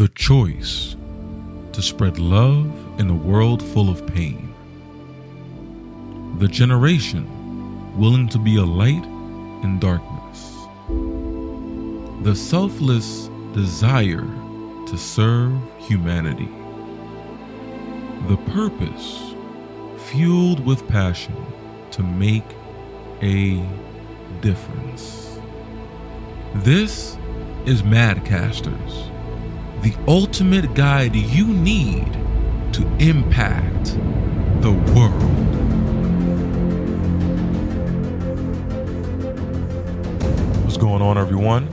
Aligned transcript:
The 0.00 0.08
choice 0.08 0.96
to 1.74 1.82
spread 1.82 2.18
love 2.18 2.72
in 2.98 3.10
a 3.10 3.14
world 3.14 3.62
full 3.62 3.90
of 3.90 4.06
pain. 4.06 4.54
The 6.38 6.48
generation 6.48 7.26
willing 7.98 8.26
to 8.30 8.38
be 8.38 8.56
a 8.56 8.64
light 8.64 9.04
in 9.62 9.78
darkness. 9.78 10.56
The 12.24 12.34
selfless 12.34 13.28
desire 13.52 14.24
to 14.86 14.96
serve 14.96 15.52
humanity. 15.80 16.48
The 18.26 18.38
purpose 18.54 19.34
fueled 20.06 20.64
with 20.64 20.88
passion 20.88 21.36
to 21.90 22.02
make 22.02 22.48
a 23.20 23.62
difference. 24.40 25.38
This 26.54 27.18
is 27.66 27.82
Madcasters, 27.82 29.09
the 29.82 29.94
ultimate 30.06 30.74
guide 30.74 31.16
you 31.16 31.46
need 31.46 32.12
to 32.70 32.86
impact 32.98 33.96
the 34.60 34.72
world. 34.94 35.22
What's 40.64 40.76
going 40.76 41.00
on, 41.00 41.16
everyone? 41.16 41.66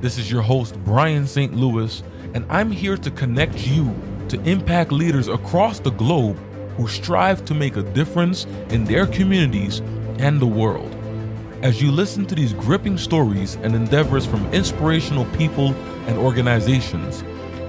This 0.00 0.18
is 0.18 0.28
your 0.28 0.42
host, 0.42 0.76
Brian 0.84 1.24
St. 1.24 1.54
Louis, 1.54 2.02
and 2.34 2.44
I'm 2.48 2.72
here 2.72 2.96
to 2.96 3.10
connect 3.12 3.64
you 3.68 3.94
to 4.28 4.42
impact 4.42 4.90
leaders 4.90 5.28
across 5.28 5.78
the 5.78 5.90
globe 5.90 6.36
who 6.76 6.88
strive 6.88 7.44
to 7.44 7.54
make 7.54 7.76
a 7.76 7.82
difference 7.82 8.44
in 8.70 8.84
their 8.84 9.06
communities 9.06 9.78
and 10.18 10.40
the 10.40 10.46
world. 10.46 10.96
As 11.62 11.80
you 11.80 11.92
listen 11.92 12.26
to 12.26 12.34
these 12.34 12.54
gripping 12.54 12.98
stories 12.98 13.54
and 13.62 13.76
endeavors 13.76 14.26
from 14.26 14.52
inspirational 14.52 15.26
people 15.36 15.74
and 16.08 16.18
organizations, 16.18 17.22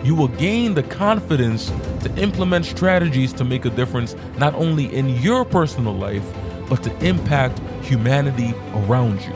you 0.04 0.16
will 0.16 0.28
gain 0.28 0.74
the 0.74 0.84
confidence 0.84 1.72
to 2.02 2.14
implement 2.18 2.66
strategies 2.66 3.32
to 3.34 3.44
make 3.44 3.66
a 3.66 3.70
difference 3.70 4.16
not 4.38 4.54
only 4.56 4.94
in 4.94 5.10
your 5.22 5.46
personal 5.46 5.94
life, 5.94 6.26
but 6.70 6.84
to 6.84 7.06
impact 7.06 7.60
humanity 7.84 8.54
around 8.74 9.22
you. 9.22 9.34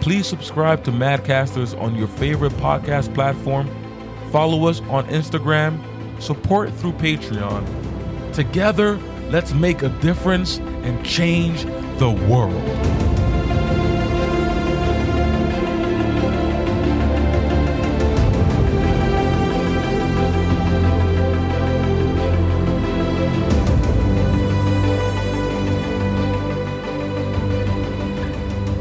Please 0.00 0.26
subscribe 0.26 0.84
to 0.84 0.92
Madcasters 0.92 1.80
on 1.80 1.94
your 1.94 2.08
favorite 2.08 2.52
podcast 2.54 3.12
platform. 3.14 3.68
Follow 4.30 4.66
us 4.66 4.80
on 4.82 5.06
Instagram. 5.08 5.80
Support 6.20 6.72
through 6.74 6.92
Patreon. 6.92 7.64
Together, 8.32 8.96
let's 9.30 9.52
make 9.52 9.82
a 9.82 9.88
difference 10.00 10.58
and 10.58 11.04
change 11.04 11.64
the 11.98 12.10
world. 12.28 12.95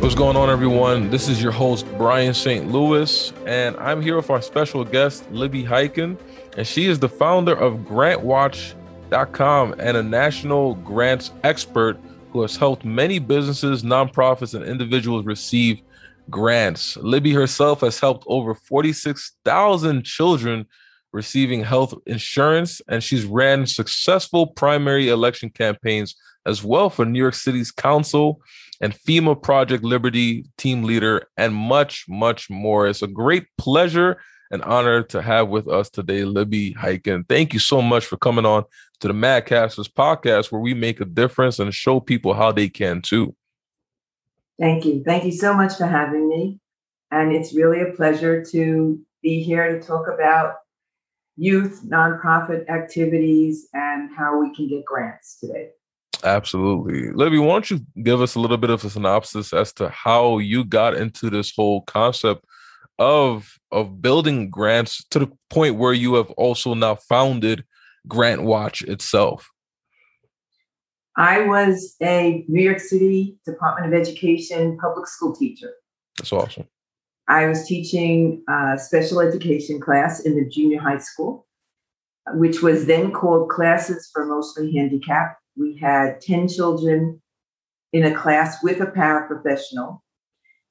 What's 0.05 0.13
going 0.13 0.37
on, 0.37 0.51
everyone? 0.51 1.09
This 1.09 1.27
is 1.27 1.41
your 1.41 1.51
host, 1.51 1.87
Brian 1.97 2.35
St. 2.35 2.71
Louis, 2.71 3.33
and 3.47 3.75
I'm 3.77 4.03
here 4.03 4.15
with 4.15 4.29
our 4.29 4.39
special 4.39 4.85
guest, 4.85 5.27
Libby 5.31 5.63
Hikind, 5.63 6.19
and 6.55 6.67
she 6.67 6.85
is 6.85 6.99
the 6.99 7.09
founder 7.09 7.55
of 7.55 7.79
GrantWatch.com 7.79 9.75
and 9.79 9.97
a 9.97 10.03
national 10.03 10.75
grants 10.75 11.31
expert 11.43 11.99
who 12.29 12.43
has 12.43 12.55
helped 12.55 12.85
many 12.85 13.17
businesses, 13.17 13.81
nonprofits, 13.81 14.53
and 14.53 14.63
individuals 14.63 15.25
receive 15.25 15.81
grants. 16.29 16.97
Libby 16.97 17.33
herself 17.33 17.81
has 17.81 17.99
helped 17.99 18.25
over 18.27 18.53
46,000 18.53 20.05
children 20.05 20.67
receiving 21.13 21.63
health 21.63 21.95
insurance, 22.05 22.79
and 22.87 23.03
she's 23.03 23.25
ran 23.25 23.65
successful 23.65 24.45
primary 24.45 25.09
election 25.09 25.49
campaigns 25.49 26.15
as 26.45 26.63
well 26.63 26.91
for 26.91 27.05
New 27.05 27.17
York 27.17 27.33
City's 27.33 27.71
council 27.71 28.39
and 28.81 28.93
FEMA 28.93 29.41
Project 29.41 29.83
Liberty 29.83 30.45
team 30.57 30.83
leader, 30.83 31.27
and 31.37 31.53
much, 31.53 32.05
much 32.07 32.49
more. 32.49 32.87
It's 32.87 33.01
a 33.01 33.07
great 33.07 33.45
pleasure 33.57 34.21
and 34.51 34.61
honor 34.63 35.03
to 35.03 35.21
have 35.21 35.49
with 35.49 35.67
us 35.67 35.89
today, 35.89 36.23
Libby 36.23 36.73
Hikind. 36.73 37.27
Thank 37.27 37.53
you 37.53 37.59
so 37.59 37.81
much 37.81 38.05
for 38.05 38.17
coming 38.17 38.45
on 38.45 38.63
to 38.99 39.07
the 39.07 39.13
Madcasters 39.13 39.91
podcast, 39.91 40.51
where 40.51 40.61
we 40.61 40.73
make 40.73 41.01
a 41.01 41.05
difference 41.05 41.59
and 41.59 41.73
show 41.73 41.99
people 41.99 42.33
how 42.33 42.51
they 42.51 42.69
can 42.69 43.01
too. 43.01 43.35
Thank 44.59 44.85
you. 44.85 45.03
Thank 45.03 45.25
you 45.25 45.31
so 45.31 45.53
much 45.53 45.75
for 45.75 45.85
having 45.85 46.29
me. 46.29 46.59
And 47.11 47.33
it's 47.33 47.53
really 47.53 47.81
a 47.81 47.93
pleasure 47.93 48.43
to 48.51 48.99
be 49.21 49.43
here 49.43 49.77
to 49.77 49.85
talk 49.85 50.07
about 50.07 50.55
youth 51.35 51.83
nonprofit 51.85 52.69
activities 52.69 53.67
and 53.73 54.09
how 54.15 54.39
we 54.39 54.55
can 54.55 54.67
get 54.67 54.85
grants 54.85 55.39
today. 55.39 55.69
Absolutely. 56.23 57.11
Libby, 57.11 57.37
why 57.37 57.53
don't 57.53 57.69
you 57.69 57.81
give 58.03 58.21
us 58.21 58.35
a 58.35 58.39
little 58.39 58.57
bit 58.57 58.69
of 58.69 58.83
a 58.83 58.89
synopsis 58.89 59.53
as 59.53 59.73
to 59.73 59.89
how 59.89 60.37
you 60.37 60.63
got 60.63 60.95
into 60.95 61.29
this 61.29 61.53
whole 61.55 61.81
concept 61.81 62.45
of 62.97 63.59
of 63.71 64.01
building 64.01 64.49
grants 64.49 65.03
to 65.09 65.19
the 65.19 65.31
point 65.49 65.75
where 65.75 65.93
you 65.93 66.15
have 66.15 66.31
also 66.31 66.73
now 66.73 66.95
founded 66.95 67.65
Grant 68.07 68.43
Watch 68.43 68.81
itself? 68.83 69.49
I 71.17 71.41
was 71.41 71.95
a 72.01 72.45
New 72.47 72.61
York 72.61 72.79
City 72.79 73.37
Department 73.45 73.93
of 73.93 73.99
Education 73.99 74.77
public 74.77 75.07
school 75.07 75.35
teacher. 75.35 75.71
That's 76.17 76.31
awesome. 76.31 76.67
I 77.27 77.47
was 77.47 77.65
teaching 77.65 78.43
a 78.47 78.77
special 78.77 79.19
education 79.19 79.79
class 79.79 80.21
in 80.21 80.35
the 80.35 80.47
junior 80.47 80.79
high 80.79 80.99
school, 80.99 81.47
which 82.33 82.61
was 82.61 82.85
then 82.85 83.11
called 83.11 83.49
Classes 83.49 84.09
for 84.13 84.25
Mostly 84.25 84.73
Handicapped 84.73 85.41
we 85.57 85.77
had 85.77 86.21
10 86.21 86.47
children 86.47 87.21
in 87.93 88.03
a 88.03 88.15
class 88.15 88.61
with 88.63 88.81
a 88.81 88.87
paraprofessional. 88.87 89.99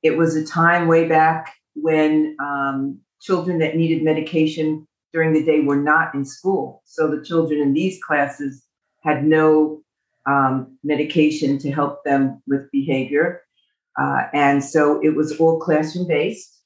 It 0.02 0.16
was 0.16 0.36
a 0.36 0.46
time 0.46 0.88
way 0.88 1.08
back 1.08 1.54
when 1.74 2.36
um, 2.40 3.00
children 3.20 3.58
that 3.58 3.76
needed 3.76 4.02
medication 4.02 4.86
during 5.12 5.32
the 5.32 5.44
day 5.44 5.60
were 5.60 5.80
not 5.80 6.14
in 6.14 6.24
school. 6.24 6.82
So 6.84 7.08
the 7.08 7.24
children 7.24 7.60
in 7.60 7.72
these 7.72 8.02
classes 8.02 8.64
had 9.02 9.24
no 9.24 9.82
um, 10.26 10.76
medication 10.82 11.58
to 11.58 11.70
help 11.70 12.04
them 12.04 12.42
with 12.46 12.70
behavior. 12.70 13.42
Uh, 13.98 14.24
and 14.32 14.62
so 14.62 15.00
it 15.02 15.14
was 15.14 15.38
all 15.38 15.60
classroom 15.60 16.06
based 16.06 16.60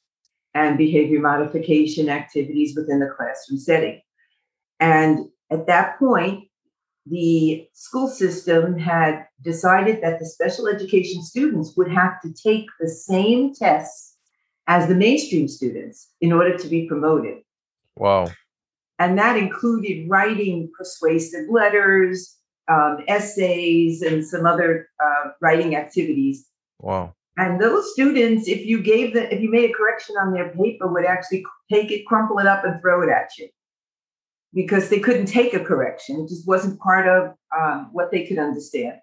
and 0.54 0.78
behavior 0.78 1.20
modification 1.20 2.08
activities 2.08 2.74
within 2.74 3.00
the 3.00 3.12
classroom 3.16 3.58
setting. 3.58 4.00
And 4.80 5.26
at 5.50 5.66
that 5.66 5.98
point, 5.98 6.47
the 7.10 7.66
school 7.72 8.08
system 8.08 8.78
had 8.78 9.26
decided 9.42 10.02
that 10.02 10.18
the 10.18 10.26
special 10.26 10.66
education 10.66 11.22
students 11.22 11.74
would 11.76 11.90
have 11.90 12.20
to 12.22 12.32
take 12.32 12.66
the 12.80 12.88
same 12.88 13.54
tests 13.54 14.16
as 14.66 14.88
the 14.88 14.94
mainstream 14.94 15.48
students 15.48 16.10
in 16.20 16.32
order 16.32 16.56
to 16.56 16.68
be 16.68 16.86
promoted. 16.86 17.38
Wow. 17.96 18.28
And 18.98 19.18
that 19.18 19.36
included 19.36 20.08
writing 20.08 20.70
persuasive 20.76 21.48
letters, 21.48 22.36
um, 22.68 22.98
essays, 23.08 24.02
and 24.02 24.26
some 24.26 24.44
other 24.44 24.88
uh, 25.02 25.30
writing 25.40 25.76
activities. 25.76 26.46
Wow. 26.80 27.14
And 27.36 27.60
those 27.60 27.92
students, 27.92 28.48
if 28.48 28.66
you 28.66 28.82
gave 28.82 29.14
the, 29.14 29.32
if 29.32 29.40
you 29.40 29.50
made 29.50 29.70
a 29.70 29.72
correction 29.72 30.16
on 30.16 30.32
their 30.32 30.50
paper, 30.50 30.92
would 30.92 31.04
actually 31.04 31.44
take 31.72 31.92
it, 31.92 32.04
crumple 32.04 32.38
it 32.40 32.46
up, 32.46 32.64
and 32.64 32.80
throw 32.80 33.02
it 33.02 33.08
at 33.08 33.30
you 33.38 33.48
because 34.54 34.88
they 34.88 34.98
couldn't 34.98 35.26
take 35.26 35.54
a 35.54 35.64
correction. 35.64 36.20
It 36.20 36.28
just 36.28 36.46
wasn't 36.46 36.80
part 36.80 37.08
of 37.08 37.34
um, 37.56 37.90
what 37.92 38.10
they 38.10 38.26
could 38.26 38.38
understand. 38.38 38.98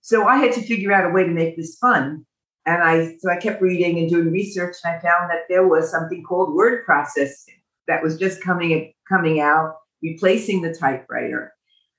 So 0.00 0.26
I 0.26 0.36
had 0.36 0.52
to 0.52 0.62
figure 0.62 0.92
out 0.92 1.10
a 1.10 1.12
way 1.12 1.24
to 1.24 1.30
make 1.30 1.56
this 1.56 1.76
fun. 1.76 2.24
And 2.64 2.82
I 2.82 3.16
so 3.18 3.30
I 3.30 3.36
kept 3.36 3.62
reading 3.62 3.98
and 3.98 4.10
doing 4.10 4.32
research, 4.32 4.76
and 4.82 4.96
I 4.96 5.00
found 5.00 5.30
that 5.30 5.44
there 5.48 5.66
was 5.66 5.90
something 5.90 6.24
called 6.24 6.54
word 6.54 6.84
processing 6.84 7.54
that 7.86 8.02
was 8.02 8.18
just 8.18 8.42
coming 8.42 8.92
coming 9.08 9.40
out, 9.40 9.76
replacing 10.02 10.62
the 10.62 10.74
typewriter. 10.74 11.52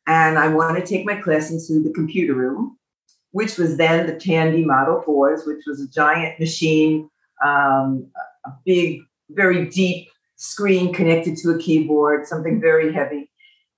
And 0.07 0.37
I 0.37 0.47
wanted 0.49 0.85
to 0.85 0.85
take 0.85 1.05
my 1.05 1.15
class 1.15 1.51
into 1.51 1.81
the 1.81 1.93
computer 1.93 2.33
room, 2.33 2.77
which 3.31 3.57
was 3.57 3.77
then 3.77 4.07
the 4.07 4.17
Tandy 4.17 4.63
Model 4.63 5.03
4s, 5.05 5.45
which 5.45 5.63
was 5.67 5.81
a 5.81 5.87
giant 5.89 6.39
machine, 6.39 7.09
um, 7.43 8.09
a 8.45 8.51
big, 8.65 9.01
very 9.29 9.69
deep 9.69 10.09
screen 10.37 10.93
connected 10.93 11.35
to 11.37 11.51
a 11.51 11.57
keyboard, 11.59 12.25
something 12.25 12.61
very 12.61 12.93
heavy, 12.93 13.29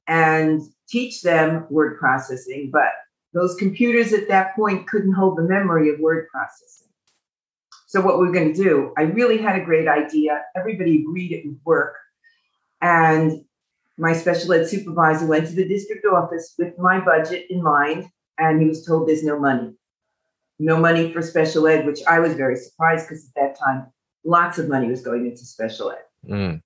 and 0.07 0.61
teach 0.87 1.21
them 1.21 1.65
word 1.69 1.97
processing. 1.97 2.69
But 2.71 2.89
those 3.33 3.55
computers 3.55 4.13
at 4.13 4.27
that 4.27 4.55
point 4.55 4.87
couldn't 4.87 5.13
hold 5.13 5.37
the 5.37 5.43
memory 5.43 5.89
of 5.89 5.99
word 5.99 6.27
processing. 6.29 6.87
So, 7.87 8.01
what 8.01 8.19
we 8.19 8.27
we're 8.27 8.33
going 8.33 8.53
to 8.53 8.63
do, 8.63 8.93
I 8.97 9.03
really 9.03 9.37
had 9.37 9.59
a 9.59 9.65
great 9.65 9.87
idea. 9.87 10.43
Everybody 10.55 11.01
agreed 11.01 11.31
it 11.31 11.45
would 11.45 11.59
work. 11.65 11.95
And 12.81 13.43
my 13.97 14.13
special 14.13 14.53
ed 14.53 14.67
supervisor 14.67 15.25
went 15.25 15.47
to 15.47 15.53
the 15.53 15.67
district 15.67 16.05
office 16.05 16.53
with 16.57 16.77
my 16.77 16.99
budget 16.99 17.47
in 17.49 17.63
mind, 17.63 18.09
and 18.37 18.61
he 18.61 18.67
was 18.67 18.85
told 18.85 19.07
there's 19.07 19.23
no 19.23 19.39
money. 19.39 19.73
No 20.59 20.77
money 20.77 21.11
for 21.11 21.21
special 21.21 21.67
ed, 21.67 21.85
which 21.85 21.99
I 22.07 22.19
was 22.19 22.33
very 22.33 22.57
surprised 22.57 23.07
because 23.07 23.25
at 23.25 23.41
that 23.41 23.59
time, 23.59 23.87
lots 24.23 24.59
of 24.59 24.67
money 24.67 24.87
was 24.87 25.01
going 25.01 25.25
into 25.25 25.45
special 25.45 25.91
ed. 25.91 26.03
Mm. 26.29 26.61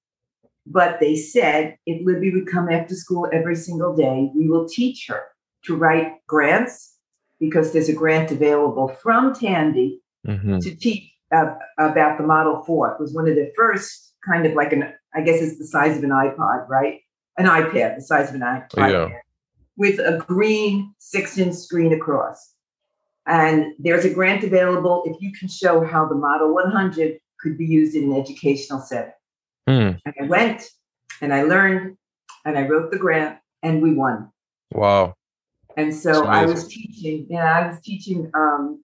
But 0.65 0.99
they 0.99 1.15
said 1.15 1.77
if 1.85 2.05
Libby 2.05 2.31
would 2.33 2.47
come 2.47 2.69
after 2.69 2.95
school 2.95 3.29
every 3.33 3.55
single 3.55 3.95
day, 3.95 4.29
we 4.35 4.47
will 4.47 4.67
teach 4.67 5.07
her 5.07 5.21
to 5.65 5.75
write 5.75 6.13
grants 6.27 6.97
because 7.39 7.73
there's 7.73 7.89
a 7.89 7.93
grant 7.93 8.31
available 8.31 8.87
from 8.87 9.33
Tandy 9.33 10.01
Mhm. 10.25 10.61
to 10.61 10.75
teach 10.75 11.09
uh, 11.31 11.55
about 11.79 12.17
the 12.19 12.23
Model 12.23 12.61
4. 12.63 12.93
It 12.93 12.99
was 13.01 13.13
one 13.13 13.27
of 13.27 13.35
the 13.35 13.51
first 13.57 14.13
kind 14.25 14.45
of 14.45 14.53
like 14.53 14.71
an, 14.71 14.93
I 15.15 15.21
guess 15.21 15.41
it's 15.41 15.57
the 15.57 15.65
size 15.65 15.97
of 15.97 16.03
an 16.03 16.11
iPod, 16.11 16.69
right? 16.69 16.99
An 17.37 17.45
iPad, 17.45 17.95
the 17.95 18.01
size 18.03 18.29
of 18.29 18.35
an 18.35 18.41
iPad, 18.41 18.91
Yeah. 18.91 19.09
with 19.75 19.97
a 19.99 20.23
green 20.27 20.93
six 20.99 21.37
inch 21.39 21.55
screen 21.55 21.91
across. 21.91 22.53
And 23.25 23.73
there's 23.79 24.05
a 24.05 24.13
grant 24.13 24.43
available 24.43 25.03
if 25.07 25.19
you 25.21 25.31
can 25.33 25.47
show 25.47 25.83
how 25.83 26.05
the 26.07 26.15
Model 26.15 26.53
100 26.53 27.19
could 27.39 27.57
be 27.57 27.65
used 27.65 27.95
in 27.95 28.11
an 28.11 28.17
educational 28.17 28.79
setting. 28.79 29.11
Hmm. 29.67 29.91
And 30.05 30.13
I 30.21 30.25
went 30.25 30.63
and 31.21 31.33
I 31.33 31.43
learned 31.43 31.97
and 32.45 32.57
I 32.57 32.67
wrote 32.67 32.91
the 32.91 32.97
grant 32.97 33.39
and 33.61 33.81
we 33.81 33.93
won. 33.93 34.29
Wow. 34.71 35.15
And 35.77 35.93
so 35.93 36.27
I 36.27 36.45
was 36.45 36.67
teaching, 36.67 37.25
yeah, 37.29 37.59
I 37.59 37.67
was 37.67 37.81
teaching 37.81 38.29
um, 38.33 38.83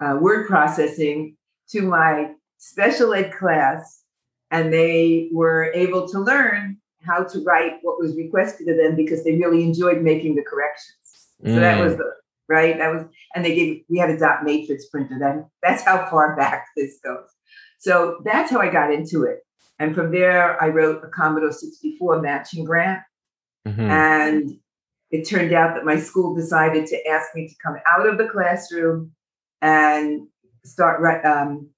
uh, 0.00 0.16
word 0.20 0.48
processing 0.48 1.36
to 1.70 1.82
my 1.82 2.32
special 2.58 3.14
ed 3.14 3.32
class, 3.32 4.02
and 4.50 4.72
they 4.72 5.28
were 5.32 5.70
able 5.74 6.08
to 6.08 6.18
learn 6.18 6.78
how 7.04 7.22
to 7.22 7.44
write 7.44 7.74
what 7.82 8.00
was 8.00 8.16
requested 8.16 8.68
of 8.68 8.76
them 8.76 8.96
because 8.96 9.22
they 9.22 9.36
really 9.36 9.62
enjoyed 9.62 10.02
making 10.02 10.34
the 10.34 10.42
corrections. 10.42 10.96
So 11.44 11.60
that 11.60 11.78
Mm. 11.78 11.84
was 11.84 11.96
the 11.96 12.12
right. 12.48 12.76
That 12.78 12.92
was, 12.92 13.04
and 13.34 13.44
they 13.44 13.54
gave 13.54 13.84
we 13.88 13.98
had 13.98 14.10
a 14.10 14.18
dot 14.18 14.42
matrix 14.42 14.86
printer. 14.86 15.18
Then 15.20 15.44
that's 15.62 15.82
how 15.82 16.08
far 16.10 16.34
back 16.42 16.66
this 16.76 16.98
goes. 17.04 17.28
So 17.78 18.20
that's 18.24 18.50
how 18.50 18.58
I 18.58 18.70
got 18.70 18.92
into 18.92 19.24
it, 19.24 19.45
and 19.78 19.94
from 19.94 20.10
there 20.10 20.62
I 20.62 20.68
wrote 20.68 21.04
a 21.04 21.08
Commodore 21.08 21.52
64 21.52 22.20
matching 22.20 22.64
grant. 22.64 23.02
Mhm. 23.66 23.78
And 23.78 24.58
it 25.10 25.28
turned 25.28 25.52
out 25.52 25.74
that 25.74 25.84
my 25.84 25.98
school 25.98 26.34
decided 26.34 26.86
to 26.86 27.08
ask 27.08 27.34
me 27.34 27.48
to 27.48 27.54
come 27.62 27.76
out 27.86 28.06
of 28.06 28.18
the 28.18 28.28
classroom 28.28 29.12
and 29.62 30.28
start 30.64 31.00
right 31.00 31.24
um, 31.24 31.68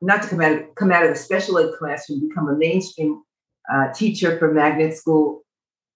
not 0.00 0.22
to 0.22 0.28
come 0.28 0.40
out 0.40 0.52
of, 0.52 0.74
come 0.74 0.92
out 0.92 1.04
of 1.04 1.10
the 1.10 1.16
special 1.16 1.58
ed 1.58 1.70
classroom, 1.78 2.28
become 2.28 2.48
a 2.48 2.56
mainstream 2.56 3.22
uh, 3.72 3.92
teacher 3.92 4.38
for 4.38 4.52
magnet 4.52 4.96
school, 4.96 5.42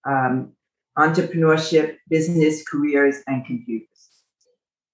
um, 0.06 0.52
entrepreneurship, 0.96 1.96
business, 2.08 2.64
careers, 2.66 3.16
and 3.26 3.44
computers. 3.44 3.88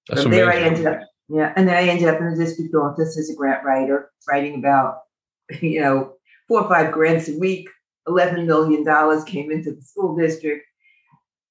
That's 0.09 0.23
From 0.23 0.33
there, 0.33 0.53
I 0.53 0.57
ended 0.57 0.87
up, 0.87 1.01
yeah, 1.29 1.53
and 1.57 1.69
then 1.69 1.77
I 1.77 1.89
ended 1.89 2.09
up 2.09 2.21
in 2.21 2.31
the 2.31 2.37
district 2.45 2.75
office 2.75 3.17
as 3.17 3.31
a 3.31 3.35
grant 3.35 3.65
writer, 3.65 4.11
writing 4.29 4.59
about, 4.59 5.03
you 5.63 5.81
know, 5.81 6.15
four 6.49 6.63
or 6.63 6.69
five 6.69 6.93
grants 6.93 7.29
a 7.29 7.39
week. 7.39 7.69
Eleven 8.07 8.47
million 8.47 8.85
dollars 8.85 9.25
came 9.25 9.51
into 9.51 9.73
the 9.73 9.81
school 9.81 10.15
district, 10.15 10.67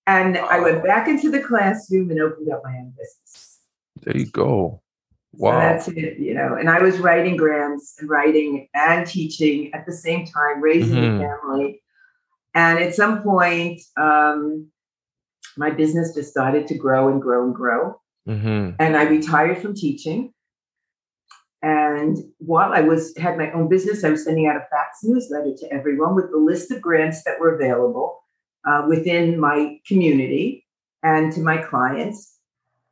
and 0.05 0.37
I 0.37 0.59
went 0.59 0.83
back 0.83 1.07
into 1.07 1.31
the 1.31 1.39
classroom 1.39 2.11
and 2.11 2.21
opened 2.21 2.51
up 2.51 2.61
my 2.63 2.75
own 2.77 2.91
business. 2.91 3.59
There 4.01 4.17
you 4.17 4.27
go. 4.27 4.81
So 5.35 5.45
Wow. 5.45 5.59
that's 5.59 5.87
it, 5.87 6.19
you 6.19 6.35
know. 6.35 6.55
And 6.59 6.69
I 6.69 6.79
was 6.79 6.99
writing 6.99 7.37
grants 7.37 7.95
and 7.99 8.07
writing 8.07 8.67
and 8.75 9.07
teaching 9.07 9.73
at 9.73 9.87
the 9.87 9.91
same 9.91 10.27
time, 10.27 10.61
raising 10.61 10.99
Mhm. 11.01 11.15
a 11.15 11.39
family. 11.41 11.81
And 12.53 12.77
at 12.77 12.93
some 12.93 13.23
point, 13.23 13.81
um, 13.97 14.67
my 15.57 15.71
business 15.71 16.13
just 16.13 16.29
started 16.29 16.67
to 16.67 16.77
grow 16.77 17.09
and 17.09 17.19
grow 17.19 17.45
and 17.45 17.55
grow 17.55 17.99
hmm 18.25 18.69
and 18.79 18.95
I 18.95 19.03
retired 19.03 19.57
from 19.57 19.75
teaching. 19.75 20.32
And 21.63 22.17
while 22.39 22.73
I 22.73 22.81
was 22.81 23.15
had 23.17 23.37
my 23.37 23.49
own 23.53 23.69
business, 23.69 24.03
I 24.03 24.09
was 24.09 24.25
sending 24.25 24.47
out 24.47 24.57
a 24.57 24.67
fax 24.69 24.99
newsletter 25.01 25.53
to 25.59 25.73
everyone 25.73 26.13
with 26.13 26.29
the 26.29 26.37
list 26.37 26.69
of 26.71 26.81
grants 26.81 27.23
that 27.23 27.39
were 27.39 27.55
available 27.55 28.19
uh, 28.67 28.85
within 28.87 29.39
my 29.39 29.79
community 29.87 30.65
and 31.03 31.31
to 31.33 31.39
my 31.39 31.57
clients. 31.57 32.37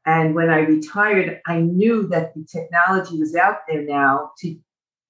And 0.05 0.33
when 0.33 0.49
I 0.49 0.59
retired, 0.59 1.41
I 1.45 1.59
knew 1.59 2.07
that 2.07 2.33
the 2.33 2.45
technology 2.45 3.19
was 3.19 3.35
out 3.35 3.57
there 3.67 3.83
now 3.83 4.31
to 4.39 4.55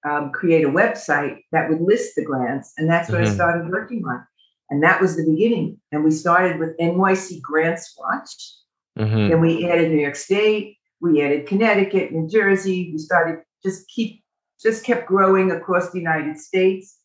um, 0.09 0.31
create 0.31 0.65
a 0.65 0.69
website 0.69 1.43
that 1.51 1.69
would 1.69 1.81
list 1.81 2.15
the 2.15 2.25
grants, 2.25 2.73
and 2.77 2.89
that's 2.89 3.11
what 3.11 3.21
I 3.21 3.25
Mhm. 3.25 3.35
started 3.35 3.71
working 3.71 4.03
on. 4.07 4.25
And 4.71 4.81
that 4.83 4.99
was 4.99 5.15
the 5.15 5.29
beginning. 5.29 5.79
And 5.91 6.03
we 6.03 6.09
started 6.11 6.57
with 6.59 6.75
NYC 6.79 7.39
Grants 7.41 7.95
Watch. 7.99 8.55
hmm 8.97 9.29
Then 9.29 9.39
we 9.39 9.69
added 9.69 9.91
New 9.91 9.99
York 9.99 10.15
State, 10.15 10.77
we 11.01 11.21
added 11.21 11.47
Connecticut, 11.47 12.11
New 12.11 12.27
Jersey. 12.27 12.89
We 12.91 12.97
started 12.97 13.43
just 13.63 13.87
keep 13.87 14.23
just 14.61 14.85
kept 14.85 15.07
growing 15.07 15.51
across 15.51 15.91
the 15.91 15.99
United 15.99 16.37
States. 16.37 16.97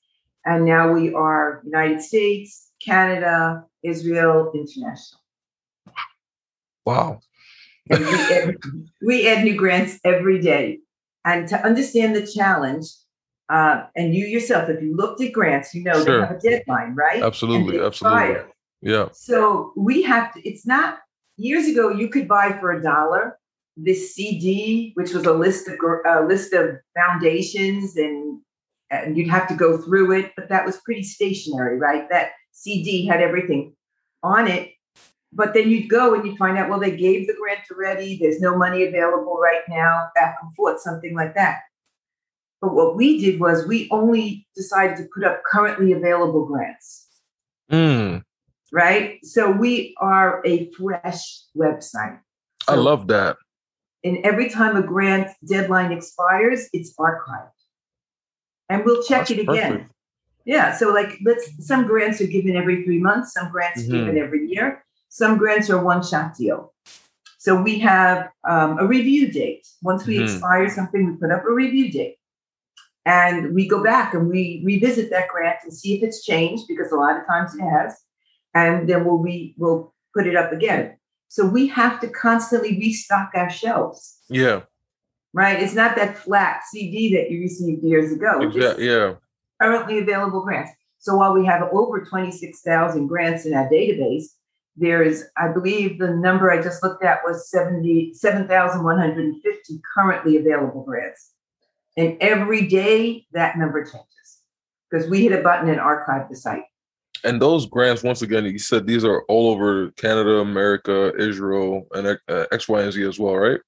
And 0.45 0.65
now 0.65 0.93
we 0.93 1.13
are 1.15 1.63
United 1.65 2.03
States, 2.03 2.71
Canada, 2.85 3.65
Israel, 3.83 4.53
international. 4.55 5.21
Wow. 6.85 7.21
And 7.91 8.05
we 8.05 8.15
add, 8.15 8.55
we 9.03 9.29
add 9.29 9.45
new 9.45 9.57
grants 9.57 9.99
every 10.05 10.41
day. 10.41 10.81
And 11.25 11.49
to 11.49 11.65
understand 11.65 12.15
the 12.15 12.27
challenge, 12.27 12.87
uh, 13.49 13.87
and 13.97 14.15
you 14.15 14.27
yourself, 14.27 14.69
if 14.69 14.83
you 14.83 14.95
looked 14.95 15.21
at 15.21 15.33
grants, 15.33 15.75
you 15.75 15.83
know 15.83 16.05
Sure. 16.05 16.21
they 16.21 16.27
have 16.27 16.37
a 16.37 16.41
deadline, 16.41 16.95
right? 16.95 17.23
Absolutely. 17.23 17.81
Absolutely. 17.81 17.87
expire. 17.87 18.53
Yeah. 18.83 19.09
So 19.13 19.73
we 19.77 20.03
have 20.03 20.33
to, 20.35 20.49
it's 20.49 20.67
not, 20.67 20.99
years 21.37 21.67
ago, 21.67 21.91
you 21.91 22.09
could 22.09 22.29
buy 22.29 22.57
for 22.61 22.73
a 22.73 22.83
dollar 22.83 23.39
this 23.77 24.15
CD, 24.15 24.93
which 24.95 25.13
was 25.13 25.27
a 25.27 25.33
list 25.33 25.69
of, 25.69 25.79
a 26.07 26.23
list 26.27 26.53
of 26.53 26.77
foundations 26.97 27.97
and, 27.97 28.41
and 28.91 29.17
you'd 29.17 29.29
have 29.29 29.49
to 29.49 29.55
go 29.55 29.79
through 29.79 30.13
it, 30.13 30.33
but 30.37 30.49
that 30.49 30.65
was 30.65 30.79
pretty 30.79 31.03
stationary, 31.03 31.79
right? 31.79 32.09
That 32.09 32.31
CD 32.53 33.07
had 33.07 33.21
everything 33.21 33.75
on 34.23 34.49
it. 34.49 34.73
But 35.33 35.53
then 35.53 35.69
you'd 35.69 35.91
go 35.91 36.15
and 36.15 36.25
you'd 36.25 36.39
find 36.39 36.57
out, 36.57 36.71
well, 36.71 36.81
they 36.81 36.97
gave 36.97 37.27
the 37.27 37.35
grant 37.35 37.61
already. 37.71 38.17
There's 38.17 38.41
no 38.41 38.57
money 38.57 38.85
available 38.85 39.37
right 39.37 39.63
now, 39.69 40.09
back 40.15 40.37
and 40.41 40.55
forth, 40.55 40.81
something 40.81 41.15
like 41.15 41.35
that. 41.35 41.61
But 42.63 42.75
what 42.75 42.97
we 42.97 43.21
did 43.21 43.39
was 43.39 43.67
we 43.67 43.89
only 43.91 44.47
decided 44.57 44.97
to 44.97 45.09
put 45.15 45.25
up 45.25 45.43
currently 45.45 45.93
available 45.93 46.47
grants 46.47 47.07
Mm. 47.71 48.23
right? 48.73 49.19
So 49.25 49.51
we 49.51 49.95
are 50.01 50.43
a 50.47 50.71
fresh 50.73 51.43
website. 51.57 52.21
I 52.69 52.75
love 52.75 53.09
that. 53.09 53.37
And 54.05 54.19
every 54.25 54.49
time 54.51 54.77
a 54.77 54.83
grant 54.83 55.31
deadline 55.49 55.93
expires, 55.93 56.69
it's 56.73 56.95
archived. 56.97 57.51
And 58.69 58.85
we'll 58.85 59.03
check 59.03 59.29
That's 59.29 59.31
it 59.33 59.39
again. 59.41 59.73
perfect. 59.73 59.93
Yeah. 60.45 60.77
So 60.77 60.93
like 60.93 61.19
let's 61.25 61.67
some 61.67 61.87
grants 61.87 62.21
are 62.21 62.27
given 62.27 62.57
every 62.57 62.85
three 62.85 63.01
months, 63.01 63.33
some 63.33 63.51
grants 63.51 63.83
Mhm. 63.83 63.89
are 63.89 63.93
given 63.99 64.19
every 64.19 64.47
year, 64.47 64.85
some 65.09 65.39
grants 65.39 65.71
are 65.71 65.83
one 65.83 66.03
shot 66.05 66.37
deal. 66.37 66.73
So 67.39 67.61
we 67.61 67.79
have 67.81 68.31
um, 68.49 68.79
a 68.79 68.87
review 68.87 69.31
date. 69.31 69.67
Once 69.83 70.07
we 70.07 70.19
Mhm. 70.19 70.23
expire 70.23 70.69
something, 70.69 71.07
we 71.07 71.17
put 71.17 71.31
up 71.33 71.45
a 71.45 71.53
review 71.53 71.91
date. 71.91 72.17
And 73.05 73.55
we 73.55 73.69
go 73.69 73.83
back 73.85 74.15
and 74.15 74.29
we 74.29 74.63
revisit 74.65 75.11
that 75.11 75.29
grant 75.29 75.59
and 75.63 75.73
see 75.73 75.95
if 75.97 76.03
it's 76.03 76.25
changed 76.25 76.65
because 76.67 76.91
a 76.91 76.97
lot 76.97 77.17
of 77.21 77.27
times 77.27 77.55
it 77.55 77.61
has. 77.63 78.01
And 78.55 78.89
then 78.89 79.05
we'll 79.05 79.19
re, 79.19 79.55
we'll 79.59 79.95
put 80.13 80.27
it 80.27 80.35
up 80.35 80.51
again. 80.53 80.96
So 81.29 81.47
we 81.47 81.67
have 81.69 82.01
to 82.01 82.09
constantly 82.09 82.79
restock 82.79 83.31
our 83.35 83.51
shelves, 83.51 84.19
Yeah. 84.29 84.63
right? 85.33 85.61
It's 85.63 85.75
not 85.75 85.97
that 85.97 86.17
flat 86.17 86.63
CD 86.71 87.15
that 87.17 87.31
you 87.31 87.41
received 87.41 87.83
years 87.83 88.13
ago. 88.13 88.41
Exactly. 88.41 88.89
Yeah. 88.89 89.15
currently 89.61 89.99
available 89.99 90.43
grants. 90.43 90.71
So 90.99 91.17
while 91.17 91.33
we 91.33 91.47
have 91.47 91.63
over 91.73 92.05
26,000 92.05 93.07
grants 93.07 93.47
in 93.47 93.55
our 93.55 93.67
database, 93.71 94.25
there's, 94.77 95.23
I 95.39 95.49
believe 95.49 95.99
the 95.99 96.11
number 96.15 96.51
I 96.51 96.61
just 96.63 96.83
looked 96.83 97.03
at 97.03 97.21
was 97.25 97.51
70, 97.51 98.13
7,150 98.13 99.81
currently 99.95 100.37
available 100.37 100.85
grants. 100.85 101.33
And 101.97 102.19
every 102.21 102.67
day 102.67 103.27
that 103.33 103.57
number 103.57 103.83
changes 103.83 104.41
because 104.91 105.09
we 105.09 105.23
hit 105.23 105.33
a 105.33 105.43
button 105.43 105.71
and 105.71 105.81
archive 105.81 106.29
the 106.29 106.37
site. 106.37 106.65
And 107.27 107.43
those 107.43 107.67
grants, 107.67 108.03
once 108.03 108.23
again, 108.23 108.45
you 108.45 108.59
said 108.59 108.87
these 108.87 109.05
are 109.05 109.23
all 109.23 109.51
over 109.51 109.91
Canada, 109.93 110.39
America, 110.39 111.13
Israel, 111.19 111.87
and 111.93 112.19
uh, 112.29 112.45
X, 112.53 112.69
Y, 112.69 112.83
and 112.83 112.93
Z 112.93 113.03
as 113.03 113.19
well, 113.19 113.37
right? 113.37 113.61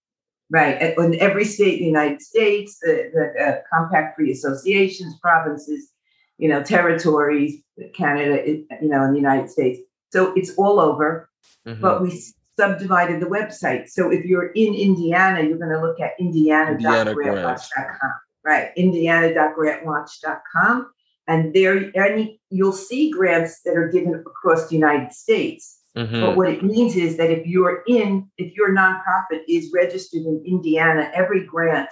Right. 0.51 0.95
In 0.97 1.21
every 1.21 1.45
state 1.45 1.75
in 1.75 1.81
the 1.81 1.87
United 1.87 2.23
States, 2.23 2.79
the, 2.81 3.11
the 3.13 3.45
uh, 3.45 3.57
compact 3.73 4.17
free 4.17 4.33
associations, 4.33 5.15
provinces, 5.21 5.91
you 6.39 6.49
know, 6.49 6.63
territories, 6.63 7.61
Canada, 7.95 8.43
you 8.47 8.89
know, 8.89 9.05
in 9.05 9.13
the 9.13 9.19
United 9.19 9.51
States. 9.51 9.81
So 10.11 10.33
it's 10.35 10.55
all 10.57 10.81
over. 10.81 11.29
Mhm. 11.67 11.81
but 11.81 12.03
we 12.03 12.11
subdivided 12.59 13.21
the 13.21 13.27
website. 13.27 13.89
So 13.89 14.11
if 14.11 14.25
you're 14.25 14.51
in 14.53 14.75
Indiana, 14.75 15.43
you're 15.43 15.59
going 15.59 15.71
to 15.71 15.81
look 15.81 16.01
at 16.01 16.13
Indiana 16.19 16.73
indiana.grantwatch.com, 16.73 18.13
right? 18.45 18.73
Indiana.grantwatch.com. 18.77 20.91
And 21.29 21.55
there, 21.55 21.93
any 21.95 22.41
you'll 22.51 22.73
see 22.73 23.11
grants 23.11 23.61
that 23.65 23.77
are 23.77 23.89
given 23.89 24.15
across 24.15 24.69
the 24.69 24.75
United 24.75 25.13
States. 25.13 25.79
Mhm. 25.97 26.21
But 26.21 26.37
what 26.37 26.49
it 26.49 26.63
means 26.63 26.97
is 26.97 27.17
that 27.19 27.31
if 27.31 27.47
you're 27.47 27.83
in, 27.87 28.31
if 28.39 28.55
your 28.55 28.75
nonprofit 28.75 29.43
is 29.49 29.71
registered 29.73 30.23
in 30.23 30.43
Indiana, 30.47 31.11
every 31.15 31.45
grant 31.45 31.91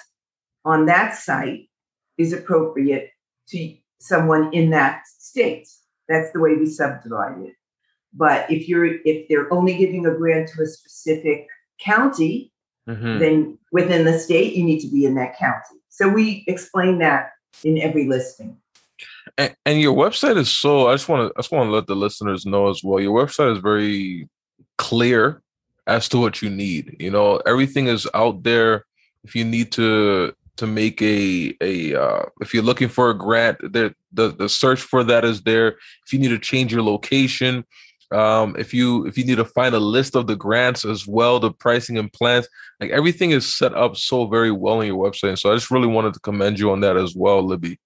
on 0.64 0.86
that 0.86 1.14
site 1.14 1.68
is 2.18 2.32
appropriate 2.32 3.10
to 3.48 3.74
someone 4.00 4.52
in 4.52 4.70
that 4.70 5.02
state. 5.06 5.68
That's 6.08 6.32
the 6.32 6.40
way 6.40 6.56
we 6.56 6.66
subdivide 6.66 7.42
it. 7.42 7.54
But 8.12 8.50
if 8.50 8.68
you're 8.68 8.86
if 9.04 9.28
they're 9.28 9.52
only 9.52 9.76
giving 9.76 10.06
a 10.06 10.14
grant 10.14 10.48
to 10.50 10.62
a 10.62 10.66
specific 10.66 11.46
county, 11.78 12.52
mm-hmm. 12.88 13.18
then 13.18 13.58
within 13.72 14.04
the 14.04 14.18
state 14.18 14.54
you 14.54 14.64
need 14.64 14.80
to 14.80 14.88
be 14.88 15.04
in 15.04 15.14
that 15.16 15.36
county. 15.36 15.80
So 15.88 16.08
we 16.08 16.44
explain 16.46 16.98
that 16.98 17.32
in 17.64 17.78
every 17.78 18.06
listing. 18.06 18.56
And, 19.38 19.80
your 19.80 19.94
website 19.94 20.38
is 20.38 20.50
so. 20.50 20.88
I 20.88 20.94
just 20.94 21.08
want 21.08 21.28
to. 21.28 21.34
I 21.36 21.42
just 21.42 21.52
want 21.52 21.68
to 21.68 21.72
let 21.72 21.86
the 21.86 21.94
listeners 21.94 22.46
know 22.46 22.70
as 22.70 22.82
well. 22.82 23.00
Your 23.00 23.26
website 23.26 23.52
is 23.52 23.58
very 23.58 24.28
clear 24.78 25.42
as 25.86 26.08
to 26.08 26.18
what 26.18 26.40
you 26.40 26.48
need. 26.48 26.96
You 26.98 27.10
know, 27.10 27.36
everything 27.46 27.86
is 27.86 28.08
out 28.14 28.42
there. 28.44 28.86
If 29.24 29.34
you 29.34 29.44
need 29.44 29.72
to 29.72 30.34
to 30.56 30.66
make 30.66 31.02
a 31.02 31.54
a 31.60 31.94
uh, 31.94 32.24
if 32.40 32.54
you're 32.54 32.62
looking 32.62 32.88
for 32.88 33.10
a 33.10 33.14
grant, 33.14 33.58
there 33.72 33.92
the 34.12 34.28
the 34.28 34.48
search 34.48 34.80
for 34.80 35.04
that 35.04 35.24
is 35.24 35.42
there. 35.42 35.76
If 36.06 36.12
you 36.12 36.18
need 36.18 36.28
to 36.28 36.38
change 36.38 36.72
your 36.72 36.82
location, 36.82 37.64
um, 38.12 38.56
if 38.58 38.72
you 38.72 39.06
if 39.06 39.18
you 39.18 39.24
need 39.24 39.36
to 39.36 39.44
find 39.44 39.74
a 39.74 39.80
list 39.80 40.16
of 40.16 40.26
the 40.26 40.36
grants 40.36 40.84
as 40.84 41.06
well, 41.06 41.40
the 41.40 41.50
pricing 41.50 41.98
and 41.98 42.12
plans, 42.12 42.48
like 42.80 42.90
everything 42.90 43.32
is 43.32 43.54
set 43.54 43.74
up 43.74 43.96
so 43.96 44.26
very 44.26 44.50
well 44.50 44.78
on 44.78 44.86
your 44.86 45.10
website. 45.10 45.38
So 45.38 45.50
I 45.50 45.56
just 45.56 45.70
really 45.70 45.88
wanted 45.88 46.14
to 46.14 46.20
commend 46.20 46.58
you 46.58 46.70
on 46.70 46.80
that 46.80 46.96
as 46.96 47.14
well, 47.14 47.42
Libby. 47.42 47.78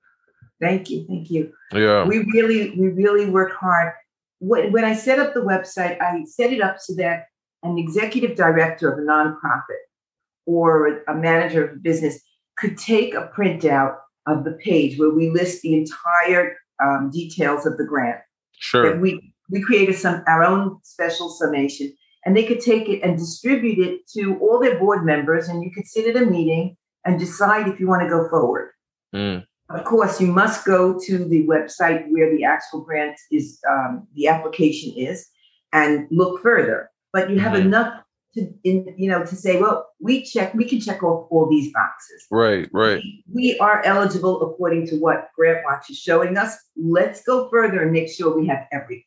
Thank 0.60 0.90
you, 0.90 1.06
thank 1.08 1.30
you. 1.30 1.52
Yeah, 1.72 2.04
we 2.04 2.18
really 2.32 2.78
we 2.78 2.88
really 2.88 3.28
work 3.28 3.52
hard. 3.56 3.92
When, 4.40 4.72
when 4.72 4.84
I 4.84 4.94
set 4.94 5.18
up 5.18 5.34
the 5.34 5.40
website, 5.40 6.00
I 6.00 6.24
set 6.24 6.52
it 6.52 6.60
up 6.60 6.76
so 6.78 6.94
that 6.94 7.26
an 7.62 7.78
executive 7.78 8.36
director 8.36 8.92
of 8.92 8.98
a 8.98 9.02
nonprofit 9.02 9.82
or 10.46 11.02
a 11.08 11.14
manager 11.14 11.64
of 11.64 11.76
a 11.76 11.80
business 11.80 12.20
could 12.56 12.76
take 12.78 13.14
a 13.14 13.30
printout 13.36 13.96
of 14.26 14.44
the 14.44 14.52
page 14.52 14.98
where 14.98 15.10
we 15.10 15.30
list 15.30 15.62
the 15.62 15.74
entire 15.74 16.56
um, 16.82 17.10
details 17.12 17.66
of 17.66 17.76
the 17.76 17.84
grant. 17.84 18.20
Sure. 18.58 18.98
We 18.98 19.32
we 19.50 19.62
created 19.62 19.96
some 19.96 20.22
our 20.26 20.44
own 20.44 20.78
special 20.82 21.28
summation, 21.28 21.92
and 22.24 22.36
they 22.36 22.44
could 22.44 22.60
take 22.60 22.88
it 22.88 23.00
and 23.02 23.18
distribute 23.18 23.78
it 23.78 24.00
to 24.14 24.38
all 24.40 24.60
their 24.60 24.78
board 24.78 25.04
members, 25.04 25.48
and 25.48 25.62
you 25.62 25.70
could 25.74 25.86
sit 25.86 26.14
at 26.14 26.22
a 26.22 26.26
meeting 26.26 26.76
and 27.04 27.18
decide 27.18 27.68
if 27.68 27.80
you 27.80 27.88
want 27.88 28.02
to 28.02 28.08
go 28.08 28.28
forward. 28.28 28.70
Mm. 29.14 29.44
Of 29.70 29.84
course, 29.84 30.20
you 30.20 30.26
must 30.26 30.64
go 30.64 30.98
to 31.06 31.24
the 31.24 31.46
website 31.46 32.06
where 32.10 32.34
the 32.34 32.44
actual 32.44 32.80
grant 32.80 33.16
is, 33.30 33.60
um, 33.70 34.06
the 34.14 34.26
application 34.26 34.92
is, 34.96 35.28
and 35.72 36.08
look 36.10 36.42
further. 36.42 36.90
But 37.12 37.30
you 37.30 37.38
have 37.38 37.52
mm-hmm. 37.52 37.68
enough 37.68 38.02
to, 38.34 38.52
in, 38.64 38.92
you 38.96 39.08
know, 39.08 39.24
to 39.24 39.36
say, 39.36 39.60
well, 39.60 39.88
we 40.00 40.24
check, 40.24 40.54
we 40.54 40.64
can 40.64 40.80
check 40.80 41.02
off 41.02 41.28
all 41.30 41.48
these 41.48 41.72
boxes. 41.72 42.26
Right, 42.30 42.68
right. 42.72 43.00
We, 43.02 43.24
we 43.32 43.58
are 43.58 43.82
eligible 43.84 44.42
according 44.42 44.88
to 44.88 44.96
what 44.96 45.28
Grant 45.36 45.64
Watch 45.64 45.88
is 45.88 45.98
showing 45.98 46.36
us. 46.36 46.56
Let's 46.76 47.22
go 47.22 47.48
further 47.48 47.82
and 47.82 47.92
make 47.92 48.08
sure 48.08 48.36
we 48.36 48.48
have 48.48 48.66
everything. 48.72 49.04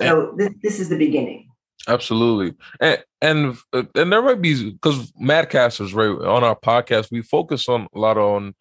So 0.00 0.34
this, 0.36 0.50
this 0.62 0.80
is 0.80 0.88
the 0.88 0.98
beginning. 0.98 1.48
Absolutely, 1.88 2.54
and 2.80 3.04
and 3.22 3.56
uh, 3.72 3.84
and 3.94 4.12
there 4.12 4.20
might 4.20 4.42
be 4.42 4.72
because 4.72 5.12
Madcasters 5.12 5.94
right 5.94 6.26
on 6.26 6.42
our 6.42 6.56
podcast 6.56 7.12
we 7.12 7.22
focus 7.22 7.68
on 7.68 7.86
a 7.94 7.98
lot 7.98 8.18
on 8.18 8.56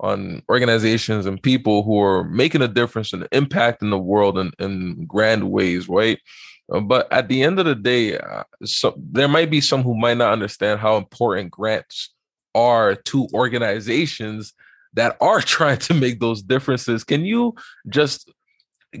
on 0.00 0.42
organizations 0.48 1.26
and 1.26 1.42
people 1.42 1.82
who 1.82 2.00
are 2.00 2.24
making 2.24 2.62
a 2.62 2.68
difference 2.68 3.12
and 3.12 3.28
impact 3.32 3.82
in 3.82 3.90
the 3.90 3.98
world 3.98 4.38
in, 4.38 4.50
in 4.58 5.04
grand 5.06 5.50
ways, 5.50 5.88
right? 5.88 6.18
Uh, 6.72 6.80
but 6.80 7.12
at 7.12 7.28
the 7.28 7.42
end 7.42 7.58
of 7.58 7.66
the 7.66 7.74
day, 7.74 8.18
uh, 8.18 8.44
so 8.64 8.94
there 8.96 9.28
might 9.28 9.50
be 9.50 9.60
some 9.60 9.82
who 9.82 9.94
might 9.94 10.16
not 10.16 10.32
understand 10.32 10.80
how 10.80 10.96
important 10.96 11.50
grants 11.50 12.14
are 12.54 12.94
to 12.94 13.28
organizations 13.34 14.54
that 14.94 15.16
are 15.20 15.40
trying 15.56 15.78
to 15.78 15.94
make 15.94 16.20
those 16.20 16.42
differences. 16.42 17.04
Can 17.04 17.24
you 17.24 17.54
just 17.88 18.30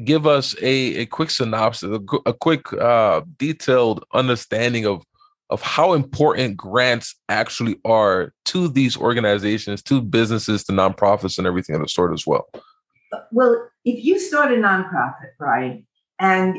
give 0.04 0.26
us 0.26 0.54
a, 0.62 0.98
a 0.98 1.06
quick 1.06 1.30
synopsis, 1.30 1.90
a, 1.90 2.16
a 2.26 2.34
quick 2.34 2.72
uh, 2.74 3.22
detailed 3.38 4.04
understanding 4.12 4.86
of 4.86 5.04
of 5.50 5.60
how 5.60 5.92
important 5.92 6.56
grants 6.56 7.14
actually 7.28 7.76
are 7.84 8.32
to 8.46 8.68
these 8.68 8.96
organizations, 8.96 9.82
to 9.82 10.00
businesses, 10.00 10.64
to 10.64 10.72
nonprofits, 10.72 11.38
and 11.38 11.46
everything 11.46 11.74
of 11.74 11.82
the 11.82 11.88
sort 11.88 12.12
as 12.12 12.26
well? 12.26 12.48
Uh, 13.12 13.18
well, 13.32 13.68
if 13.84 14.04
you 14.04 14.18
start 14.18 14.52
a 14.52 14.56
nonprofit, 14.56 15.30
Brian, 15.38 15.86
and 16.18 16.56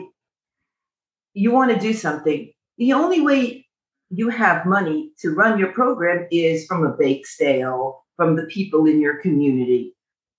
you 1.34 1.52
want 1.52 1.72
to 1.72 1.80
do 1.80 1.94
something, 1.94 2.52
the 2.78 2.94
only 2.94 3.22
way 3.22 3.66
you 4.10 4.30
have 4.30 4.66
money 4.66 5.12
to 5.20 5.30
run 5.30 5.58
your 5.58 5.72
program 5.72 6.28
is 6.32 6.66
from 6.66 6.86
a 6.86 6.96
bake 6.98 7.26
sale, 7.26 8.04
from 8.18 8.36
the 8.36 8.44
people 8.44 8.86
in 8.86 9.00
your 9.00 9.18
community 9.22 9.96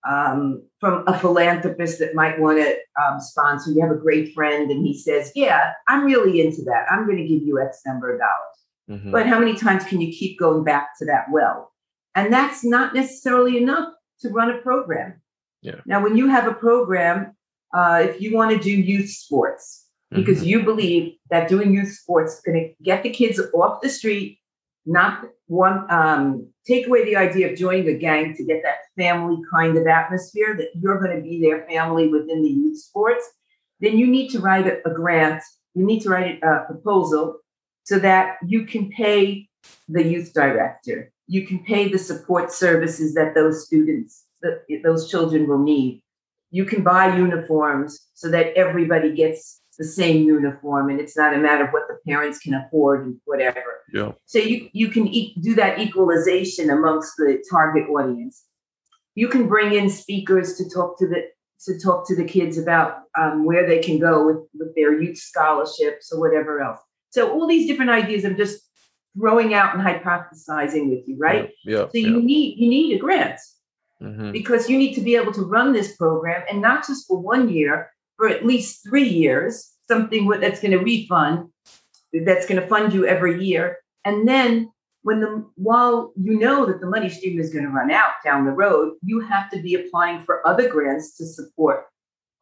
um, 0.08 0.62
from 0.80 1.04
a 1.06 1.18
philanthropist 1.18 1.98
that 1.98 2.14
might 2.14 2.40
want 2.40 2.58
to 2.58 2.76
um, 3.02 3.20
sponsor. 3.20 3.70
You 3.70 3.82
have 3.82 3.90
a 3.90 4.00
great 4.00 4.34
friend, 4.34 4.70
and 4.70 4.84
he 4.84 4.98
says, 4.98 5.32
"Yeah, 5.34 5.72
I'm 5.88 6.04
really 6.04 6.40
into 6.40 6.62
that. 6.62 6.86
I'm 6.90 7.06
going 7.06 7.18
to 7.18 7.26
give 7.26 7.42
you 7.42 7.60
X 7.60 7.80
number 7.86 8.12
of 8.12 8.20
dollars." 8.20 9.00
Mm-hmm. 9.00 9.12
But 9.12 9.26
how 9.26 9.38
many 9.38 9.54
times 9.54 9.84
can 9.84 10.00
you 10.00 10.12
keep 10.12 10.38
going 10.38 10.64
back 10.64 10.90
to 10.98 11.06
that 11.06 11.26
well? 11.30 11.72
And 12.14 12.32
that's 12.32 12.64
not 12.64 12.94
necessarily 12.94 13.56
enough 13.56 13.92
to 14.20 14.28
run 14.30 14.50
a 14.50 14.58
program. 14.58 15.20
Yeah. 15.62 15.76
Now, 15.86 16.02
when 16.02 16.16
you 16.16 16.28
have 16.28 16.46
a 16.46 16.52
program, 16.52 17.36
uh, 17.72 18.04
if 18.08 18.20
you 18.20 18.34
want 18.34 18.50
to 18.50 18.58
do 18.58 18.70
youth 18.70 19.08
sports, 19.08 19.86
because 20.10 20.38
mm-hmm. 20.38 20.46
you 20.46 20.62
believe 20.62 21.14
that 21.30 21.48
doing 21.48 21.72
youth 21.72 21.92
sports 21.92 22.34
is 22.34 22.40
going 22.40 22.58
to 22.58 22.84
get 22.84 23.02
the 23.02 23.10
kids 23.10 23.40
off 23.54 23.80
the 23.80 23.88
street 23.88 24.38
not 24.86 25.24
one 25.46 25.90
um, 25.90 26.48
take 26.66 26.86
away 26.86 27.04
the 27.04 27.16
idea 27.16 27.50
of 27.50 27.58
joining 27.58 27.88
a 27.88 27.98
gang 27.98 28.34
to 28.34 28.44
get 28.44 28.62
that 28.62 28.78
family 28.96 29.36
kind 29.52 29.76
of 29.76 29.86
atmosphere 29.86 30.56
that 30.56 30.68
you're 30.80 30.98
going 30.98 31.16
to 31.16 31.22
be 31.22 31.40
their 31.40 31.66
family 31.66 32.08
within 32.08 32.42
the 32.42 32.48
youth 32.48 32.78
sports 32.78 33.24
then 33.80 33.98
you 33.98 34.06
need 34.06 34.28
to 34.30 34.40
write 34.40 34.66
a, 34.66 34.86
a 34.88 34.92
grant 34.92 35.42
you 35.74 35.86
need 35.86 36.00
to 36.00 36.10
write 36.10 36.42
a 36.42 36.64
proposal 36.66 37.38
so 37.84 37.98
that 37.98 38.36
you 38.46 38.64
can 38.66 38.90
pay 38.90 39.48
the 39.88 40.02
youth 40.02 40.32
director. 40.34 41.10
You 41.26 41.46
can 41.46 41.60
pay 41.60 41.88
the 41.88 41.98
support 41.98 42.52
services 42.52 43.14
that 43.14 43.34
those 43.34 43.66
students 43.66 44.24
that 44.42 44.64
those 44.82 45.08
children 45.08 45.46
will 45.46 45.62
need. 45.62 46.02
You 46.50 46.64
can 46.64 46.82
buy 46.82 47.16
uniforms 47.16 47.98
so 48.14 48.28
that 48.30 48.54
everybody 48.56 49.14
gets 49.14 49.61
the 49.78 49.84
same 49.84 50.24
uniform 50.24 50.90
and 50.90 51.00
it's 51.00 51.16
not 51.16 51.34
a 51.34 51.38
matter 51.38 51.64
of 51.64 51.70
what 51.70 51.88
the 51.88 51.98
parents 52.06 52.38
can 52.38 52.54
afford 52.54 53.06
and 53.06 53.16
whatever. 53.24 53.80
Yeah. 53.92 54.12
So 54.26 54.38
you, 54.38 54.68
you 54.72 54.88
can 54.88 55.08
e- 55.08 55.34
do 55.40 55.54
that 55.54 55.78
equalization 55.78 56.70
amongst 56.70 57.16
the 57.16 57.42
target 57.50 57.88
audience. 57.88 58.44
You 59.14 59.28
can 59.28 59.48
bring 59.48 59.72
in 59.72 59.90
speakers 59.90 60.56
to 60.56 60.68
talk 60.68 60.98
to 60.98 61.08
the 61.08 61.28
to 61.64 61.78
talk 61.78 62.08
to 62.08 62.16
the 62.16 62.24
kids 62.24 62.58
about 62.58 63.02
um, 63.16 63.44
where 63.44 63.68
they 63.68 63.78
can 63.78 64.00
go 64.00 64.26
with, 64.26 64.38
with 64.52 64.74
their 64.74 65.00
youth 65.00 65.16
scholarships 65.16 66.12
or 66.12 66.18
whatever 66.18 66.60
else. 66.60 66.80
So 67.10 67.30
all 67.30 67.46
these 67.46 67.68
different 67.68 67.92
ideas 67.92 68.24
I'm 68.24 68.36
just 68.36 68.60
throwing 69.16 69.54
out 69.54 69.74
and 69.74 69.86
hypothesizing 69.86 70.90
with 70.90 71.06
you, 71.06 71.16
right? 71.18 71.50
Yeah. 71.64 71.78
yeah 71.78 71.84
so 71.84 71.98
you 71.98 72.18
yeah. 72.18 72.24
need 72.24 72.58
you 72.58 72.68
need 72.68 72.96
a 72.96 72.98
grant 72.98 73.38
mm-hmm. 74.02 74.32
because 74.32 74.68
you 74.68 74.76
need 74.76 74.94
to 74.94 75.00
be 75.00 75.16
able 75.16 75.32
to 75.32 75.42
run 75.42 75.72
this 75.72 75.96
program 75.96 76.42
and 76.50 76.60
not 76.60 76.86
just 76.86 77.06
for 77.06 77.18
one 77.18 77.48
year, 77.48 77.91
for 78.22 78.28
at 78.28 78.46
least 78.46 78.86
three 78.88 79.08
years, 79.08 79.72
something 79.88 80.28
that's 80.40 80.60
going 80.60 80.70
to 80.70 80.78
refund, 80.78 81.48
that's 82.24 82.46
going 82.46 82.60
to 82.60 82.68
fund 82.68 82.92
you 82.92 83.04
every 83.04 83.44
year. 83.44 83.78
And 84.04 84.28
then 84.28 84.70
when 85.02 85.18
the 85.18 85.44
while 85.56 86.12
you 86.14 86.38
know 86.38 86.64
that 86.66 86.80
the 86.80 86.86
money 86.86 87.08
stream 87.08 87.40
is 87.40 87.52
going 87.52 87.64
to 87.64 87.70
run 87.72 87.90
out 87.90 88.12
down 88.24 88.44
the 88.44 88.52
road, 88.52 88.92
you 89.02 89.18
have 89.18 89.50
to 89.50 89.60
be 89.60 89.74
applying 89.74 90.20
for 90.20 90.46
other 90.46 90.68
grants 90.68 91.16
to 91.16 91.26
support 91.26 91.86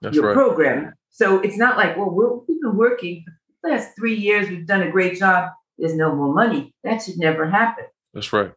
that's 0.03 0.15
your 0.15 0.27
right. 0.27 0.35
program. 0.35 0.93
So 1.09 1.41
it's 1.41 1.57
not 1.57 1.79
like, 1.79 1.97
well, 1.97 2.11
we 2.11 2.25
have 2.27 2.61
been 2.61 2.77
working 2.77 3.25
for 3.63 3.71
the 3.71 3.77
last 3.77 3.97
three 3.97 4.17
years, 4.17 4.51
we've 4.51 4.67
done 4.67 4.83
a 4.83 4.91
great 4.91 5.19
job. 5.19 5.49
There's 5.79 5.95
no 5.95 6.15
more 6.15 6.35
money. 6.35 6.75
That 6.85 7.01
should 7.01 7.17
never 7.17 7.49
happen. 7.49 7.87
That's 8.13 8.35
right. 8.35 8.53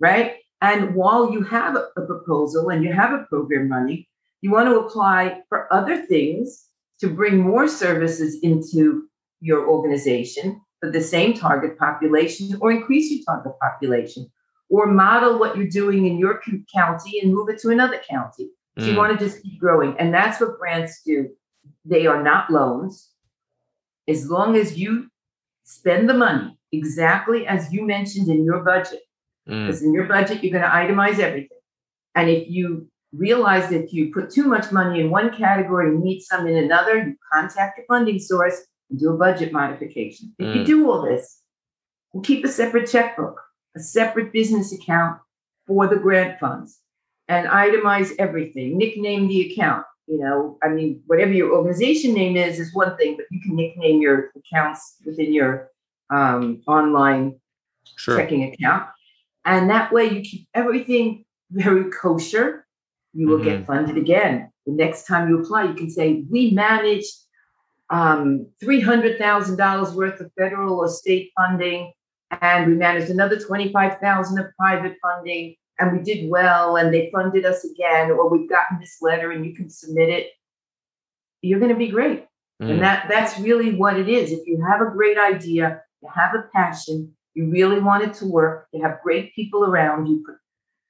Right. 0.00 0.36
And 0.62 0.94
while 0.94 1.30
you 1.30 1.42
have 1.42 1.76
a 1.76 2.00
proposal 2.06 2.70
and 2.70 2.82
you 2.82 2.90
have 2.90 3.12
a 3.12 3.24
program 3.24 3.70
running, 3.70 4.06
you 4.44 4.50
want 4.50 4.68
to 4.68 4.78
apply 4.78 5.40
for 5.48 5.72
other 5.72 6.04
things 6.04 6.68
to 7.00 7.08
bring 7.08 7.38
more 7.38 7.66
services 7.66 8.40
into 8.42 9.08
your 9.40 9.66
organization 9.66 10.60
for 10.80 10.90
the 10.90 11.00
same 11.00 11.32
target 11.32 11.78
population 11.78 12.54
or 12.60 12.70
increase 12.70 13.10
your 13.10 13.24
target 13.24 13.54
population 13.58 14.30
or 14.68 14.86
model 14.86 15.38
what 15.38 15.56
you're 15.56 15.66
doing 15.66 16.04
in 16.04 16.18
your 16.18 16.42
county 16.70 17.20
and 17.20 17.32
move 17.32 17.48
it 17.48 17.58
to 17.58 17.70
another 17.70 17.98
county. 18.06 18.50
So 18.78 18.84
mm. 18.84 18.92
you 18.92 18.98
want 18.98 19.18
to 19.18 19.24
just 19.24 19.42
keep 19.42 19.58
growing. 19.58 19.96
And 19.98 20.12
that's 20.12 20.38
what 20.38 20.58
grants 20.58 21.00
do. 21.06 21.30
They 21.86 22.06
are 22.06 22.22
not 22.22 22.50
loans. 22.50 23.12
As 24.06 24.28
long 24.28 24.56
as 24.56 24.76
you 24.76 25.08
spend 25.64 26.06
the 26.06 26.14
money 26.14 26.58
exactly 26.70 27.46
as 27.46 27.72
you 27.72 27.86
mentioned 27.86 28.28
in 28.28 28.44
your 28.44 28.62
budget, 28.62 29.00
mm. 29.48 29.66
because 29.66 29.82
in 29.82 29.94
your 29.94 30.04
budget, 30.04 30.44
you're 30.44 30.52
going 30.52 30.62
to 30.62 30.68
itemize 30.68 31.18
everything. 31.18 31.48
And 32.14 32.28
if 32.28 32.46
you 32.50 32.90
realize 33.16 33.68
that 33.70 33.84
if 33.84 33.92
you 33.92 34.12
put 34.12 34.30
too 34.30 34.44
much 34.44 34.72
money 34.72 35.00
in 35.00 35.10
one 35.10 35.34
category 35.36 35.88
and 35.88 36.02
need 36.02 36.20
some 36.20 36.46
in 36.46 36.56
another, 36.56 36.98
you 36.98 37.16
contact 37.32 37.78
your 37.78 37.86
funding 37.86 38.18
source 38.18 38.62
and 38.90 38.98
do 38.98 39.10
a 39.10 39.16
budget 39.16 39.52
modification. 39.52 40.34
If 40.38 40.46
mm. 40.46 40.56
you 40.56 40.64
do 40.64 40.90
all 40.90 41.02
this, 41.02 41.40
we'll 42.12 42.22
keep 42.22 42.44
a 42.44 42.48
separate 42.48 42.90
checkbook, 42.90 43.40
a 43.76 43.80
separate 43.80 44.32
business 44.32 44.72
account 44.72 45.20
for 45.66 45.86
the 45.86 45.96
grant 45.96 46.38
funds. 46.38 46.80
and 47.28 47.48
itemize 47.48 48.10
everything, 48.18 48.76
nickname 48.76 49.28
the 49.28 49.50
account. 49.50 49.84
You 50.06 50.18
know, 50.18 50.58
I 50.62 50.68
mean, 50.68 51.00
whatever 51.06 51.32
your 51.32 51.52
organization 51.52 52.12
name 52.12 52.36
is, 52.36 52.60
is 52.60 52.74
one 52.74 52.96
thing, 52.96 53.16
but 53.16 53.24
you 53.30 53.40
can 53.40 53.56
nickname 53.56 54.02
your 54.02 54.30
accounts 54.36 54.96
within 55.04 55.32
your 55.32 55.70
um, 56.10 56.62
online 56.66 57.40
sure. 57.96 58.18
checking 58.18 58.52
account. 58.52 58.86
And 59.46 59.70
that 59.70 59.92
way 59.92 60.10
you 60.10 60.20
keep 60.20 60.46
everything 60.52 61.24
very 61.50 61.90
kosher. 61.90 62.63
You 63.14 63.28
will 63.28 63.38
mm-hmm. 63.38 63.48
get 63.48 63.66
funded 63.66 63.96
again. 63.96 64.50
The 64.66 64.72
next 64.72 65.06
time 65.06 65.28
you 65.28 65.40
apply, 65.40 65.64
you 65.64 65.74
can 65.74 65.90
say, 65.90 66.24
We 66.30 66.50
managed 66.50 67.12
um, 67.90 68.46
$300,000 68.62 69.94
worth 69.94 70.20
of 70.20 70.32
federal 70.38 70.80
or 70.80 70.88
state 70.88 71.30
funding, 71.36 71.92
and 72.40 72.66
we 72.66 72.74
managed 72.74 73.10
another 73.10 73.38
25,000 73.38 74.38
of 74.38 74.46
private 74.58 74.96
funding, 75.02 75.54
and 75.78 75.96
we 75.96 76.02
did 76.02 76.30
well, 76.30 76.76
and 76.76 76.92
they 76.92 77.10
funded 77.14 77.44
us 77.44 77.64
again, 77.64 78.10
or 78.10 78.28
we've 78.28 78.48
gotten 78.48 78.78
this 78.80 78.98
letter 79.00 79.32
and 79.32 79.44
you 79.44 79.54
can 79.54 79.68
submit 79.68 80.08
it. 80.08 80.28
You're 81.42 81.60
going 81.60 81.72
to 81.72 81.78
be 81.78 81.88
great. 81.88 82.26
Mm. 82.62 82.70
And 82.70 82.82
that 82.82 83.06
that's 83.08 83.38
really 83.38 83.74
what 83.74 83.98
it 83.98 84.08
is. 84.08 84.30
If 84.30 84.46
you 84.46 84.64
have 84.64 84.80
a 84.80 84.90
great 84.90 85.18
idea, 85.18 85.82
you 86.02 86.08
have 86.14 86.34
a 86.34 86.48
passion, 86.54 87.12
you 87.34 87.50
really 87.50 87.80
want 87.80 88.04
it 88.04 88.14
to 88.14 88.26
work, 88.26 88.68
you 88.72 88.82
have 88.82 89.00
great 89.02 89.34
people 89.34 89.64
around 89.64 90.06
you. 90.06 90.24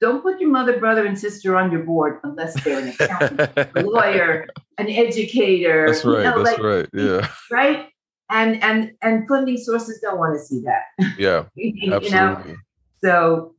Don't 0.04 0.20
put 0.20 0.38
your 0.38 0.50
mother, 0.50 0.78
brother, 0.78 1.06
and 1.06 1.18
sister 1.18 1.56
on 1.56 1.72
your 1.72 1.82
board 1.82 2.20
unless 2.24 2.62
they're 2.62 2.78
an 2.78 2.88
accountant, 2.88 3.40
a 3.74 3.80
lawyer, 3.80 4.46
an 4.76 4.90
educator. 4.90 5.86
That's 5.86 6.04
right. 6.04 6.18
You 6.18 6.24
know, 6.24 6.44
that's 6.44 6.58
like, 6.58 6.62
right. 6.62 6.88
Yeah. 6.92 7.26
Right. 7.50 7.88
And 8.28 8.62
and 8.62 8.92
and 9.00 9.26
funding 9.26 9.56
sources 9.56 10.00
don't 10.02 10.18
want 10.18 10.38
to 10.38 10.44
see 10.44 10.62
that. 10.66 11.14
Yeah. 11.16 11.44
you, 11.54 11.94
absolutely. 11.94 12.52
know. 12.52 12.58
So 13.02 13.54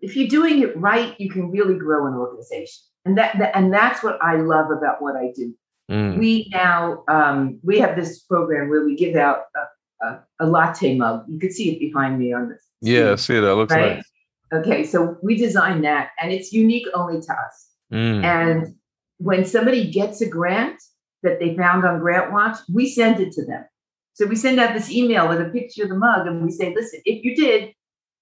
if 0.00 0.14
you're 0.14 0.28
doing 0.28 0.62
it 0.62 0.76
right, 0.76 1.18
you 1.18 1.28
can 1.28 1.50
really 1.50 1.74
grow 1.74 2.06
an 2.06 2.14
organization. 2.14 2.84
And 3.04 3.18
that, 3.18 3.36
that 3.40 3.56
and 3.56 3.74
that's 3.74 4.04
what 4.04 4.22
I 4.22 4.36
love 4.36 4.70
about 4.70 5.02
what 5.02 5.16
I 5.16 5.32
do. 5.34 5.52
Mm. 5.90 6.16
We 6.16 6.48
now 6.52 7.02
um, 7.08 7.58
we 7.64 7.80
have 7.80 7.96
this 7.96 8.20
program 8.20 8.68
where 8.68 8.84
we 8.84 8.94
give 8.94 9.16
out 9.16 9.46
a, 9.56 10.06
a, 10.06 10.24
a, 10.42 10.46
latte 10.46 10.96
mug. 10.96 11.24
You 11.26 11.40
can 11.40 11.50
see 11.50 11.72
it 11.72 11.80
behind 11.80 12.20
me 12.20 12.32
on 12.32 12.50
this. 12.50 12.62
Yeah, 12.80 13.16
see 13.16 13.40
that 13.40 13.54
looks 13.56 13.72
right? 13.72 13.96
Nice. 13.96 14.04
Okay, 14.52 14.84
so 14.84 15.16
we 15.22 15.36
designed 15.36 15.84
that, 15.84 16.10
and 16.20 16.32
it's 16.32 16.52
unique 16.52 16.86
only 16.94 17.20
to 17.20 17.32
us. 17.32 17.68
Mm. 17.92 18.24
And 18.24 18.74
when 19.18 19.44
somebody 19.44 19.90
gets 19.90 20.20
a 20.20 20.28
grant 20.28 20.80
that 21.22 21.40
they 21.40 21.56
found 21.56 21.84
on 21.84 21.98
Grant 21.98 22.32
Watch, 22.32 22.58
we 22.72 22.88
send 22.88 23.20
it 23.20 23.32
to 23.32 23.44
them. 23.44 23.64
So 24.14 24.26
we 24.26 24.36
send 24.36 24.60
out 24.60 24.72
this 24.72 24.90
email 24.90 25.28
with 25.28 25.40
a 25.40 25.50
picture 25.50 25.82
of 25.82 25.88
the 25.88 25.96
mug, 25.96 26.26
and 26.26 26.44
we 26.44 26.50
say, 26.50 26.72
"Listen, 26.74 27.00
if 27.04 27.24
you 27.24 27.34
did, 27.34 27.74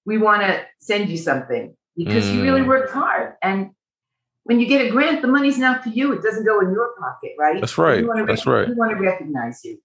we 0.06 0.18
want 0.18 0.42
to 0.42 0.64
send 0.80 1.08
you 1.08 1.16
something 1.16 1.76
because 1.96 2.24
mm. 2.24 2.34
you 2.34 2.42
really 2.42 2.62
mm. 2.62 2.68
worked 2.68 2.92
hard. 2.92 3.34
And 3.42 3.70
when 4.44 4.60
you 4.60 4.66
get 4.66 4.86
a 4.86 4.90
grant, 4.90 5.22
the 5.22 5.28
money's 5.28 5.58
not 5.58 5.82
for 5.82 5.88
you. 5.90 6.12
It 6.12 6.22
doesn't 6.22 6.44
go 6.44 6.60
in 6.60 6.70
your 6.72 6.94
pocket, 6.98 7.32
right? 7.38 7.60
That's 7.60 7.78
right. 7.78 8.04
That's 8.26 8.46
right. 8.46 8.68
We 8.68 8.74
want 8.74 8.92
to 8.92 9.02
recognize 9.02 9.64
you. 9.64 9.78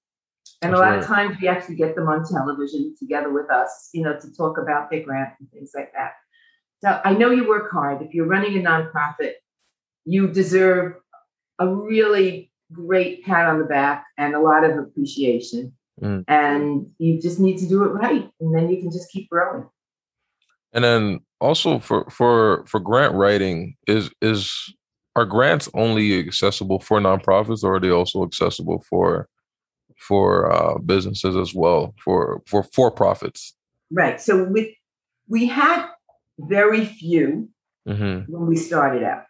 And 0.62 0.74
That's 0.74 0.80
a 0.80 0.84
lot 0.84 0.90
right. 0.92 1.00
of 1.00 1.06
times 1.06 1.38
we 1.42 1.48
actually 1.48 1.76
get 1.76 1.96
them 1.96 2.10
on 2.10 2.28
television 2.28 2.94
together 3.00 3.32
with 3.32 3.50
us, 3.50 3.90
you 3.94 4.04
know, 4.04 4.20
to 4.20 4.36
talk 4.36 4.58
about 4.58 4.92
their 4.92 5.04
grant 5.04 5.30
and 5.40 5.50
things 5.52 5.72
like 5.74 5.94
that. 5.94 6.14
So 6.82 7.02
I 7.04 7.14
know 7.14 7.32
you 7.32 7.48
work 7.48 7.72
hard. 7.72 8.02
If 8.02 8.14
you're 8.14 8.28
running 8.28 8.58
a 8.58 8.62
nonprofit, 8.62 9.34
you 10.06 10.28
deserve 10.28 10.96
a 11.60 11.68
really 11.68 12.52
great 12.72 13.26
pat 13.26 13.48
on 13.48 13.60
the 13.60 13.66
back 13.66 14.06
and 14.18 14.34
a 14.34 14.40
lot 14.40 14.64
of 14.64 14.78
appreciation. 14.78 15.74
Mm. 16.02 16.24
And 16.28 16.88
you 16.98 17.22
just 17.22 17.40
need 17.40 17.58
to 17.58 17.68
do 17.68 17.84
it 17.84 17.90
right. 17.90 18.30
And 18.40 18.56
then 18.56 18.70
you 18.70 18.78
can 18.78 18.92
just 18.92 19.12
keep 19.12 19.30
growing. 19.30 19.68
And 20.72 20.84
then 20.84 21.20
also 21.42 21.80
for 21.80 22.10
for 22.10 22.64
for 22.66 22.80
grant 22.80 23.14
writing 23.16 23.76
is 23.88 24.10
is 24.22 24.74
are 25.16 25.26
grants 25.26 25.68
only 25.74 26.20
accessible 26.20 26.80
for 26.80 27.00
nonprofits 27.00 27.64
or 27.64 27.76
are 27.76 27.80
they 27.80 27.90
also 27.90 28.24
accessible 28.24 28.84
for 28.90 29.28
for 29.98 30.52
uh, 30.52 30.78
businesses 30.78 31.36
as 31.36 31.54
well 31.54 31.94
for 32.04 32.42
for 32.46 32.64
for 32.64 32.92
profits? 32.92 33.56
Right. 33.92 34.22
So 34.22 34.46
with 34.46 34.70
we 35.28 35.48
had 35.48 35.88
very 36.48 36.86
few 36.86 37.50
mm-hmm. 37.88 38.32
when 38.32 38.48
we 38.48 38.56
started 38.56 39.04
out. 39.04 39.24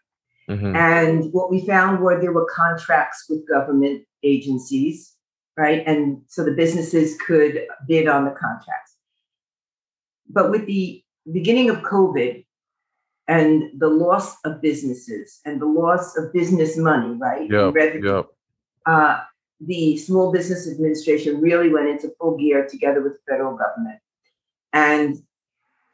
Mm-hmm. 0.49 0.75
And 0.75 1.33
what 1.33 1.51
we 1.51 1.65
found 1.65 1.99
were 1.99 2.19
there 2.19 2.33
were 2.33 2.47
contracts 2.53 3.25
with 3.29 3.47
government 3.47 4.03
agencies, 4.23 5.15
right? 5.57 5.83
And 5.85 6.21
so 6.27 6.43
the 6.43 6.53
businesses 6.53 7.17
could 7.25 7.67
bid 7.87 8.07
on 8.07 8.25
the 8.25 8.31
contracts. 8.31 8.95
But 10.29 10.51
with 10.51 10.65
the 10.65 11.03
beginning 11.31 11.69
of 11.69 11.77
COVID 11.77 12.45
and 13.27 13.69
the 13.77 13.87
loss 13.87 14.37
of 14.43 14.61
businesses 14.61 15.39
and 15.45 15.61
the 15.61 15.67
loss 15.67 16.17
of 16.17 16.33
business 16.33 16.77
money, 16.77 17.15
right? 17.15 17.47
Yeah. 17.49 17.71
Yep. 17.75 18.25
Uh, 18.85 19.19
the 19.61 19.97
Small 19.97 20.31
Business 20.31 20.67
Administration 20.67 21.41
really 21.41 21.69
went 21.69 21.89
into 21.89 22.11
full 22.19 22.37
gear 22.37 22.67
together 22.67 23.01
with 23.01 23.13
the 23.13 23.19
federal 23.31 23.55
government. 23.55 23.99
And 24.73 25.17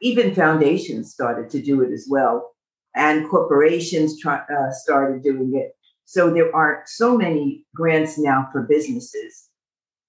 even 0.00 0.34
foundations 0.34 1.12
started 1.12 1.50
to 1.50 1.62
do 1.62 1.82
it 1.82 1.92
as 1.92 2.06
well. 2.08 2.52
And 2.94 3.28
corporations 3.28 4.20
try, 4.20 4.38
uh, 4.38 4.70
started 4.70 5.22
doing 5.22 5.52
it. 5.54 5.76
So 6.04 6.32
there 6.32 6.54
are 6.54 6.82
so 6.86 7.16
many 7.16 7.64
grants 7.74 8.16
now 8.16 8.48
for 8.52 8.62
businesses 8.62 9.48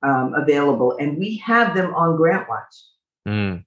um, 0.04 0.34
available, 0.36 0.96
and 1.00 1.18
we 1.18 1.38
have 1.38 1.76
them 1.76 1.94
on 1.96 2.18
GrantWatch. 2.18 2.76
Mm. 3.28 3.66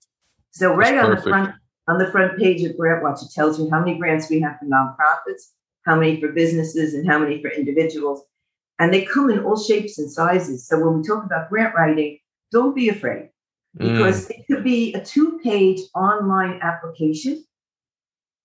So 0.53 0.75
right 0.75 0.97
on 0.97 1.11
the 1.11 1.21
front 1.21 1.55
on 1.89 1.99
the 1.99 2.11
front 2.11 2.39
page 2.39 2.63
of 2.63 2.77
GrantWatch, 2.77 3.23
it 3.23 3.33
tells 3.35 3.59
you 3.59 3.69
how 3.71 3.81
many 3.81 3.99
grants 3.99 4.31
we 4.31 4.41
have 4.41 4.59
for 4.59 4.67
nonprofits, 4.67 5.51
how 5.85 5.97
many 5.97 6.21
for 6.21 6.29
businesses, 6.29 6.95
and 6.95 7.07
how 7.09 7.19
many 7.19 7.43
for 7.43 7.51
individuals. 7.51 8.23
And 8.79 8.95
they 8.95 9.05
come 9.05 9.29
in 9.31 9.41
all 9.41 9.59
shapes 9.59 9.99
and 9.99 10.11
sizes. 10.11 10.67
So 10.67 10.79
when 10.79 10.99
we 10.99 11.07
talk 11.07 11.25
about 11.25 11.51
grant 11.51 11.75
writing, 11.75 12.19
don't 12.53 12.75
be 12.75 12.89
afraid 12.89 13.31
because 13.77 14.27
mm. 14.27 14.31
it 14.31 14.47
could 14.47 14.65
be 14.65 14.93
a 14.95 15.05
two-page 15.05 15.81
online 15.95 16.59
application, 16.63 17.45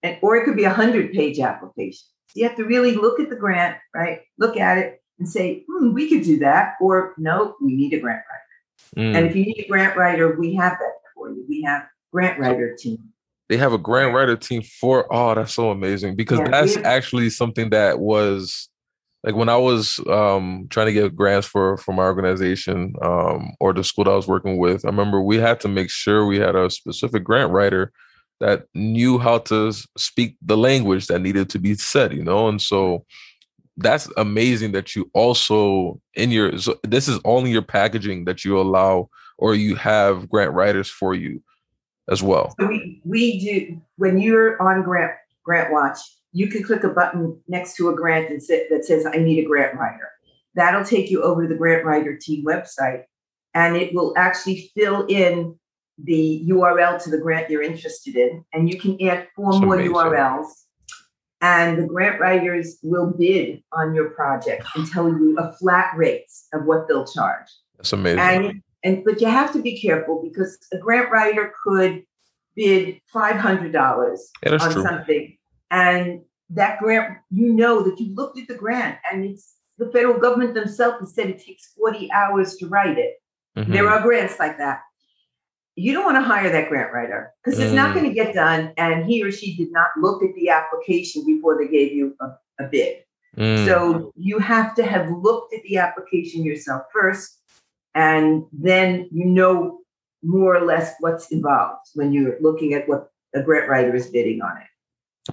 and, 0.04 0.18
or 0.22 0.36
it 0.36 0.46
could 0.46 0.56
be 0.56 0.66
a 0.66 0.74
hundred-page 0.74 1.40
application. 1.40 2.06
So 2.28 2.40
you 2.40 2.48
have 2.48 2.58
to 2.58 2.66
really 2.66 2.96
look 2.96 3.20
at 3.20 3.30
the 3.30 3.36
grant, 3.36 3.78
right? 3.94 4.20
Look 4.38 4.58
at 4.58 4.78
it 4.78 5.02
and 5.20 5.28
say, 5.28 5.66
hmm, 5.70 5.94
we 5.94 6.10
could 6.10 6.24
do 6.24 6.40
that, 6.40 6.74
or 6.82 7.14
no, 7.18 7.56
we 7.62 7.74
need 7.76 7.94
a 7.94 8.00
grant 8.00 8.22
writer. 8.30 9.10
Mm. 9.10 9.18
And 9.18 9.28
if 9.28 9.36
you 9.36 9.46
need 9.46 9.64
a 9.66 9.68
grant 9.68 9.98
writer, 9.98 10.38
we 10.38 10.54
have 10.56 10.74
that 10.74 10.94
for 11.16 11.30
you. 11.30 11.46
We 11.48 11.62
have 11.64 11.84
grant 12.12 12.40
writer 12.40 12.76
team. 12.78 13.00
They 13.48 13.58
have 13.58 13.74
a 13.74 13.78
grant 13.78 14.14
writer 14.14 14.36
team 14.36 14.64
for 14.64 15.08
oh, 15.14 15.36
that's 15.36 15.54
so 15.54 15.70
amazing 15.70 16.16
because 16.16 16.40
yeah, 16.40 16.50
that's 16.50 16.78
actually 16.78 17.30
something 17.30 17.70
that 17.70 18.00
was 18.00 18.70
like 19.26 19.36
when 19.36 19.50
I 19.50 19.58
was 19.58 20.00
um, 20.08 20.68
trying 20.70 20.86
to 20.86 20.94
get 20.94 21.16
grants 21.16 21.48
for 21.48 21.78
for 21.78 21.94
my 21.94 22.04
organization 22.04 22.94
um, 23.02 23.56
or 23.60 23.74
the 23.74 23.84
school 23.84 24.04
that 24.04 24.12
I 24.12 24.16
was 24.16 24.28
working 24.28 24.58
with. 24.58 24.86
I 24.86 24.90
remember 24.90 25.20
we 25.20 25.38
had 25.38 25.60
to 25.62 25.68
make 25.68 25.90
sure 25.90 26.26
we 26.26 26.40
had 26.40 26.56
a 26.56 26.70
specific 26.70 27.24
grant 27.24 27.52
writer 27.52 27.92
that 28.40 28.68
knew 28.76 29.18
how 29.18 29.40
to 29.40 29.74
speak 29.98 30.38
the 30.42 30.56
language 30.56 31.08
that 31.08 31.20
needed 31.20 31.50
to 31.50 31.60
be 31.60 31.74
said, 31.74 32.14
you 32.14 32.24
know, 32.24 32.48
and 32.48 32.62
so 32.62 33.04
that's 33.78 34.08
amazing 34.16 34.74
that 34.74 34.96
you 34.96 35.10
also 35.14 36.00
in 36.14 36.32
your 36.32 36.58
so 36.60 36.80
this 36.84 37.08
is 37.08 37.20
only 37.26 37.52
your 37.52 37.62
packaging 37.62 38.26
that 38.26 38.46
you 38.46 38.60
allow 38.60 39.10
or 39.38 39.56
you 39.56 39.76
have 39.76 40.30
grant 40.30 40.54
writers 40.54 40.90
for 40.90 41.14
you 41.16 41.42
as 42.10 42.22
well? 42.22 42.54
So 42.60 42.68
we, 42.68 43.02
we 43.04 43.40
do 43.40 43.82
when 43.98 44.20
you're 44.20 44.62
on 44.62 44.84
Grant 44.84 45.14
Grant 45.44 45.72
Watch, 45.74 45.98
you 46.36 46.50
can 46.50 46.64
click 46.64 46.84
a 46.84 46.90
button 46.90 47.40
next 47.48 47.78
to 47.78 47.88
a 47.90 47.96
grant 47.96 48.28
that 48.30 48.84
says 48.86 49.06
I 49.06 49.18
need 49.18 49.40
a 49.40 49.48
grant 49.48 49.80
writer. 49.80 50.10
That'll 50.54 50.84
take 50.84 51.10
you 51.10 51.24
over 51.24 51.44
to 51.44 51.48
the 51.48 51.56
grant 51.56 51.86
writer 51.86 52.18
team 52.18 52.44
website, 52.46 53.04
and 53.54 53.78
it 53.78 53.96
will 53.96 54.14
actually 54.18 54.70
fill 54.76 55.06
in 55.06 55.58
the 55.98 56.46
URL 56.50 57.02
to 57.04 57.10
the 57.10 57.20
grant 57.20 57.50
you're 57.50 57.62
interested 57.62 58.18
in, 58.18 58.44
and 58.52 58.70
you 58.70 58.78
can 58.78 59.02
add 59.08 59.30
four 59.34 59.54
That's 59.54 59.64
more 59.64 59.76
amazing. 59.76 59.94
URLs. 59.94 60.48
And 61.40 61.82
the 61.82 61.88
grant 61.88 62.20
writers 62.20 62.80
will 62.84 63.14
bid 63.18 63.64
on 63.72 63.96
your 63.96 64.10
project 64.10 64.66
and 64.76 64.86
tell 64.92 65.08
you 65.08 65.38
a 65.40 65.54
flat 65.54 65.94
rate 65.96 66.32
of 66.54 66.66
what 66.66 66.88
they'll 66.88 67.06
charge. 67.06 67.48
That's 67.78 67.94
amazing. 67.94 68.20
And 68.20 68.64
and 68.84 69.06
but 69.06 69.22
you 69.22 69.28
have 69.28 69.54
to 69.54 69.62
be 69.62 69.80
careful 69.80 70.22
because 70.22 70.58
a 70.74 70.78
grant 70.78 71.12
writer 71.12 71.54
could 71.64 72.04
bid 72.56 73.00
five 73.08 73.38
hundred 73.38 73.72
dollars 73.72 74.32
yeah, 74.44 74.54
on 74.54 74.72
true. 74.72 74.84
something, 74.84 75.38
and 75.72 76.22
that 76.52 76.80
grant, 76.80 77.18
you 77.32 77.54
know 77.54 77.82
that 77.84 78.00
you 78.00 78.14
looked 78.14 78.40
at 78.40 78.48
the 78.48 78.56
grant, 78.56 78.98
and 79.12 79.26
it's 79.26 79.56
the 79.78 79.92
federal 79.92 80.20
government 80.20 80.54
themselves 80.54 81.00
has 81.00 81.14
said 81.14 81.30
it 81.30 81.44
takes 81.44 81.74
forty 81.78 82.12
hours 82.12 82.56
to 82.58 82.68
write 82.68 82.98
it. 82.98 83.16
Mm-hmm. 83.58 83.72
There 83.72 83.90
are 83.90 84.02
grants 84.02 84.40
like 84.40 84.58
that. 84.58 84.82
You 85.76 85.94
don't 85.94 86.06
want 86.06 86.18
to 86.18 86.22
hire 86.22 86.50
that 86.50 86.70
grant 86.70 86.94
writer 86.94 87.34
because 87.44 87.60
it's 87.60 87.72
mm. 87.72 87.76
not 87.76 87.94
going 87.94 88.08
to 88.08 88.14
get 88.14 88.34
done, 88.34 88.74
and 88.78 89.06
he 89.06 89.24
or 89.24 89.32
she 89.32 89.58
did 89.58 89.72
not 89.72 89.90
look 89.98 90.24
at 90.24 90.34
the 90.36 90.50
application 90.50 91.26
before 91.26 91.58
they 91.58 91.68
gave 91.68 91.92
you 91.92 92.16
a, 92.22 92.64
a 92.64 92.68
bid. 92.68 93.04
Mm. 93.38 93.66
So 93.66 94.14
you 94.16 94.40
have 94.40 94.76
to 94.76 94.86
have 94.86 95.10
looked 95.10 95.54
at 95.54 95.64
the 95.64 95.78
application 95.78 96.44
yourself 96.44 96.84
first 96.94 97.42
and 97.96 98.44
then 98.52 99.10
you 99.12 99.26
know 99.26 99.80
more 100.22 100.56
or 100.56 100.66
less 100.66 100.94
what's 101.00 101.32
involved 101.32 101.88
when 101.96 102.12
you're 102.12 102.38
looking 102.42 102.74
at 102.74 102.88
what 102.88 103.10
a 103.34 103.42
grant 103.42 103.70
writer 103.70 103.96
is 103.96 104.08
bidding 104.08 104.42
on 104.42 104.58
it. 104.58 104.68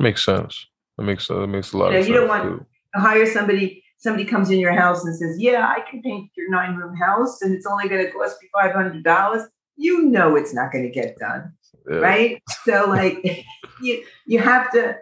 Makes 0.00 0.24
sense. 0.24 0.66
That 0.96 1.04
makes 1.04 1.28
that 1.28 1.46
makes 1.46 1.72
a 1.72 1.78
lot 1.78 1.88
you 1.88 1.92
know, 1.94 2.00
of 2.00 2.08
you 2.08 2.14
sense. 2.14 2.20
don't 2.20 2.28
want 2.28 2.42
too. 2.60 2.66
to 2.94 3.00
hire 3.00 3.26
somebody. 3.26 3.82
Somebody 3.98 4.24
comes 4.24 4.50
in 4.50 4.58
your 4.58 4.72
house 4.72 5.04
and 5.04 5.14
says, 5.16 5.36
"Yeah, 5.38 5.66
I 5.68 5.80
can 5.88 6.02
paint 6.02 6.30
your 6.36 6.50
nine 6.50 6.74
room 6.76 6.96
house, 6.96 7.40
and 7.42 7.54
it's 7.54 7.66
only 7.66 7.88
going 7.88 8.04
to 8.04 8.10
cost 8.10 8.36
me 8.42 8.48
five 8.52 8.72
hundred 8.74 9.04
dollars." 9.04 9.42
You 9.76 10.02
know 10.02 10.36
it's 10.36 10.52
not 10.52 10.70
going 10.72 10.84
to 10.84 10.90
get 10.90 11.16
done, 11.18 11.52
Yeah. 11.90 11.96
right? 11.98 12.42
So, 12.64 12.86
like, 12.88 13.24
you 13.82 14.04
you 14.26 14.38
have 14.38 14.70
to. 14.72 14.96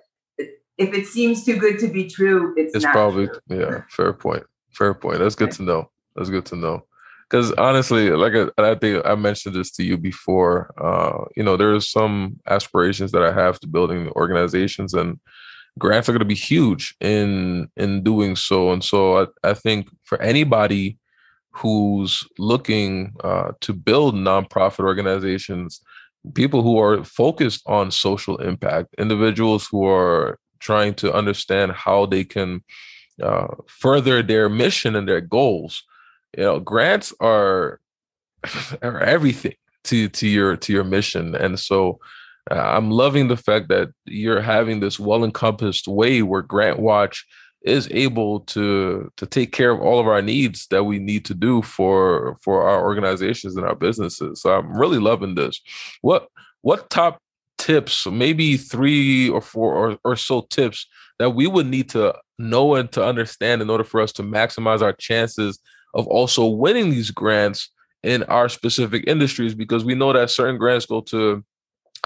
If 0.78 0.94
it 0.94 1.06
seems 1.06 1.44
too 1.44 1.56
good 1.56 1.78
to 1.80 1.88
be 1.88 2.08
true, 2.08 2.54
it's, 2.56 2.74
It's 2.74 2.84
probably 2.86 3.26
true. 3.26 3.40
yeah. 3.50 3.82
Fair 3.90 4.12
point. 4.14 4.44
Fair 4.70 4.94
point. 4.94 5.18
That's 5.18 5.34
good 5.34 5.50
to 5.52 5.62
know. 5.62 5.90
That's 6.16 6.30
good 6.30 6.46
to 6.46 6.56
know. 6.56 6.84
Because 7.30 7.52
honestly, 7.52 8.10
like 8.10 8.34
I, 8.34 8.70
I 8.70 8.74
think 8.74 9.06
I 9.06 9.14
mentioned 9.14 9.54
this 9.54 9.70
to 9.72 9.84
you 9.84 9.96
before. 9.96 10.74
Uh, 10.76 11.26
you 11.36 11.44
know, 11.44 11.56
there's 11.56 11.88
some 11.88 12.40
aspirations 12.48 13.12
that 13.12 13.22
I 13.22 13.32
have 13.32 13.60
to 13.60 13.68
building 13.68 14.08
organizations, 14.16 14.94
and 14.94 15.20
grants 15.78 16.08
are 16.08 16.12
going 16.12 16.18
to 16.18 16.24
be 16.24 16.34
huge 16.34 16.96
in 17.00 17.68
in 17.76 18.02
doing 18.02 18.34
so. 18.34 18.72
And 18.72 18.82
so 18.82 19.22
I, 19.22 19.50
I 19.50 19.54
think 19.54 19.88
for 20.02 20.20
anybody 20.20 20.98
who's 21.52 22.24
looking 22.38 23.14
uh, 23.22 23.52
to 23.60 23.72
build 23.74 24.14
nonprofit 24.16 24.84
organizations, 24.84 25.80
people 26.34 26.62
who 26.62 26.78
are 26.78 27.04
focused 27.04 27.62
on 27.66 27.90
social 27.92 28.36
impact, 28.38 28.94
individuals 28.98 29.68
who 29.70 29.86
are 29.86 30.38
trying 30.58 30.94
to 30.94 31.12
understand 31.12 31.72
how 31.72 32.06
they 32.06 32.24
can 32.24 32.62
uh, 33.22 33.48
further 33.66 34.22
their 34.22 34.48
mission 34.48 34.96
and 34.96 35.08
their 35.08 35.20
goals. 35.20 35.84
You 36.36 36.44
know, 36.44 36.60
grants 36.60 37.12
are 37.20 37.80
are 38.82 39.00
everything 39.00 39.54
to 39.84 40.08
to 40.08 40.28
your 40.28 40.56
to 40.56 40.72
your 40.72 40.84
mission, 40.84 41.34
and 41.34 41.58
so 41.58 41.98
uh, 42.50 42.54
I'm 42.54 42.90
loving 42.90 43.28
the 43.28 43.36
fact 43.36 43.68
that 43.68 43.90
you're 44.06 44.40
having 44.40 44.80
this 44.80 44.98
well 44.98 45.24
encompassed 45.24 45.88
way 45.88 46.22
where 46.22 46.42
Grant 46.42 46.78
Watch 46.78 47.26
is 47.62 47.88
able 47.90 48.40
to 48.40 49.10
to 49.16 49.26
take 49.26 49.52
care 49.52 49.70
of 49.70 49.80
all 49.80 50.00
of 50.00 50.06
our 50.06 50.22
needs 50.22 50.66
that 50.68 50.84
we 50.84 50.98
need 50.98 51.24
to 51.26 51.34
do 51.34 51.62
for 51.62 52.36
for 52.42 52.68
our 52.68 52.82
organizations 52.82 53.56
and 53.56 53.66
our 53.66 53.74
businesses. 53.74 54.40
So 54.42 54.52
I'm 54.56 54.76
really 54.76 54.98
loving 54.98 55.34
this. 55.34 55.60
What 56.00 56.28
what 56.62 56.90
top 56.90 57.20
tips, 57.58 58.06
maybe 58.06 58.56
three 58.56 59.28
or 59.28 59.42
four 59.42 59.74
or, 59.74 59.98
or 60.04 60.16
so 60.16 60.42
tips 60.48 60.86
that 61.18 61.30
we 61.30 61.46
would 61.46 61.66
need 61.66 61.90
to 61.90 62.14
know 62.38 62.74
and 62.74 62.90
to 62.92 63.04
understand 63.04 63.60
in 63.60 63.68
order 63.68 63.84
for 63.84 64.00
us 64.00 64.12
to 64.12 64.22
maximize 64.22 64.80
our 64.80 64.94
chances 64.94 65.58
of 65.94 66.06
also 66.06 66.46
winning 66.46 66.90
these 66.90 67.10
grants 67.10 67.70
in 68.02 68.22
our 68.24 68.48
specific 68.48 69.04
industries 69.06 69.54
because 69.54 69.84
we 69.84 69.94
know 69.94 70.12
that 70.12 70.30
certain 70.30 70.56
grants 70.56 70.86
go 70.86 71.00
to 71.02 71.44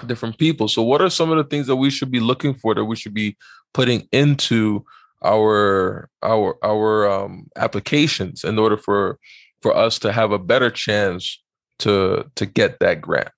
different 0.07 0.37
people. 0.37 0.67
So 0.67 0.81
what 0.81 1.01
are 1.01 1.09
some 1.09 1.31
of 1.31 1.37
the 1.37 1.43
things 1.43 1.67
that 1.67 1.75
we 1.77 1.89
should 1.89 2.11
be 2.11 2.19
looking 2.19 2.53
for 2.53 2.75
that 2.75 2.85
we 2.85 2.95
should 2.95 3.13
be 3.13 3.37
putting 3.73 4.07
into 4.11 4.85
our 5.23 6.09
our 6.21 6.57
our 6.63 7.09
um, 7.09 7.47
applications 7.55 8.43
in 8.43 8.59
order 8.59 8.77
for 8.77 9.17
for 9.61 9.75
us 9.75 9.97
to 9.99 10.11
have 10.11 10.31
a 10.31 10.39
better 10.39 10.69
chance 10.69 11.41
to 11.79 12.29
to 12.35 12.45
get 12.45 12.79
that 12.79 13.01
grant? 13.01 13.29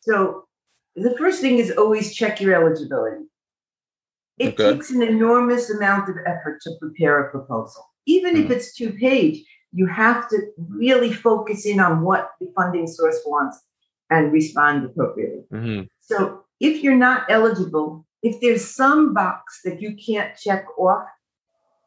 So 0.00 0.44
the 0.96 1.16
first 1.16 1.40
thing 1.40 1.58
is 1.58 1.70
always 1.70 2.14
check 2.14 2.40
your 2.40 2.54
eligibility. 2.54 3.24
It 4.38 4.54
Okay. 4.54 4.72
takes 4.72 4.90
an 4.90 5.02
enormous 5.02 5.70
amount 5.70 6.08
of 6.08 6.16
effort 6.26 6.60
to 6.62 6.72
prepare 6.80 7.20
a 7.20 7.30
proposal. 7.30 7.84
Even 8.06 8.36
if 8.36 8.48
Mhm. 8.48 8.50
it's 8.50 8.74
two 8.74 8.92
page, 8.92 9.44
you 9.72 9.86
have 9.86 10.28
to 10.28 10.38
really 10.68 11.12
focus 11.12 11.66
in 11.66 11.80
on 11.80 12.02
what 12.02 12.30
the 12.40 12.50
funding 12.54 12.86
source 12.86 13.20
wants 13.26 13.60
and 14.10 14.32
respond 14.32 14.84
appropriately. 14.84 15.44
Mhm. 15.52 15.88
So 16.00 16.44
if 16.60 16.82
you're 16.82 16.94
not 16.96 17.24
eligible, 17.28 18.06
if 18.22 18.40
there's 18.40 18.64
some 18.64 19.12
box 19.12 19.60
that 19.64 19.80
you 19.82 19.96
can't 19.96 20.36
check 20.36 20.66
off 20.78 21.08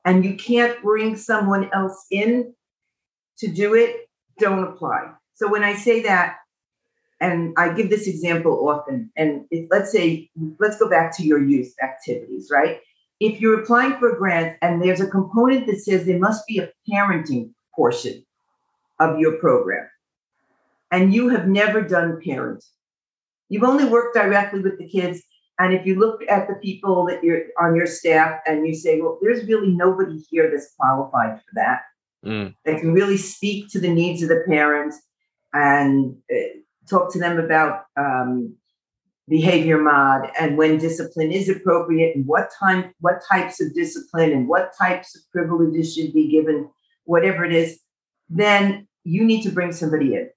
and 0.05 0.25
you 0.25 0.35
can't 0.35 0.81
bring 0.81 1.15
someone 1.15 1.69
else 1.73 2.05
in 2.11 2.53
to 3.37 3.47
do 3.47 3.73
it, 3.75 4.09
don't 4.39 4.63
apply. 4.63 5.11
So 5.35 5.47
when 5.47 5.63
I 5.63 5.75
say 5.75 6.01
that, 6.03 6.37
and 7.19 7.53
I 7.57 7.73
give 7.73 7.89
this 7.89 8.07
example 8.07 8.69
often, 8.69 9.11
and 9.15 9.45
if, 9.49 9.67
let's 9.71 9.91
say, 9.91 10.29
let's 10.59 10.77
go 10.77 10.87
back 10.87 11.15
to 11.17 11.23
your 11.23 11.43
youth 11.43 11.73
activities, 11.81 12.49
right? 12.51 12.79
If 13.19 13.41
you're 13.41 13.61
applying 13.61 13.97
for 13.97 14.11
a 14.11 14.17
grant 14.17 14.57
and 14.61 14.81
there's 14.81 15.01
a 15.01 15.07
component 15.07 15.67
that 15.67 15.79
says 15.79 16.05
there 16.05 16.19
must 16.19 16.45
be 16.47 16.59
a 16.59 16.71
parenting 16.89 17.51
portion 17.75 18.23
of 18.99 19.19
your 19.19 19.37
program, 19.37 19.87
and 20.91 21.13
you 21.13 21.29
have 21.29 21.47
never 21.47 21.81
done 21.81 22.21
parenting, 22.25 22.63
You've 23.49 23.63
only 23.63 23.85
worked 23.85 24.15
directly 24.15 24.59
with 24.61 24.77
the 24.77 24.87
kids. 24.87 25.21
And 25.59 25.73
if 25.73 25.85
you 25.85 25.97
look 25.97 26.21
at 26.29 26.47
the 26.47 26.55
people 26.55 27.05
that 27.05 27.23
you're 27.23 27.43
on 27.59 27.75
your 27.75 27.87
staff 27.87 28.41
and 28.45 28.67
you 28.67 28.75
say, 28.75 29.01
well, 29.01 29.17
there's 29.21 29.45
really 29.45 29.71
nobody 29.71 30.19
here 30.29 30.51
that's 30.51 30.73
qualified 30.79 31.37
for 31.37 31.51
that, 31.55 31.81
Mm. 32.25 32.55
that 32.65 32.79
can 32.79 32.93
really 32.93 33.15
speak 33.15 33.69
to 33.69 33.79
the 33.79 33.93
needs 33.93 34.23
of 34.23 34.29
the 34.29 34.43
parents 34.47 34.99
and 35.53 36.17
uh, 36.33 36.57
talk 36.89 37.13
to 37.13 37.19
them 37.19 37.37
about 37.37 37.85
um, 37.95 38.55
behavior 39.29 39.77
mod 39.77 40.29
and 40.39 40.57
when 40.57 40.77
discipline 40.77 41.31
is 41.31 41.49
appropriate 41.49 42.15
and 42.15 42.25
what 42.25 42.49
time, 42.57 42.93
what 43.01 43.21
types 43.29 43.61
of 43.61 43.73
discipline 43.73 44.31
and 44.31 44.47
what 44.47 44.71
types 44.77 45.15
of 45.15 45.21
privileges 45.31 45.93
should 45.93 46.13
be 46.13 46.29
given, 46.29 46.69
whatever 47.03 47.43
it 47.43 47.53
is, 47.53 47.79
then 48.29 48.87
you 49.03 49.23
need 49.23 49.41
to 49.43 49.51
bring 49.51 49.71
somebody 49.71 50.15
in. 50.15 50.29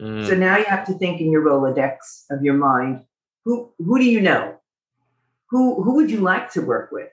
Mm. 0.00 0.26
So 0.26 0.34
now 0.34 0.56
you 0.56 0.64
have 0.64 0.86
to 0.86 0.94
think 0.94 1.20
in 1.20 1.30
your 1.30 1.42
Rolodex 1.42 1.96
of 2.30 2.42
your 2.42 2.54
mind, 2.54 3.04
who 3.44 3.72
who 3.78 3.98
do 3.98 4.04
you 4.04 4.20
know? 4.20 4.56
Who 5.50 5.82
who 5.82 5.96
would 5.96 6.10
you 6.10 6.20
like 6.20 6.50
to 6.52 6.62
work 6.62 6.90
with? 6.92 7.08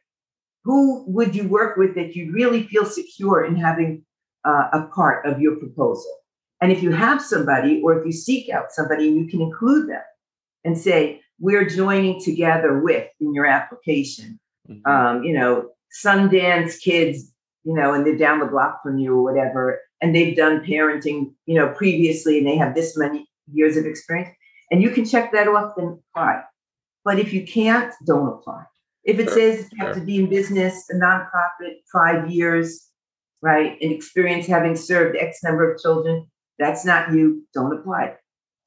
Who 0.63 1.06
would 1.08 1.36
you 1.36 1.48
work 1.48 1.78
with 1.78 1.95
that 1.95 2.15
you 2.15 2.32
really 2.32 2.63
feel 2.63 2.86
secure 2.86 3.45
in 3.45 3.56
having 3.56 4.04
uh, 4.45 4.69
a 4.74 4.88
part 4.93 5.26
of 5.26 5.39
your 5.39 5.58
proposal? 5.58 6.12
And 6.62 6.71
if 6.71 6.82
you 6.82 6.91
have 6.91 7.21
somebody, 7.21 7.82
or 7.84 8.00
if 8.00 8.06
you 8.06 8.12
seek 8.12 8.50
out 8.50 8.71
somebody, 8.71 9.06
you 9.08 9.28
can 9.28 9.41
include 9.41 9.89
them 9.89 10.02
and 10.63 10.78
say, 10.78 11.21
"We're 11.39 11.65
joining 11.65 12.21
together 12.21 12.80
with" 12.80 13.08
in 13.19 13.34
your 13.34 13.45
application. 13.45 14.39
Mhm. 14.69 14.88
Um, 14.88 15.24
you 15.24 15.34
know, 15.38 15.69
Sundance 16.04 16.80
kids, 16.82 17.32
you 17.63 17.74
know, 17.74 17.93
and 17.93 18.06
they're 18.06 18.17
down 18.17 18.39
the 18.39 18.45
block 18.45 18.82
from 18.84 18.98
you 18.98 19.15
or 19.15 19.24
whatever, 19.24 19.80
and 20.02 20.15
they've 20.15 20.36
done 20.36 20.63
parenting, 20.65 21.34
you 21.45 21.56
know, 21.56 21.69
previously, 21.69 22.38
and 22.38 22.48
they 22.48 22.58
have 22.58 22.76
this 22.76 22.98
many 22.98 23.28
years 23.54 23.78
of 23.78 23.86
experience, 23.86 24.30
and 24.71 24.82
you 24.82 24.89
can 24.89 25.06
check 25.06 25.32
that 25.32 25.48
off 25.48 25.78
and 25.78 26.00
apply. 26.15 26.41
But 27.04 27.19
if 27.19 27.32
you 27.34 27.45
can't, 27.45 27.93
don't 28.06 28.28
apply. 28.28 28.63
If 29.04 29.19
it 29.19 29.26
Sure, 29.30 29.34
says 29.34 29.69
you 29.71 29.86
have 29.86 29.93
sure. 29.93 30.02
to 30.02 30.06
be 30.06 30.17
in 30.17 30.30
business, 30.30 30.89
a 30.89 30.95
nonprofit, 30.95 31.76
five 31.93 32.30
years, 32.30 32.89
right, 33.41 33.78
and 33.82 33.91
experience 33.91 34.48
having 34.48 34.76
served 34.76 35.15
X 35.15 35.43
number 35.43 35.71
of 35.71 35.80
children, 35.80 36.26
that's 36.58 36.84
not 36.86 37.13
you. 37.13 37.43
Don't 37.54 37.71
apply. 37.78 38.15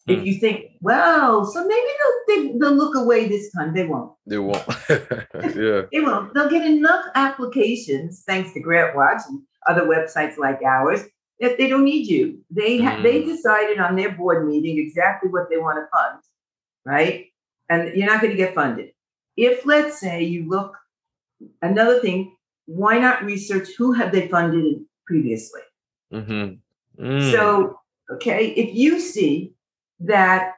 Hmm. 0.09 0.15
If 0.15 0.25
you 0.25 0.35
think, 0.35 0.67
well, 0.81 1.45
so 1.45 1.67
maybe 1.67 1.87
they'll, 1.99 2.43
they, 2.53 2.59
they'll 2.59 2.75
look 2.77 2.97
away 2.97 3.29
this 3.29 3.53
time, 3.53 3.75
they 3.75 3.85
won't. 3.87 4.13
They 4.27 4.39
won't. 4.39 4.65
yeah. 4.89 5.83
They 5.93 6.01
won't. 6.01 6.33
They'll 6.35 6.49
get 6.51 6.67
enough 6.67 7.05
applications 7.15 8.23
thanks 8.27 8.53
to 8.55 8.61
Grant 8.61 8.97
Watch 8.97 9.21
and 9.29 9.43
other 9.69 9.83
websites 9.83 10.39
like 10.39 10.63
ours 10.63 11.05
that 11.41 11.59
they 11.59 11.69
don't 11.69 11.85
need 11.85 12.07
you. 12.09 12.41
They 12.51 12.79
ha- 12.79 12.97
Mm. 12.97 13.03
they 13.03 13.25
decided 13.25 13.79
on 13.79 13.97
their 13.97 14.13
board 14.13 14.49
meeting 14.49 14.79
exactly 14.79 15.31
what 15.31 15.51
they 15.51 15.59
want 15.59 15.79
to 15.79 15.87
fund, 15.97 16.21
right? 16.85 17.27
And 17.69 17.95
you're 17.95 18.07
not 18.07 18.21
going 18.23 18.33
to 18.33 18.37
get 18.37 18.55
funded. 18.55 18.93
If 19.37 19.67
let's 19.67 20.01
say 20.01 20.23
you 20.25 20.49
look, 20.49 20.75
another 21.63 22.01
thing, 22.01 22.35
why 22.67 22.99
not 22.99 23.25
research 23.25 23.69
who 23.77 23.93
have 23.93 24.11
they 24.11 24.27
funded 24.29 24.81
previously? 25.07 25.61
Mm-hmm. 26.13 27.05
Mm. 27.05 27.33
So, 27.33 27.79
okay, 28.11 28.49
if 28.49 28.75
you 28.75 28.99
see 28.99 29.53
that 30.01 30.55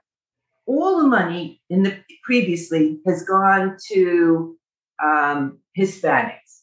all 0.67 0.99
the 0.99 1.09
money 1.09 1.61
in 1.71 1.83
the 1.83 1.99
previously 2.23 3.01
has 3.07 3.25
gone 3.25 3.77
to 3.93 4.57
um, 5.03 5.59
Hispanics, 5.77 6.63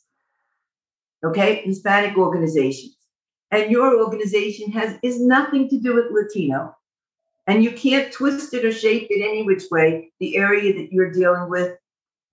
okay, 1.24 1.62
Hispanic 1.66 2.18
organizations, 2.18 2.96
and 3.52 3.72
your 3.72 4.00
organization 4.02 4.72
has 4.72 4.98
is 5.04 5.22
nothing 5.22 5.70
to 5.70 5.80
do 5.80 5.96
with 5.96 6.06
Latino, 6.12 6.76
and 7.48 7.63
you 7.63 7.72
can't 7.72 8.12
twist 8.12 8.54
it 8.54 8.66
or 8.66 8.72
shape 8.72 9.08
it 9.10 9.28
any 9.28 9.44
which 9.44 9.63
way, 9.72 10.12
the 10.20 10.38
area 10.38 10.74
that 10.74 10.92
you're 10.92 11.12
dealing 11.12 11.50
with, 11.50 11.78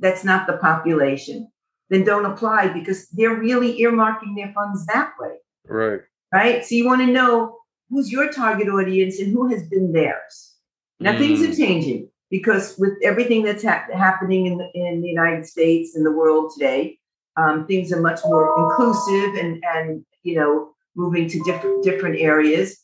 that's 0.00 0.24
not 0.24 0.46
the 0.46 0.56
population, 0.58 1.50
then 1.88 2.04
don't 2.04 2.26
apply 2.26 2.68
because 2.68 3.08
they're 3.08 3.36
really 3.36 3.80
earmarking 3.80 4.36
their 4.36 4.52
funds 4.52 4.84
that 4.86 5.12
way. 5.18 5.36
Right. 5.66 6.00
right? 6.32 6.64
So 6.64 6.74
you 6.74 6.86
want 6.86 7.00
to 7.02 7.06
know 7.06 7.53
who's 7.90 8.10
your 8.10 8.32
target 8.32 8.68
audience 8.68 9.18
and 9.18 9.32
who 9.32 9.48
has 9.48 9.62
been 9.68 9.92
theirs. 9.92 10.54
Now 11.00 11.18
things 11.18 11.42
are 11.42 11.48
Mm. 11.48 11.58
changing 11.58 12.08
because 12.30 12.78
with 12.78 12.94
everything 13.02 13.42
that's 13.42 13.62
hap- 13.62 13.92
happening 13.92 14.46
in 14.46 14.58
the, 14.58 14.70
in 14.74 15.02
the 15.02 15.08
United 15.08 15.46
States 15.46 15.94
and 15.94 16.04
the 16.06 16.12
world 16.12 16.52
today, 16.54 16.98
um, 17.36 17.66
things 17.66 17.92
are 17.92 18.00
much 18.00 18.20
more 18.24 18.54
inclusive 18.58 19.34
and 19.34 19.62
and 19.74 20.04
you 20.22 20.36
know 20.36 20.70
moving 20.96 21.28
to 21.28 21.42
different 21.44 21.82
different 21.84 22.16
areas. 22.18 22.78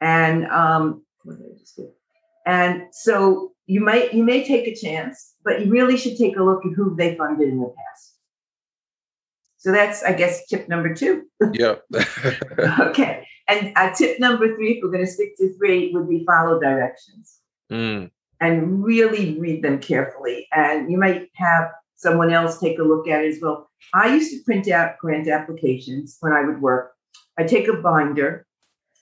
And 0.00 0.46
um, 0.46 1.04
what 1.24 1.38
did 1.38 1.46
I 1.54 1.58
just 1.58 1.76
do? 1.76 1.90
And 2.46 2.82
so 2.92 3.52
you 3.66 3.80
might 3.80 4.14
you 4.14 4.24
may 4.24 4.44
take 4.44 4.66
a 4.66 4.74
chance, 4.74 5.34
but 5.44 5.64
you 5.64 5.70
really 5.70 5.96
should 5.96 6.16
take 6.16 6.36
a 6.36 6.42
look 6.42 6.64
at 6.64 6.72
who 6.72 6.94
they 6.96 7.16
funded 7.16 7.48
in 7.48 7.60
the 7.60 7.66
past. 7.66 8.12
So 9.58 9.70
that's, 9.70 10.02
I 10.02 10.12
guess, 10.12 10.44
tip 10.48 10.68
number 10.68 10.92
two. 10.92 11.22
Yep. 11.52 11.84
okay. 12.80 13.24
And 13.52 13.72
uh, 13.76 13.92
tip 13.94 14.18
number 14.18 14.54
three, 14.54 14.72
if 14.72 14.82
we're 14.82 14.90
going 14.90 15.04
to 15.04 15.10
stick 15.10 15.36
to 15.36 15.52
three, 15.58 15.92
would 15.92 16.08
be 16.08 16.24
follow 16.24 16.58
directions 16.58 17.40
Mm, 17.70 18.10
and 18.38 18.84
really 18.84 19.38
read 19.38 19.62
them 19.62 19.78
carefully. 19.78 20.46
And 20.52 20.90
you 20.90 20.98
might 20.98 21.30
have 21.36 21.70
someone 21.96 22.30
else 22.30 22.58
take 22.58 22.78
a 22.78 22.82
look 22.82 23.08
at 23.08 23.24
it 23.24 23.34
as 23.34 23.40
well. 23.40 23.70
I 23.94 24.14
used 24.14 24.30
to 24.32 24.42
print 24.44 24.68
out 24.68 24.98
grant 24.98 25.26
applications 25.26 26.18
when 26.20 26.34
I 26.34 26.42
would 26.42 26.60
work. 26.60 26.92
I'd 27.38 27.48
take 27.48 27.68
a 27.68 27.74
binder 27.74 28.46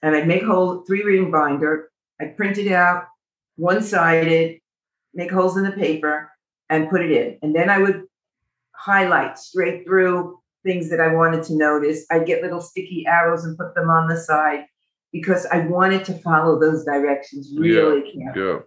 and 0.03 0.15
I'd 0.15 0.29
make 0.29 0.43
a 0.43 0.47
whole 0.47 0.83
three 0.83 1.03
ring 1.03 1.33
binder. 1.33 1.91
I'd 2.21 2.37
print 2.37 2.59
it 2.59 2.71
out 2.71 3.07
one 3.57 3.83
sided, 3.83 4.61
make 5.15 5.31
holes 5.31 5.57
in 5.57 5.65
the 5.65 5.73
paper, 5.73 6.31
and 6.69 6.89
put 6.89 7.03
it 7.03 7.11
in. 7.11 7.39
And 7.43 7.55
then 7.55 7.69
I 7.71 7.79
would 7.79 8.05
highlight 8.73 9.39
straight 9.39 9.85
through 9.85 10.40
things 10.65 10.91
that 10.91 11.01
I 11.01 11.15
wanted 11.15 11.43
to 11.45 11.57
notice. 11.57 12.05
I'd 12.11 12.27
get 12.27 12.43
little 12.43 12.61
sticky 12.61 13.05
arrows 13.07 13.45
and 13.45 13.57
put 13.57 13.75
them 13.75 13.91
on 13.91 14.09
the 14.09 14.17
side 14.17 14.65
because 15.13 15.47
I 15.47 15.67
wanted 15.67 16.05
to 16.07 16.19
follow 16.19 16.59
those 16.59 16.85
directions 16.85 17.53
really 17.57 18.03
carefully. 18.13 18.65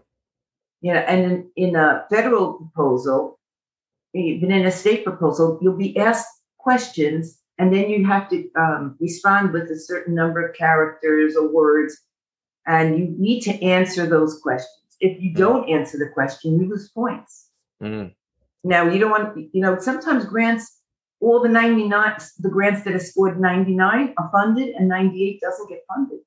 yeah. 0.82 0.94
Know, 0.94 1.00
and 1.00 1.32
in, 1.32 1.52
in 1.56 1.76
a 1.76 2.06
federal 2.10 2.56
proposal, 2.56 3.40
even 4.14 4.52
in 4.52 4.66
a 4.66 4.72
state 4.72 5.04
proposal, 5.06 5.60
you'll 5.62 5.78
be 5.78 5.98
asked 5.98 6.28
questions 6.58 7.40
and 7.58 7.74
then 7.74 7.90
you 7.90 8.06
have 8.06 8.30
to 8.30 8.50
um, 8.58 8.98
respond 9.00 9.54
with 9.54 9.70
a 9.70 9.80
certain 9.80 10.16
number 10.16 10.46
of 10.46 10.56
characters 10.56 11.36
or 11.36 11.48
words, 11.48 11.96
and 12.66 12.98
you 12.98 13.16
need 13.18 13.42
to 13.42 13.64
answer 13.64 14.08
those 14.08 14.40
questions. 14.42 14.98
If 15.00 15.22
you 15.22 15.34
don't 15.34 15.70
answer 15.70 15.98
the 15.98 16.10
question, 16.14 16.60
you 16.60 16.70
lose 16.70 16.90
points. 16.90 17.50
Mm, 17.82 18.14
Now, 18.64 18.90
you 18.90 19.00
don't 19.00 19.12
want, 19.12 19.38
you 19.38 19.62
know, 19.62 19.78
sometimes 19.80 20.26
grants, 20.26 20.80
all 21.24 21.42
the 21.42 21.50
99, 21.50 22.18
the 22.40 22.50
grants 22.50 22.84
that 22.84 22.94
are 22.94 23.00
scored 23.00 23.40
99 23.40 24.14
are 24.18 24.30
funded 24.32 24.76
and 24.76 24.88
98 24.88 25.40
doesn't 25.40 25.70
get 25.70 25.84
funded 25.88 26.20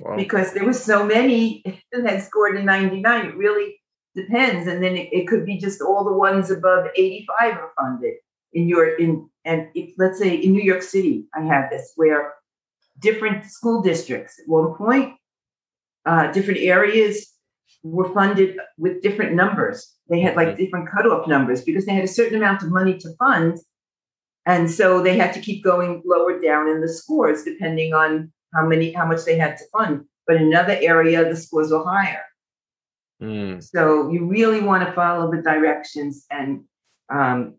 wow. 0.00 0.16
because 0.16 0.52
there 0.52 0.64
were 0.64 0.72
so 0.72 1.06
many 1.06 1.62
that 1.92 2.22
scored 2.24 2.56
a 2.56 2.62
99. 2.62 3.26
It 3.26 3.36
really 3.36 3.80
depends. 4.14 4.66
And 4.66 4.82
then 4.82 4.96
it, 4.96 5.08
it 5.12 5.28
could 5.28 5.46
be 5.46 5.56
just 5.56 5.80
all 5.80 6.04
the 6.04 6.12
ones 6.12 6.50
above 6.50 6.86
85 6.96 7.54
are 7.54 7.72
funded 7.78 8.14
in 8.52 8.68
your 8.68 8.96
in 8.96 9.28
and 9.44 9.68
if 9.74 9.94
let's 9.96 10.18
say 10.18 10.34
in 10.34 10.52
New 10.52 10.62
York 10.62 10.82
City, 10.82 11.24
I 11.34 11.42
had 11.42 11.70
this 11.70 11.92
where 11.96 12.34
different 12.98 13.46
school 13.46 13.80
districts 13.80 14.38
at 14.38 14.48
one 14.48 14.74
point, 14.74 15.14
uh, 16.04 16.32
different 16.32 16.60
areas 16.60 17.32
were 17.82 18.12
funded 18.12 18.58
with 18.78 19.02
different 19.02 19.34
numbers. 19.34 19.94
They 20.08 20.20
had 20.20 20.36
like 20.36 20.56
different 20.56 20.90
cutoff 20.90 21.26
numbers 21.26 21.62
because 21.62 21.86
they 21.86 21.94
had 21.94 22.04
a 22.04 22.08
certain 22.08 22.36
amount 22.36 22.62
of 22.62 22.70
money 22.70 22.98
to 22.98 23.14
fund. 23.18 23.58
And 24.46 24.70
so 24.70 25.02
they 25.02 25.16
had 25.16 25.32
to 25.34 25.40
keep 25.40 25.62
going 25.64 26.02
lower 26.04 26.38
down 26.40 26.68
in 26.68 26.80
the 26.80 26.88
scores 26.88 27.44
depending 27.44 27.94
on 27.94 28.32
how 28.54 28.66
many 28.66 28.92
how 28.92 29.06
much 29.06 29.24
they 29.24 29.38
had 29.38 29.56
to 29.58 29.64
fund. 29.72 30.04
But 30.26 30.36
in 30.36 30.48
another 30.48 30.78
area, 30.80 31.28
the 31.28 31.36
scores 31.36 31.70
were 31.70 31.84
higher. 31.84 32.22
Mm, 33.22 33.62
So 33.62 34.10
you 34.10 34.26
really 34.26 34.60
want 34.60 34.86
to 34.86 34.92
follow 34.92 35.30
the 35.30 35.42
directions, 35.42 36.24
and 36.30 36.64
um, 37.12 37.54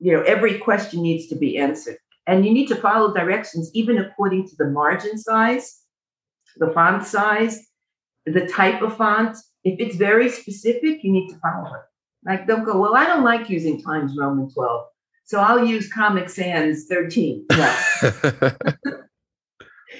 you 0.00 0.12
know 0.12 0.22
every 0.22 0.58
question 0.58 1.02
needs 1.02 1.28
to 1.28 1.36
be 1.36 1.56
answered, 1.56 1.98
and 2.26 2.44
you 2.44 2.52
need 2.52 2.66
to 2.68 2.76
follow 2.76 3.14
directions 3.14 3.70
even 3.74 3.98
according 3.98 4.48
to 4.48 4.56
the 4.56 4.66
margin 4.66 5.16
size, 5.16 5.82
the 6.56 6.70
font 6.72 7.06
size, 7.06 7.60
the 8.26 8.46
type 8.46 8.82
of 8.82 8.96
font. 8.96 9.36
If 9.64 9.80
it's 9.80 9.96
very 9.96 10.28
specific, 10.28 11.02
you 11.02 11.12
need 11.12 11.28
to 11.30 11.38
follow 11.38 11.74
it. 11.74 11.82
Like 12.24 12.46
don't 12.46 12.64
go, 12.64 12.78
well, 12.80 12.94
I 12.96 13.06
don't 13.06 13.24
like 13.24 13.48
using 13.50 13.80
Times 13.82 14.14
Roman 14.18 14.50
twelve, 14.52 14.86
so 15.24 15.40
I'll 15.40 15.64
use 15.64 15.90
Comic 15.92 16.28
Sans 16.28 16.86
thirteen. 16.86 17.44
No. 17.50 17.76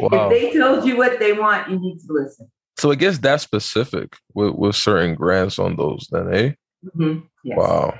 wow. 0.01 0.29
If 0.29 0.31
they 0.31 0.59
told 0.59 0.85
you 0.87 0.97
what 0.97 1.19
they 1.19 1.33
want, 1.33 1.71
you 1.71 1.79
need 1.79 1.99
to 2.07 2.13
listen. 2.13 2.51
so 2.79 2.91
it 2.91 2.99
gets 2.99 3.19
that 3.19 3.41
specific 3.41 4.17
with, 4.35 4.55
with 4.55 4.77
certain 4.77 5.15
grants 5.15 5.59
on 5.59 5.77
those 5.77 6.09
then, 6.11 6.35
eh? 6.35 6.53
Mhm. 6.97 7.23
Yes. 7.45 7.59
Wow. 7.59 7.99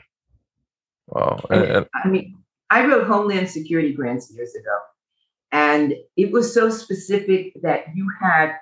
Wow. 1.09 1.45
And, 1.51 1.63
and 1.65 1.87
I 1.95 2.09
mean, 2.09 2.37
I 2.71 2.87
wrote 2.87 3.07
Homeland 3.07 3.49
Security 3.49 3.93
grants 3.93 4.33
years 4.35 4.55
ago, 4.55 4.79
and 5.53 5.95
it 6.17 6.33
was 6.33 6.53
so 6.53 6.71
specific 6.71 7.53
that 7.63 7.85
you 7.95 8.09
had 8.21 8.55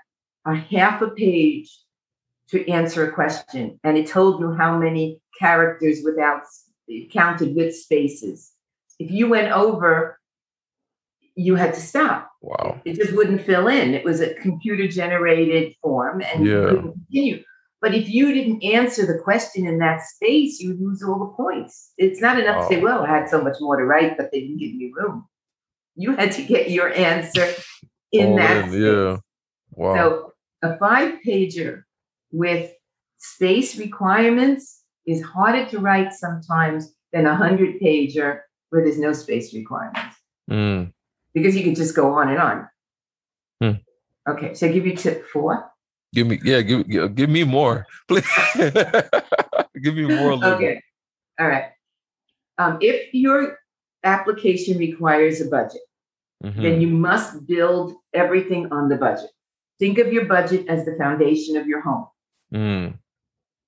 a 0.45 0.55
half 0.57 1.01
a 1.03 1.09
page 1.11 1.71
to 2.53 2.69
answer 2.71 3.09
a 3.09 3.13
question, 3.13 3.81
and 3.83 3.97
it 3.99 4.07
told 4.07 4.41
you 4.41 4.53
how 4.53 4.79
many 4.79 5.21
characters 5.39 6.01
without 6.05 6.43
counted 7.11 7.57
with 7.57 7.75
spaces. 7.75 8.53
If 8.99 9.11
you 9.11 9.27
went 9.29 9.51
over, 9.53 10.21
you 11.35 11.55
had 11.57 11.73
to 11.75 11.81
stop. 11.81 12.31
wow. 12.43 12.79
It 12.85 12.95
just 12.97 13.15
wouldn't 13.15 13.41
fill 13.43 13.69
in. 13.69 13.95
It 13.95 14.05
was 14.05 14.21
a 14.21 14.35
computer 14.35 14.87
generated 14.87 15.75
form, 15.83 16.21
and 16.23 16.45
you 16.47 16.63
couldn't 16.69 16.93
continue. 16.93 17.43
But 17.81 17.95
if 17.95 18.09
you 18.09 18.33
didn't 18.33 18.63
answer 18.63 19.07
the 19.07 19.19
question 19.19 19.67
in 19.67 19.79
that 19.79 20.03
space, 20.03 20.61
you 20.61 20.69
would 20.69 20.81
lose 20.81 21.03
all 21.03 21.19
the 21.19 21.43
points. 21.43 21.93
It's 21.99 22.21
not 22.21 22.39
enough 22.39 22.69
to 22.69 22.75
say, 22.75 22.81
well, 22.81 23.03
I 23.03 23.09
had 23.09 23.29
so 23.29 23.43
much 23.43 23.57
more 23.61 23.77
to 23.77 23.85
write, 23.85 24.17
but 24.17 24.31
they 24.31 24.41
didn't 24.41 24.59
give 24.59 24.75
me 24.75 24.93
room. 24.95 25.27
You 25.97 26.15
had 26.15 26.33
to 26.33 26.43
get 26.43 26.71
your 26.71 26.93
answer 26.93 27.49
in 28.13 28.29
All 28.33 28.37
that 28.37 28.57
in, 28.65 28.71
space. 28.71 28.81
yeah. 28.83 29.17
Wow. 29.73 29.95
So 29.97 30.33
a 30.63 30.77
five 30.79 31.19
pager 31.27 31.83
with 32.33 32.73
space 33.19 33.79
requirements 33.79 34.83
is 35.07 35.23
harder 35.23 35.67
to 35.71 35.79
write 35.79 36.13
sometimes 36.13 36.93
than 37.13 37.27
a 37.27 37.35
hundred 37.37 37.81
pager 37.81 38.41
where 38.71 38.83
there's 38.83 38.99
no 38.99 39.13
space 39.13 39.55
requirements 39.55 40.17
Mm, 40.51 40.93
because 41.35 41.55
you 41.57 41.63
can 41.63 41.77
just 41.77 41.95
go 41.95 42.15
on 42.15 42.29
and 42.29 42.39
on. 42.41 42.69
Hmm. 43.63 43.71
Okay, 44.29 44.55
so 44.55 44.67
I 44.67 44.73
give 44.73 44.85
you 44.85 44.97
tip 44.97 45.25
four. 45.29 45.71
give 46.13 46.27
me 46.27 46.41
yeah, 46.43 46.63
give, 46.63 47.15
give 47.15 47.31
me 47.31 47.45
more. 47.45 47.87
Please. 48.09 48.27
give 49.83 49.95
me 49.95 50.03
more. 50.07 50.33
Okay, 50.33 50.83
all 51.39 51.47
right. 51.47 51.71
Um, 52.59 52.79
if 52.81 53.15
your 53.15 53.57
application 54.03 54.79
requires 54.79 55.41
a 55.41 55.47
budget, 55.49 55.81
Mhm. 56.43 56.61
then 56.61 56.81
you 56.81 56.89
must 56.89 57.47
build 57.47 57.95
everything 58.13 58.73
on 58.73 58.89
the 58.89 58.97
budget. 58.97 59.31
Think 59.79 59.99
of 59.99 60.13
your 60.13 60.25
budget 60.25 60.67
as 60.69 60.85
the 60.85 60.97
foundation 60.97 61.57
of 61.57 61.69
your 61.69 61.81
home 61.83 62.07
Mm, 62.53 62.99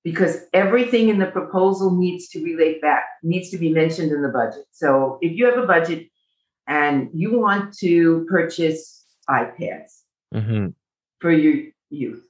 because 0.03 0.41
everything 0.53 1.09
in 1.09 1.17
the 1.17 1.25
proposal 1.25 1.91
needs 1.91 2.29
to 2.29 2.43
relate 2.43 2.81
back, 2.81 3.05
needs 3.23 3.49
to 3.49 3.57
be 3.57 3.73
mentioned 3.73 4.11
in 4.11 4.21
the 4.21 4.29
budget. 4.29 4.65
So 4.71 5.17
if 5.21 5.35
you 5.35 5.45
have 5.45 5.57
a 5.57 5.65
budget 5.65 6.07
and 6.67 7.09
you 7.13 7.39
want 7.39 7.75
to 7.79 8.25
purchase 8.29 9.05
iPads, 9.27 10.03
mhm. 10.33 10.73
for 11.19 11.31
your 11.31 11.71
youth 11.89 12.23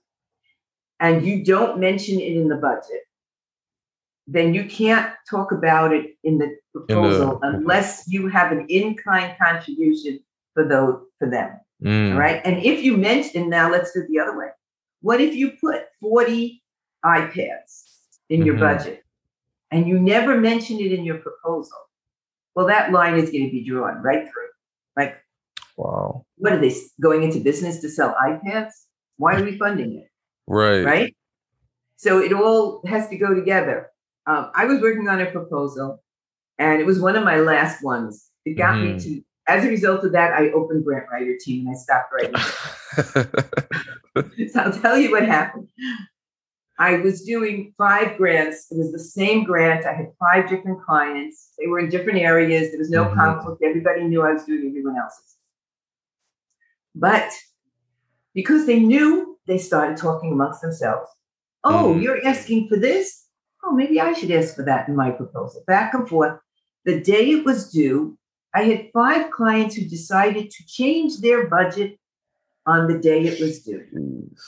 and 0.99 1.25
you 1.25 1.43
don't 1.43 1.79
mention 1.79 2.19
it 2.19 2.37
in 2.37 2.47
the 2.47 2.55
budget, 2.55 3.01
then 4.27 4.53
you 4.53 4.65
can't 4.65 5.13
talk 5.29 5.51
about 5.51 5.93
it 5.93 6.15
in 6.23 6.37
the 6.37 6.55
proposal 6.73 7.39
unless 7.43 8.05
you 8.07 8.27
have 8.27 8.51
an 8.51 8.65
in-kind 8.69 9.35
contribution 9.37 10.19
for 10.53 10.67
those 10.67 11.01
for 11.19 11.29
them. 11.29 11.59
Mm, 11.83 12.13
All 12.13 12.19
right. 12.19 12.41
And 12.45 12.63
if 12.63 12.81
you 12.83 12.97
mention 12.97 13.49
now 13.49 13.69
let's 13.69 13.91
do 13.91 14.01
it 14.01 14.07
the 14.07 14.19
other 14.19 14.37
way. 14.37 14.47
What 15.05 15.21
if 15.21 15.35
you 15.35 15.51
put 15.61 15.83
40 16.01 16.63
iPads 17.05 17.83
in 18.29 18.43
your 18.43 18.55
Mhm. 18.55 18.59
budget 18.61 19.03
and 19.69 19.87
you 19.87 19.99
never 19.99 20.35
mention 20.35 20.79
it 20.79 20.91
in 20.91 21.03
your 21.03 21.19
proposal? 21.19 21.77
Well, 22.55 22.65
that 22.65 22.91
line 22.91 23.13
is 23.13 23.29
going 23.29 23.45
to 23.45 23.51
be 23.51 23.63
drawn 23.63 24.01
right 24.01 24.27
through. 24.27 24.49
Like 24.97 25.23
Wow. 25.77 26.25
what 26.37 26.53
are 26.53 26.57
they 26.57 26.73
going 26.99 27.21
into 27.21 27.39
business 27.39 27.81
to 27.81 27.89
sell 27.89 28.15
iPads? 28.19 28.71
Why 29.17 29.35
are 29.39 29.43
we 29.43 29.59
funding 29.59 29.95
it? 29.99 30.09
Right. 30.47 30.83
Right. 30.83 31.15
So 31.97 32.19
it 32.19 32.33
all 32.33 32.81
has 32.87 33.07
to 33.09 33.15
go 33.15 33.35
together. 33.35 33.91
Um, 34.25 34.49
I 34.55 34.65
was 34.65 34.81
working 34.81 35.07
on 35.07 35.21
a 35.21 35.29
proposal, 35.29 36.03
and 36.57 36.81
it 36.81 36.85
was 36.87 36.99
one 36.99 37.15
of 37.15 37.23
my 37.23 37.37
last 37.41 37.83
ones. 37.83 38.31
It 38.43 38.55
got 38.55 38.79
me 38.81 38.93
Mhm. 38.95 39.03
to. 39.03 39.23
As 39.47 39.63
a 39.63 39.67
result 39.67 40.03
of 40.03 40.13
that, 40.13 40.33
I 40.33 40.49
opened 40.49 40.83
Grant 40.83 41.05
Writer 41.11 41.37
Team 41.39 41.67
and 41.67 41.75
I 41.75 41.77
stopped 41.77 42.11
writing. 42.11 42.33
so 44.51 44.59
I'll 44.59 44.71
tell 44.71 44.97
you 44.97 45.11
what 45.11 45.25
happened. 45.25 45.67
I 46.77 46.97
was 46.97 47.21
doing 47.21 47.73
five 47.77 48.17
grants. 48.17 48.67
It 48.71 48.77
was 48.77 48.91
the 48.91 48.99
same 48.99 49.43
grant. 49.45 49.85
I 49.85 49.93
had 49.93 50.11
five 50.19 50.49
different 50.49 50.81
clients. 50.83 51.53
They 51.57 51.67
were 51.67 51.79
in 51.79 51.89
different 51.89 52.19
areas. 52.19 52.71
There 52.71 52.79
was 52.79 52.89
no 52.89 53.05
Mhm. 53.05 53.15
conflict. 53.15 53.63
Everybody 53.63 54.03
knew 54.03 54.21
I 54.23 54.33
was 54.33 54.43
doing 54.43 54.67
everyone 54.67 54.97
else's. 54.97 55.37
But 56.93 57.31
because 58.33 58.65
they 58.65 58.79
knew, 58.79 59.37
they 59.47 59.57
started 59.57 59.97
talking 59.97 60.33
amongst 60.33 60.61
themselves. 60.61 61.09
Oh, 61.63 61.93
Mhm. 61.93 62.01
you're 62.01 62.25
asking 62.25 62.67
for 62.67 62.77
this? 62.77 63.25
Oh, 63.63 63.71
maybe 63.71 63.99
I 63.99 64.13
should 64.13 64.31
ask 64.31 64.55
for 64.55 64.63
that 64.63 64.87
in 64.87 64.95
my 64.95 65.11
proposal. 65.11 65.63
Back 65.67 65.93
and 65.93 66.07
forth. 66.07 66.39
The 66.83 66.99
day 66.99 67.31
it 67.31 67.45
was 67.45 67.71
due, 67.71 68.17
I 68.53 68.63
had 68.63 68.89
five 68.93 69.31
clients 69.31 69.75
who 69.75 69.85
decided 69.85 70.51
to 70.51 70.65
change 70.67 71.19
their 71.19 71.47
budget 71.47 71.97
on 72.65 72.87
the 72.87 72.97
day 72.97 73.23
it 73.23 73.39
was 73.39 73.61
due. 73.63 73.83
Jeez. 73.93 74.39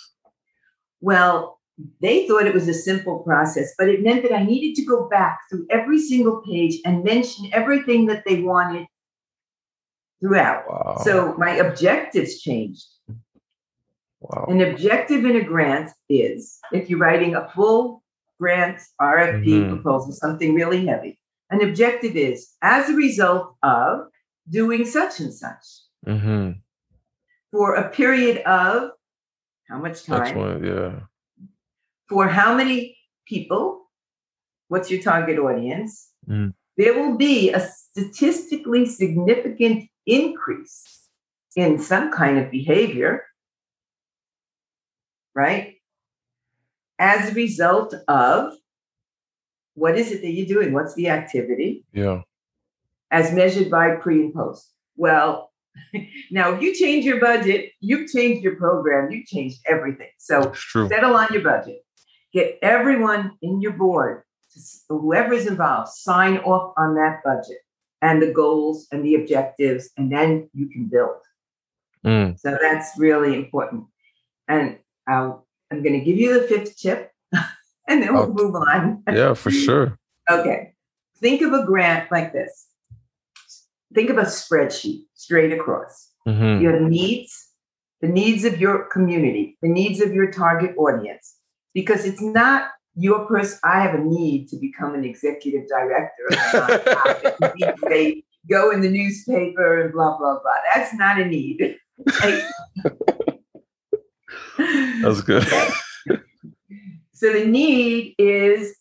Well, 1.02 1.60
they 2.02 2.28
thought 2.28 2.46
it 2.48 2.54
was 2.54 2.68
a 2.68 2.74
simple 2.74 3.20
process, 3.20 3.74
but 3.78 3.88
it 3.90 4.02
meant 4.04 4.24
that 4.24 4.34
I 4.34 4.44
needed 4.44 4.76
to 4.82 4.86
go 4.86 5.08
back 5.10 5.42
through 5.50 5.68
every 5.70 6.00
single 6.00 6.42
page 6.42 6.80
and 6.86 7.04
mention 7.04 7.50
everything 7.54 8.08
that 8.08 8.24
they 8.26 8.42
wanted 8.42 8.88
throughout. 10.20 10.64
Wow. 10.68 10.98
So 11.04 11.36
my 11.38 11.52
objectives 11.52 12.42
changed. 12.42 12.86
wow. 14.20 14.46
An 14.50 14.62
objective 14.62 15.24
in 15.26 15.36
a 15.36 15.44
grant 15.44 15.92
is 16.10 16.58
if 16.72 16.90
you're 16.90 16.98
writing 17.00 17.36
a 17.36 17.48
full 17.50 18.04
grant 18.40 18.82
RFP 19.00 19.46
Mhm. 19.46 19.70
proposal, 19.70 20.12
something 20.14 20.56
really 20.56 20.86
heavy, 20.88 21.20
an 21.52 21.62
objective 21.62 22.16
is 22.16 22.56
as 22.64 22.90
a 22.90 22.94
result 22.96 23.56
of 23.62 24.08
doing 24.50 24.86
such 24.86 25.20
and 25.20 25.32
such 25.34 25.66
Mm-hmm. 26.08 26.52
For 27.58 27.74
a 27.74 27.90
period 27.90 28.38
of 28.46 28.92
how 29.68 29.80
much 29.80 30.06
That's 30.06 30.30
time? 30.30 30.38
one. 30.38 30.64
Yeah. 30.64 30.92
For 32.08 32.28
how 32.28 32.56
many 32.56 32.96
people? 33.26 33.90
What's 34.68 34.92
your 34.92 35.02
target 35.02 35.40
audience? 35.40 36.12
Mm. 36.30 36.54
There 36.78 36.94
will 36.94 37.18
be 37.18 37.52
a 37.52 37.60
statistically 37.60 38.86
significant 38.86 39.90
increase 40.06 41.10
in 41.56 41.80
some 41.80 42.12
kind 42.12 42.38
of 42.38 42.52
behavior, 42.52 43.24
right? 45.34 45.74
As 47.00 47.32
a 47.32 47.34
result 47.34 47.96
of 48.08 48.54
what 49.74 49.98
is 49.98 50.12
it 50.12 50.22
that 50.22 50.32
you're 50.32 50.46
doing? 50.46 50.74
What's 50.74 50.94
the 50.94 51.10
activity 51.10 51.86
Yeah. 51.92 52.22
as 53.10 53.34
measured 53.34 53.72
by 53.72 53.96
pre 53.96 54.22
and 54.26 54.34
post? 54.34 54.72
Well, 54.96 55.52
now 56.32 56.54
if 56.54 56.62
you 56.62 56.74
change 56.76 57.06
your 57.06 57.20
budget, 57.20 57.72
you've 57.80 58.10
changed 58.12 58.44
your 58.44 58.56
program, 58.56 59.12
you've 59.12 59.26
changed 59.28 59.60
everything. 59.66 60.10
So 60.18 60.54
settle 60.90 61.16
on 61.16 61.28
your 61.32 61.44
budget. 61.44 61.80
Get 62.34 62.60
everyone 62.62 63.32
in 63.42 63.62
your 63.62 63.72
board, 63.74 64.24
to 64.54 64.60
s- 64.60 64.84
whoever 64.90 65.34
is 65.34 65.48
involved, 65.48 65.90
sign 65.94 66.38
off 66.40 66.74
on 66.78 66.96
that 66.96 67.22
budget 67.24 67.58
and 68.02 68.22
the 68.22 68.32
goals 68.32 68.88
and 68.92 69.04
the 69.04 69.16
objectives, 69.16 69.90
and 69.98 70.12
then 70.12 70.50
you 70.54 70.68
can 70.70 70.86
build. 70.86 71.18
Mm. 72.06 72.40
So 72.40 72.58
that's 72.62 72.92
really 72.98 73.36
important. 73.36 73.86
And 74.48 74.78
I'll, 75.08 75.48
I'm 75.72 75.82
going 75.82 75.98
to 76.00 76.06
give 76.06 76.18
you 76.18 76.40
the 76.40 76.48
fifth 76.48 76.78
tip, 76.78 77.12
and 77.88 78.04
then 78.04 78.14
we'll 78.14 78.24
Oh. 78.24 78.34
move 78.34 78.56
on. 78.56 79.04
Yeah, 79.12 79.34
for 79.34 79.52
sure. 79.52 79.98
Okay. 80.30 80.74
Think 81.20 81.42
of 81.42 81.54
a 81.54 81.66
grant 81.66 82.12
like 82.12 82.34
this. 82.34 82.68
Think 83.96 84.10
of 84.10 84.18
a 84.18 84.24
spreadsheet 84.24 85.06
straight 85.18 85.52
across. 85.52 86.12
Mm-hmm. 86.28 86.62
Your 86.62 86.80
needs, 86.80 87.50
the 88.02 88.08
needs 88.08 88.46
of 88.46 88.60
your 88.60 88.86
community, 88.86 89.58
the 89.62 89.70
needs 89.70 90.00
of 90.00 90.14
your 90.14 90.32
target 90.32 90.76
audience, 90.78 91.36
because 91.74 92.06
it's 92.06 92.22
not 92.22 92.70
your 92.96 93.26
person. 93.26 93.60
I 93.64 93.82
have 93.82 93.96
a 93.96 94.04
need 94.04 94.48
to 94.50 94.58
become 94.58 94.96
an 94.96 95.04
executive 95.04 95.68
director. 95.68 96.24
of 96.30 96.34
a 96.34 96.80
nonprofit. 97.42 97.76
they 97.90 98.24
go 98.50 98.72
in 98.72 98.82
the 98.82 98.90
newspaper 98.90 99.82
and 99.82 99.92
blah 99.94 100.18
blah 100.18 100.40
blah. 100.40 100.52
That's 100.74 100.94
not 100.94 101.20
a 101.20 101.26
need. 101.26 101.76
That's 104.58 105.22
good. 105.22 105.44
so 107.14 107.34
the 107.34 107.46
need 107.46 108.16
is 108.18 108.76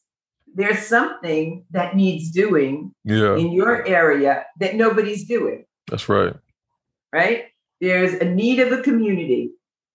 there's 0.54 0.86
something 0.86 1.64
that 1.70 1.94
needs 1.96 2.30
doing 2.30 2.94
Yeah, 3.04 3.36
in 3.36 3.52
your 3.52 3.86
area 3.86 4.46
that 4.58 4.74
nobody's 4.74 5.26
doing, 5.28 5.66
that's 5.88 6.08
right. 6.08 6.34
right? 7.12 7.44
There's 7.80 8.14
a 8.14 8.24
need 8.24 8.58
of 8.60 8.72
a 8.72 8.82
community. 8.82 9.52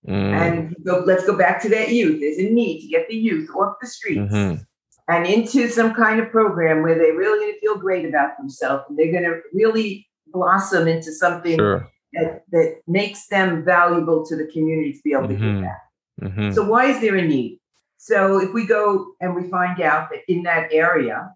Mm. 0.07 0.33
And 0.33 0.75
go, 0.83 1.03
let's 1.05 1.25
go 1.25 1.37
back 1.37 1.61
to 1.61 1.69
that 1.69 1.89
youth. 1.89 2.19
There's 2.21 2.39
a 2.39 2.49
need 2.51 2.81
to 2.81 2.87
get 2.87 3.07
the 3.07 3.15
youth 3.15 3.49
off 3.55 3.75
the 3.79 3.85
streets 3.87 4.31
Mhm. 4.33 4.65
and 5.07 5.25
into 5.27 5.67
some 5.69 5.93
kind 5.93 6.19
of 6.19 6.31
program 6.31 6.81
where 6.81 6.95
they're 6.97 7.15
really 7.15 7.39
going 7.39 7.53
to 7.53 7.59
feel 7.59 7.77
great 7.77 8.05
about 8.07 8.35
themselves 8.37 8.85
and 8.89 8.97
they're 8.97 9.11
going 9.11 9.23
to 9.25 9.41
really 9.53 10.07
blossom 10.27 10.87
into 10.87 11.11
something 11.11 11.55
Sure. 11.57 11.87
that, 12.13 12.43
that 12.51 12.77
makes 12.87 13.27
them 13.27 13.63
valuable 13.63 14.25
to 14.25 14.35
the 14.35 14.47
community 14.47 14.93
to 14.93 14.99
be 15.03 15.13
able 15.13 15.27
to 15.27 15.35
Mhm. 15.35 15.53
give 15.55 15.61
back. 15.63 15.81
Mm-hmm. 16.21 16.51
So 16.51 16.63
why 16.67 16.85
is 16.85 16.99
there 17.01 17.15
a 17.15 17.21
need? 17.21 17.59
So 17.97 18.39
if 18.39 18.51
we 18.53 18.65
go 18.65 19.13
and 19.21 19.35
we 19.35 19.49
find 19.49 19.79
out 19.81 20.09
that 20.09 20.21
in 20.27 20.41
that 20.43 20.71
area 20.73 21.31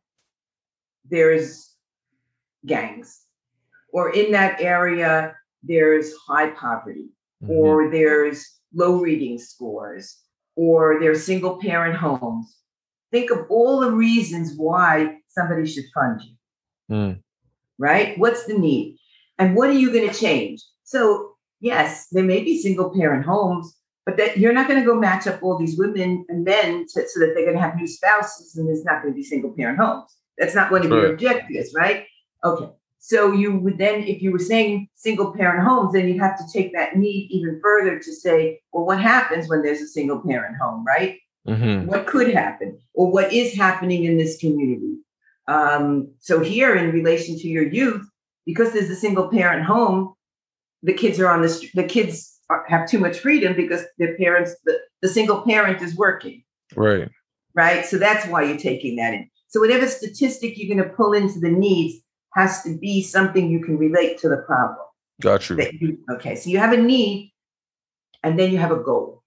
there's 1.07 1.75
gangs, 2.65 3.24
or 3.95 4.03
in 4.13 4.27
that 4.33 4.59
area 4.59 5.33
there's 5.63 6.07
high 6.27 6.49
poverty, 6.51 7.07
Mm-hmm. 7.43 7.51
or 7.51 7.91
there's 7.91 8.39
low 8.73 8.93
reading 9.01 9.37
scores, 9.37 10.05
or 10.55 10.99
there's 11.01 11.25
single 11.25 11.57
parent 11.67 11.95
homes. 11.95 12.47
Think 13.11 13.29
of 13.29 13.39
all 13.49 13.79
the 13.81 13.91
reasons 13.91 14.53
why 14.55 15.17
somebody 15.27 15.65
should 15.65 15.85
fund 15.93 16.21
you 16.25 16.33
Mm. 16.95 17.13
right? 17.77 18.17
What's 18.17 18.43
the 18.45 18.57
need? 18.57 18.97
And 19.39 19.55
what 19.55 19.69
are 19.69 19.79
you 19.83 19.91
going 19.91 20.07
to 20.09 20.19
change? 20.27 20.59
So, 20.83 21.31
yes, 21.59 22.07
there 22.13 22.23
may 22.23 22.41
be 22.49 22.61
single 22.61 22.89
parent 22.99 23.25
homes, 23.25 23.65
but 24.05 24.15
that 24.17 24.37
you're 24.39 24.53
not 24.59 24.67
going 24.69 24.79
to 24.79 24.85
go 24.91 24.95
match 25.07 25.25
up 25.27 25.41
all 25.43 25.57
these 25.57 25.77
women 25.77 26.25
and 26.29 26.43
men 26.45 26.85
to, 26.93 26.97
so 27.11 27.19
that 27.19 27.31
they're 27.33 27.49
going 27.49 27.59
to 27.59 27.65
have 27.67 27.75
new 27.75 27.87
spouses 27.87 28.55
and 28.55 28.65
there's 28.67 28.85
not 28.85 29.01
going 29.01 29.13
to 29.13 29.17
be 29.21 29.23
single 29.23 29.51
parent 29.57 29.77
homes. 29.79 30.09
That's 30.37 30.55
not 30.55 30.71
one 30.71 30.83
of 30.85 30.89
your 30.91 31.03
Right. 31.03 31.13
objectives, 31.13 31.73
right? 31.83 32.05
Okay. 32.49 32.69
So 33.07 33.31
you 33.31 33.55
would 33.59 33.77
then, 33.77 34.01
if 34.01 34.23
you 34.23 34.31
were 34.31 34.39
saying 34.39 34.87
single 34.95 35.31
parent 35.31 35.63
homes, 35.63 35.93
then 35.93 36.07
you'd 36.07 36.19
have 36.19 36.39
to 36.39 36.43
take 36.51 36.73
that 36.73 36.97
need 36.97 37.27
even 37.29 37.59
further 37.61 37.99
to 37.99 38.11
say, 38.11 38.59
well, 38.73 38.83
what 38.83 38.99
happens 38.99 39.47
when 39.47 39.61
there's 39.61 39.79
a 39.79 39.87
single 39.87 40.19
parent 40.27 40.57
home, 40.59 40.83
right? 40.83 41.19
Mm-hmm. 41.47 41.85
what 41.85 42.07
could 42.07 42.33
happen 42.33 42.79
or 42.95 43.11
what 43.11 43.31
is 43.31 43.53
happening 43.53 44.05
in 44.05 44.17
this 44.17 44.39
community. 44.39 44.95
Um, 45.47 46.11
so 46.19 46.39
here, 46.39 46.75
in 46.75 46.91
relation 46.91 47.37
to 47.37 47.47
your 47.47 47.67
youth, 47.67 48.03
because 48.47 48.73
there's 48.73 48.89
a 48.89 48.95
single 48.95 49.29
parent 49.29 49.63
home, 49.63 50.15
the 50.81 50.93
kids 50.93 51.19
are 51.19 51.27
on 51.29 51.43
the 51.43 51.49
st- 51.49 51.71
the 51.75 51.83
kids 51.83 52.39
are, 52.49 52.65
have 52.67 52.89
too 52.89 52.97
much 52.97 53.19
freedom 53.19 53.55
because 53.55 53.83
their 53.99 54.17
parents 54.17 54.55
the, 54.65 54.79
the 55.03 55.07
single 55.07 55.41
parent 55.43 55.79
is 55.83 55.95
working, 55.95 56.41
Right. 56.75 57.07
right? 57.53 57.85
So 57.85 57.99
that's 57.99 58.25
why 58.27 58.41
you're 58.41 58.57
taking 58.57 58.95
that 58.95 59.13
in. 59.13 59.29
So 59.49 59.59
whatever 59.59 59.85
statistic 59.85 60.57
you're 60.57 60.75
going 60.75 60.89
to 60.89 60.95
pull 60.95 61.13
into 61.13 61.39
the 61.39 61.51
needs 61.51 62.01
has 62.35 62.63
to 62.63 62.77
be 62.77 63.01
something 63.01 63.49
you 63.49 63.61
can 63.63 63.77
relate 63.77 64.17
to 64.19 64.29
the 64.29 64.37
problem. 64.37 64.85
Got 65.21 65.49
you. 65.49 65.57
You- 65.79 65.97
okay, 66.11 66.35
so 66.35 66.49
you 66.49 66.59
have 66.59 66.73
a 66.73 66.77
need, 66.77 67.33
and 68.23 68.37
then 68.37 68.51
you 68.51 68.57
have 68.57 68.71
a 68.71 68.79
goal. 68.79 69.23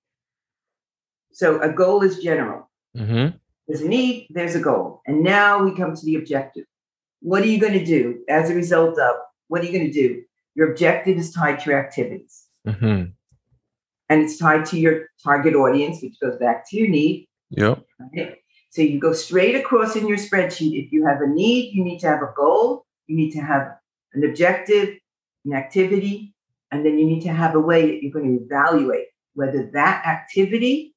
So 1.32 1.60
a 1.60 1.72
goal 1.72 2.02
is 2.02 2.18
general. 2.18 2.70
Mm-hmm. 2.96 3.36
There's 3.66 3.80
a 3.82 3.88
need, 3.88 4.26
there's 4.30 4.54
a 4.54 4.60
goal. 4.60 5.02
And 5.06 5.22
now 5.22 5.62
we 5.62 5.74
come 5.76 5.94
to 5.94 6.04
the 6.04 6.16
objective. 6.16 6.64
What 7.20 7.42
are 7.42 7.46
you 7.46 7.60
going 7.60 7.74
to 7.74 7.84
do 7.84 8.22
as 8.28 8.50
a 8.50 8.54
result 8.54 8.98
of 8.98 9.16
what 9.48 9.60
are 9.62 9.64
you 9.64 9.72
going 9.72 9.90
to 9.90 9.92
do? 9.92 10.22
Your 10.54 10.70
objective 10.70 11.16
is 11.18 11.32
tied 11.32 11.60
to 11.60 11.70
your 11.70 11.78
activities 11.78 12.44
Mm-hmm. 12.66 13.04
and 14.10 14.22
it's 14.22 14.36
tied 14.36 14.66
to 14.66 14.78
your 14.78 15.06
target 15.24 15.54
audience, 15.54 16.02
which 16.02 16.18
goes 16.20 16.36
back 16.38 16.68
to 16.68 16.76
your 16.76 16.88
need. 16.88 17.26
Yep. 17.50 17.82
Right? 18.14 18.36
So 18.70 18.82
you 18.82 18.98
go 19.00 19.12
straight 19.12 19.54
across 19.54 19.96
in 19.96 20.06
your 20.06 20.18
spreadsheet. 20.18 20.84
If 20.84 20.92
you 20.92 21.06
have 21.06 21.20
a 21.22 21.26
need, 21.26 21.74
you 21.74 21.82
need 21.84 22.00
to 22.00 22.08
have 22.08 22.22
a 22.22 22.32
goal, 22.36 22.84
you 23.08 23.16
need 23.16 23.32
to 23.32 23.40
have 23.40 23.76
an 24.12 24.24
objective, 24.24 24.96
an 25.44 25.54
activity, 25.54 26.34
and 26.70 26.84
then 26.84 26.98
you 26.98 27.06
need 27.06 27.22
to 27.22 27.32
have 27.32 27.54
a 27.54 27.60
way 27.60 27.86
that 27.86 28.02
you're 28.02 28.12
going 28.12 28.38
to 28.38 28.44
evaluate 28.44 29.06
whether 29.34 29.70
that 29.72 30.06
activity 30.06 30.94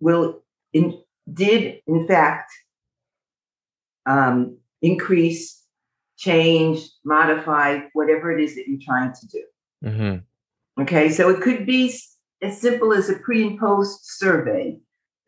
will 0.00 0.42
in, 0.72 1.00
did 1.32 1.80
in 1.86 2.06
fact 2.06 2.50
um, 4.06 4.58
increase, 4.82 5.62
change, 6.16 6.80
modify 7.04 7.80
whatever 7.92 8.36
it 8.36 8.42
is 8.42 8.54
that 8.56 8.66
you're 8.66 8.80
trying 8.82 9.12
to 9.12 9.26
do. 9.28 9.44
Mm-hmm. 9.84 10.82
Okay, 10.82 11.10
so 11.10 11.28
it 11.28 11.40
could 11.40 11.66
be 11.66 11.94
as 12.42 12.60
simple 12.60 12.92
as 12.92 13.08
a 13.08 13.18
pre 13.18 13.46
and 13.46 13.58
post 13.58 14.18
survey. 14.18 14.78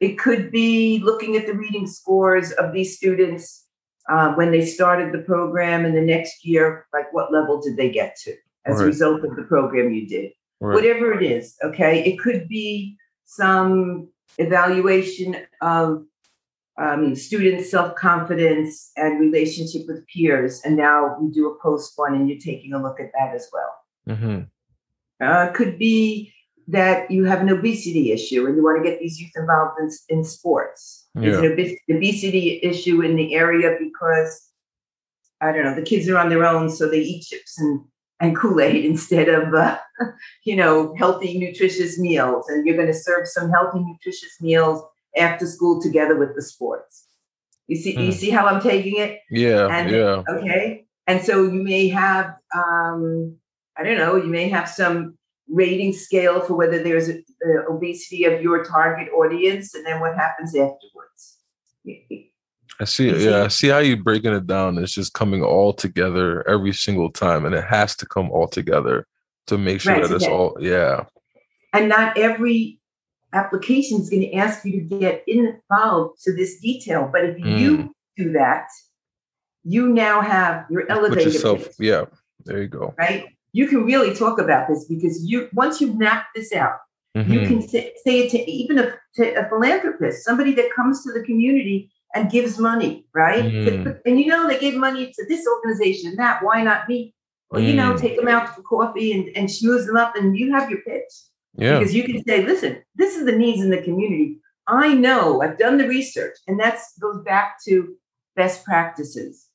It 0.00 0.18
could 0.18 0.50
be 0.50 0.98
looking 0.98 1.36
at 1.36 1.46
the 1.46 1.54
reading 1.54 1.86
scores 1.86 2.50
of 2.52 2.72
these 2.72 2.96
students 2.96 3.61
uh, 4.08 4.34
when 4.34 4.50
they 4.50 4.64
started 4.64 5.12
the 5.12 5.22
program 5.22 5.84
and 5.84 5.96
the 5.96 6.02
next 6.02 6.44
year, 6.44 6.86
like 6.92 7.12
what 7.12 7.32
level 7.32 7.60
did 7.60 7.76
they 7.76 7.90
get 7.90 8.16
to 8.24 8.34
as 8.64 8.80
a 8.80 8.84
result 8.84 9.24
of 9.24 9.36
the 9.36 9.42
program 9.42 9.92
you 9.92 10.06
did? 10.06 10.32
Right. 10.60 10.74
Whatever 10.74 11.12
it 11.12 11.22
is, 11.22 11.56
okay? 11.64 12.04
It 12.04 12.18
could 12.18 12.48
be 12.48 12.96
some 13.24 14.08
evaluation 14.38 15.36
of 15.60 16.04
um, 16.78 17.14
student 17.14 17.64
self 17.66 17.94
confidence 17.96 18.92
and 18.96 19.20
relationship 19.20 19.82
with 19.86 20.06
peers. 20.06 20.60
And 20.64 20.76
now 20.76 21.16
you 21.20 21.30
do 21.32 21.48
a 21.48 21.60
post 21.60 21.92
one 21.96 22.14
and 22.14 22.28
you're 22.28 22.38
taking 22.38 22.72
a 22.72 22.82
look 22.82 23.00
at 23.00 23.12
that 23.12 23.34
as 23.34 23.48
well. 23.52 24.16
Mm-hmm. 24.16 24.40
Uh, 25.24 25.52
could 25.52 25.78
be 25.78 26.32
that 26.68 27.10
you 27.10 27.24
have 27.24 27.40
an 27.40 27.48
obesity 27.48 28.12
issue 28.12 28.46
and 28.46 28.56
you 28.56 28.64
want 28.64 28.82
to 28.82 28.88
get 28.88 29.00
these 29.00 29.20
youth 29.20 29.32
involved 29.36 29.78
in, 29.80 29.90
in 30.08 30.24
sports. 30.24 31.01
Yeah. 31.14 31.38
an 31.38 31.52
obes- 31.52 31.78
obesity 31.90 32.60
issue 32.62 33.02
in 33.02 33.16
the 33.16 33.34
area 33.34 33.76
because 33.78 34.48
I 35.40 35.52
don't 35.52 35.64
know 35.64 35.74
the 35.74 35.82
kids 35.82 36.08
are 36.08 36.16
on 36.18 36.28
their 36.30 36.44
own, 36.44 36.70
so 36.70 36.88
they 36.88 37.00
eat 37.00 37.24
chips 37.24 37.58
and 37.58 37.80
and 38.20 38.36
Kool-Aid 38.36 38.84
instead 38.92 39.28
of, 39.28 39.52
uh, 39.52 39.78
you 40.44 40.54
know, 40.54 40.94
healthy, 40.96 41.38
nutritious 41.38 41.98
meals. 41.98 42.48
And 42.48 42.64
you're 42.64 42.76
going 42.76 42.86
to 42.86 42.94
serve 42.94 43.26
some 43.26 43.50
healthy, 43.50 43.80
nutritious 43.80 44.40
meals 44.40 44.80
after 45.16 45.44
school 45.44 45.82
together 45.82 46.14
with 46.16 46.36
the 46.36 46.42
sports. 46.42 47.04
You 47.66 47.76
see, 47.76 47.98
you 47.98 48.06
Hmm. 48.06 48.10
see 48.12 48.30
how 48.30 48.46
I'm 48.46 48.62
taking 48.62 48.96
it? 48.98 49.18
Yeah, 49.28 49.66
And- 49.66 49.90
yeah. 49.90 50.22
Okay. 50.28 50.86
And 51.08 51.20
so 51.24 51.42
you 51.42 51.64
may 51.64 51.88
have, 51.88 52.36
um, 52.54 53.34
I 53.76 53.82
don't 53.82 53.98
know, 53.98 54.14
you 54.14 54.28
may 54.30 54.48
have 54.50 54.68
some 54.68 55.18
rating 55.48 55.92
scale 55.92 56.40
for 56.40 56.54
whether 56.54 56.82
there's 56.82 57.08
a, 57.08 57.14
a 57.44 57.70
obesity 57.70 58.24
of 58.24 58.40
your 58.42 58.64
target 58.64 59.08
audience, 59.12 59.74
and 59.74 59.84
then 59.86 60.00
what 60.00 60.14
happens 60.16 60.50
afterwards. 60.54 61.38
I 62.80 62.84
see 62.84 63.08
it. 63.08 63.20
Yeah, 63.20 63.44
I 63.44 63.48
see- 63.48 63.68
how 63.68 63.78
you're 63.78 63.96
breaking 63.96 64.32
it 64.34 64.46
down. 64.46 64.78
It's 64.78 64.92
just 64.94 65.12
coming 65.12 65.42
all 65.42 65.72
together 65.72 66.46
every 66.48 66.72
single 66.72 67.10
time, 67.10 67.44
and 67.44 67.54
it 67.54 67.64
has 67.64 67.94
to 67.96 68.06
come 68.06 68.30
all 68.30 68.48
together 68.48 69.06
to 69.48 69.58
make 69.58 69.80
sure 69.80 69.92
Right, 69.94 70.02
that 70.08 70.14
it's 70.14 70.24
that- 70.24 70.32
all. 70.32 70.56
Yeah, 70.60 71.04
And 71.72 71.88
not 71.88 72.16
every 72.16 72.80
application 73.32 74.00
is 74.00 74.10
going 74.10 74.22
to 74.22 74.34
ask 74.34 74.64
you 74.64 74.72
to 74.72 74.98
get 74.98 75.24
involved 75.26 76.22
to 76.22 76.34
this 76.34 76.60
detail. 76.60 77.08
But 77.12 77.24
if 77.24 77.36
Mm. 77.38 77.58
you 77.58 77.94
do 78.16 78.32
that, 78.32 78.66
you 79.64 79.88
now 79.88 80.20
have 80.20 80.66
your 80.70 80.90
elevator 80.90 81.22
yourself. 81.30 81.68
Yeah, 81.78 82.04
there 82.44 82.60
you 82.62 82.68
go. 82.68 82.94
right? 82.98 83.26
You 83.52 83.66
can 83.68 83.84
really 83.84 84.14
talk 84.14 84.38
about 84.38 84.68
this 84.68 84.84
because 84.86 85.24
you 85.24 85.48
once 85.52 85.80
you've 85.80 85.98
mapped 85.98 86.28
this 86.34 86.52
out, 86.54 86.76
you 87.14 87.40
Mhm. 87.40 87.46
can 87.46 87.68
say, 87.68 87.92
say 88.04 88.20
it 88.20 88.30
to 88.30 88.50
even 88.50 88.78
a, 88.78 88.94
to 89.16 89.22
a 89.34 89.48
philanthropist, 89.48 90.24
somebody 90.24 90.52
that 90.54 90.72
comes 90.74 91.02
to 91.04 91.12
the 91.12 91.22
community 91.22 91.90
and 92.14 92.30
gives 92.30 92.58
money, 92.58 93.06
right? 93.14 93.44
Mm. 93.44 94.00
And 94.06 94.20
you 94.20 94.26
know 94.26 94.46
they 94.48 94.58
gave 94.58 94.74
money 94.74 95.12
to 95.16 95.26
this 95.28 95.46
organization 95.46 96.10
and 96.10 96.18
that. 96.18 96.42
Why 96.42 96.62
not 96.62 96.88
me? 96.88 97.14
Well, 97.50 97.60
you 97.62 97.74
know, 97.74 97.92
Mm. 97.92 98.00
take 98.00 98.16
them 98.16 98.28
out 98.28 98.54
for 98.54 98.62
coffee 98.62 99.12
and, 99.12 99.28
and 99.36 99.48
schmooze 99.48 99.86
them 99.86 99.96
up, 99.96 100.16
and 100.16 100.38
you 100.38 100.52
have 100.52 100.70
your 100.70 100.80
pitch 100.80 101.12
Yeah, 101.54 101.78
because 101.78 101.94
you 101.94 102.04
can 102.04 102.24
say, 102.24 102.44
listen, 102.46 102.82
this 102.96 103.14
is 103.16 103.26
the 103.26 103.32
needs 103.42 103.60
in 103.62 103.68
the 103.70 103.82
community. 103.82 104.38
I 104.66 104.94
know, 104.94 105.42
I've 105.42 105.58
done 105.58 105.76
the 105.76 105.86
research, 105.88 106.36
and 106.46 106.58
that's 106.58 106.96
goes 106.98 107.20
back 107.24 107.56
to 107.66 107.94
best 108.36 108.64
practices. 108.64 109.48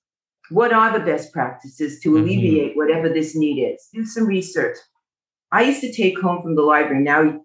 What 0.49 0.71
are 0.73 0.97
the 0.97 1.03
best 1.05 1.33
practices 1.33 1.99
to 2.01 2.11
Mhm. 2.11 2.21
alleviate 2.21 2.77
whatever 2.77 3.09
this 3.09 3.35
need 3.35 3.61
is? 3.61 3.89
Do 3.93 4.05
some 4.05 4.25
research. 4.27 4.77
I 5.51 5.63
used 5.63 5.81
to 5.81 5.91
take 5.91 6.19
home 6.19 6.41
from 6.41 6.55
the 6.55 6.61
library. 6.61 7.03
Now, 7.03 7.21
of 7.21 7.39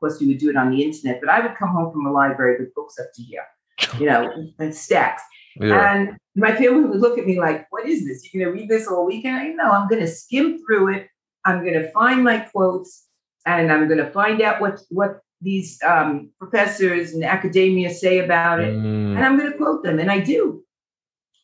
course, 0.00 0.20
we 0.20 0.26
would 0.28 0.38
do 0.38 0.50
it 0.50 0.56
on 0.56 0.70
the 0.70 0.82
internet, 0.82 1.20
but 1.20 1.28
I 1.30 1.40
would 1.40 1.56
come 1.56 1.68
home 1.70 1.92
from 1.92 2.04
the 2.04 2.10
library 2.10 2.56
with 2.58 2.74
books 2.74 2.98
up 2.98 3.06
to 3.14 3.22
here, 3.22 3.44
you 4.00 4.06
know, 4.06 4.32
and 4.58 4.74
stacks. 4.74 5.22
yeah. 5.60 5.94
And 5.94 6.16
my 6.34 6.52
family 6.54 6.84
would 6.84 7.00
look 7.00 7.18
at 7.18 7.26
me 7.26 7.38
like, 7.38 7.66
what 7.70 7.86
is 7.86 8.06
this? 8.06 8.32
You're 8.32 8.44
going 8.44 8.54
to 8.56 8.60
read 8.60 8.70
this 8.70 8.88
all 8.88 9.04
weekend? 9.06 9.36
I 9.36 9.48
know, 9.48 9.70
I'm 9.70 9.86
going 9.88 10.00
to 10.00 10.08
skim 10.08 10.58
through 10.64 10.94
it. 10.94 11.08
I'm 11.44 11.60
going 11.60 11.74
to 11.74 11.90
find 11.92 12.24
my 12.24 12.38
quotes 12.38 13.06
and 13.46 13.70
I'm 13.72 13.86
going 13.88 13.98
to 13.98 14.10
find 14.12 14.40
out 14.40 14.60
what, 14.60 14.80
what 14.90 15.20
these 15.42 15.78
um, 15.82 16.30
professors 16.38 17.12
and 17.12 17.22
academia 17.24 17.90
say 17.90 18.20
about 18.20 18.60
it. 18.60 18.72
Mm. 18.74 19.16
And 19.16 19.18
I'm 19.24 19.36
going 19.38 19.50
to 19.50 19.58
quote 19.58 19.82
them. 19.82 19.98
And 19.98 20.10
I 20.10 20.20
do. 20.20 20.62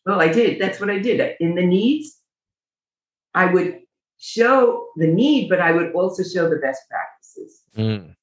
Well, 0.09 0.23
I 0.23 0.29
did. 0.29 0.59
That's 0.59 0.81
what 0.81 0.89
I 0.89 0.99
did. 0.99 1.37
In 1.39 1.55
the 1.55 1.67
needs, 1.67 2.17
I 3.35 3.45
would 3.53 3.81
show 4.17 4.87
the 4.97 5.07
need, 5.07 5.51
but 5.51 5.61
I 5.61 5.71
would 5.71 5.93
also 5.93 6.23
show 6.23 6.49
the 6.49 6.57
best 6.57 6.81
practices 6.89 7.63
Mm. 7.77 8.15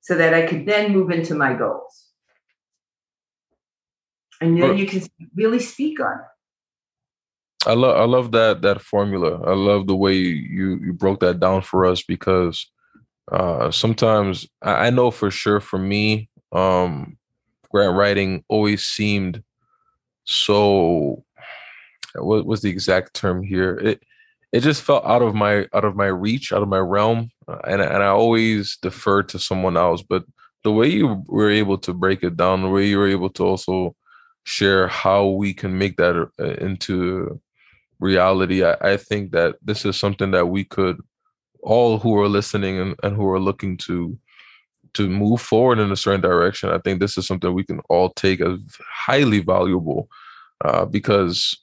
so 0.00 0.14
that 0.14 0.34
I 0.34 0.46
could 0.46 0.66
then 0.66 0.92
move 0.92 1.10
into 1.10 1.34
my 1.34 1.52
goals. 1.54 2.06
And 4.40 4.56
then 4.56 4.68
Well- 4.70 4.78
you 4.78 4.86
can 4.86 5.02
really 5.34 5.58
speak 5.58 5.98
on 6.00 6.18
it. 6.20 6.26
I 7.66 7.74
love 7.74 7.96
I 7.96 8.04
love 8.04 8.32
that 8.32 8.62
that 8.62 8.80
formula. 8.80 9.40
I 9.42 9.54
love 9.54 9.86
the 9.86 9.96
way 9.96 10.14
you 10.14 10.78
you 10.84 10.92
broke 10.92 11.20
that 11.20 11.38
down 11.40 11.62
for 11.62 11.84
us 11.86 12.02
because 12.02 12.70
uh 13.30 13.70
sometimes 13.70 14.48
I, 14.62 14.86
I 14.86 14.90
know 14.90 15.10
for 15.12 15.30
sure 15.30 15.60
for 15.60 15.78
me, 15.78 16.28
um 16.52 17.16
grant 17.70 17.96
writing 17.96 18.44
always 18.48 18.82
seemed 18.86 19.42
so 20.24 21.24
what 22.14 22.46
was 22.46 22.62
the 22.62 22.70
exact 22.70 23.14
term 23.14 23.42
here? 23.42 23.74
It 23.76 24.02
it 24.52 24.60
just 24.60 24.82
felt 24.82 25.04
out 25.06 25.22
of 25.22 25.34
my 25.34 25.66
out 25.72 25.84
of 25.84 25.96
my 25.96 26.06
reach, 26.06 26.52
out 26.52 26.62
of 26.62 26.68
my 26.68 26.78
realm, 26.78 27.30
uh, 27.48 27.58
and 27.66 27.80
and 27.80 28.02
I 28.02 28.08
always 28.08 28.76
defer 28.76 29.22
to 29.24 29.38
someone 29.38 29.76
else. 29.76 30.02
But 30.02 30.24
the 30.64 30.72
way 30.72 30.88
you 30.88 31.24
were 31.26 31.50
able 31.50 31.78
to 31.78 31.92
break 31.92 32.22
it 32.22 32.36
down, 32.36 32.62
the 32.62 32.68
way 32.68 32.86
you 32.86 32.98
were 32.98 33.08
able 33.08 33.30
to 33.30 33.44
also 33.44 33.96
share 34.44 34.88
how 34.88 35.26
we 35.26 35.54
can 35.54 35.78
make 35.78 35.96
that 35.96 36.16
uh, 36.16 36.44
into 36.44 37.40
reality, 38.00 38.64
I, 38.64 38.76
I 38.80 38.96
think 38.96 39.32
that 39.32 39.56
this 39.62 39.84
is 39.84 39.98
something 39.98 40.32
that 40.32 40.46
we 40.46 40.64
could 40.64 41.00
all 41.62 41.98
who 41.98 42.18
are 42.18 42.28
listening 42.28 42.78
and, 42.78 42.96
and 43.02 43.16
who 43.16 43.28
are 43.28 43.40
looking 43.40 43.76
to 43.78 44.18
to 44.94 45.08
move 45.08 45.40
forward 45.40 45.78
in 45.78 45.90
a 45.90 45.96
certain 45.96 46.20
direction. 46.20 46.68
I 46.68 46.78
think 46.78 47.00
this 47.00 47.16
is 47.16 47.26
something 47.26 47.54
we 47.54 47.64
can 47.64 47.80
all 47.88 48.10
take 48.10 48.42
as 48.42 48.58
highly 48.86 49.40
valuable 49.40 50.08
uh, 50.64 50.84
because 50.84 51.56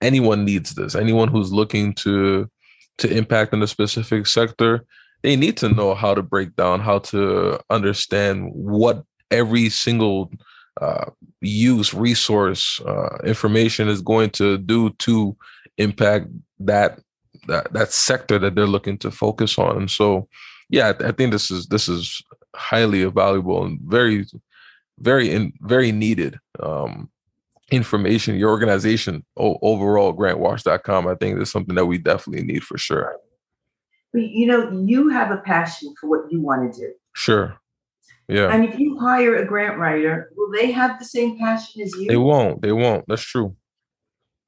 anyone 0.00 0.44
needs 0.44 0.74
this. 0.74 0.94
Anyone 0.94 1.28
who's 1.28 1.52
looking 1.52 1.94
to 1.94 2.50
to 2.98 3.16
impact 3.16 3.52
in 3.52 3.62
a 3.62 3.66
specific 3.66 4.26
sector, 4.26 4.84
they 5.22 5.36
need 5.36 5.56
to 5.58 5.68
know 5.68 5.94
how 5.94 6.14
to 6.14 6.22
break 6.22 6.56
down, 6.56 6.80
how 6.80 6.98
to 6.98 7.60
understand 7.70 8.50
what 8.52 9.04
every 9.30 9.68
single 9.68 10.32
uh, 10.80 11.10
use, 11.40 11.94
resource, 11.94 12.80
uh, 12.80 13.18
information 13.24 13.88
is 13.88 14.02
going 14.02 14.30
to 14.30 14.58
do 14.58 14.90
to 14.90 15.36
impact 15.76 16.26
that 16.60 16.98
that 17.46 17.72
that 17.72 17.92
sector 17.92 18.38
that 18.38 18.54
they're 18.54 18.66
looking 18.66 18.98
to 18.98 19.10
focus 19.10 19.58
on. 19.58 19.76
And 19.76 19.90
so, 19.90 20.28
yeah, 20.68 20.92
I, 21.00 21.08
I 21.08 21.12
think 21.12 21.32
this 21.32 21.50
is 21.50 21.66
this 21.66 21.88
is 21.88 22.22
highly 22.54 23.04
valuable 23.04 23.64
and 23.64 23.80
very, 23.82 24.26
very 24.98 25.30
in 25.30 25.52
very 25.60 25.92
needed. 25.92 26.38
Um, 26.60 27.10
information 27.70 28.36
your 28.36 28.50
organization 28.50 29.24
o- 29.36 29.58
overall 29.62 30.12
grantwatch.com 30.14 31.06
i 31.06 31.14
think 31.14 31.40
is 31.40 31.50
something 31.50 31.74
that 31.74 31.86
we 31.86 31.98
definitely 31.98 32.44
need 32.44 32.64
for 32.64 32.78
sure 32.78 33.16
But, 34.12 34.22
you 34.22 34.46
know, 34.46 34.70
you 34.70 35.08
have 35.10 35.30
a 35.30 35.36
passion 35.38 35.94
for 36.00 36.08
what 36.08 36.32
you 36.32 36.40
want 36.40 36.72
to 36.72 36.80
do. 36.80 36.92
sure 37.12 37.58
yeah 38.28 38.50
And 38.52 38.64
if 38.64 38.78
you 38.78 38.98
hire 38.98 39.36
a 39.36 39.44
grant 39.46 39.78
writer, 39.78 40.30
will 40.36 40.50
they 40.50 40.70
have 40.72 40.98
the 40.98 41.04
same 41.04 41.38
passion 41.38 41.82
as 41.82 41.92
you? 41.94 42.08
they 42.08 42.16
won't 42.16 42.62
they 42.62 42.72
won't 42.72 43.04
that's 43.06 43.22
true 43.22 43.54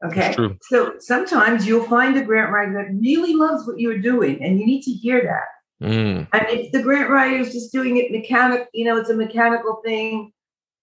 okay. 0.02 0.20
that's 0.20 0.36
true 0.36 0.56
So 0.62 0.94
sometimes 0.98 1.66
you'll 1.66 1.84
find 1.84 2.16
a 2.16 2.24
grant 2.24 2.50
writer 2.52 2.72
that 2.72 2.94
really 2.98 3.34
loves 3.34 3.66
what 3.66 3.78
you're 3.78 3.98
doing, 3.98 4.42
and 4.42 4.58
you 4.58 4.64
need 4.64 4.82
to 4.82 4.92
hear 4.92 5.20
that. 5.22 5.86
mm, 5.86 6.26
And 6.32 6.46
if 6.48 6.72
the 6.72 6.82
grant 6.82 7.10
writer 7.10 7.36
is 7.36 7.52
just 7.52 7.70
doing 7.72 7.98
it 7.98 8.10
mechanic, 8.10 8.68
you 8.72 8.84
know, 8.86 8.96
it's 8.96 9.10
a 9.10 9.14
mechanical 9.16 9.80
thing, 9.84 10.32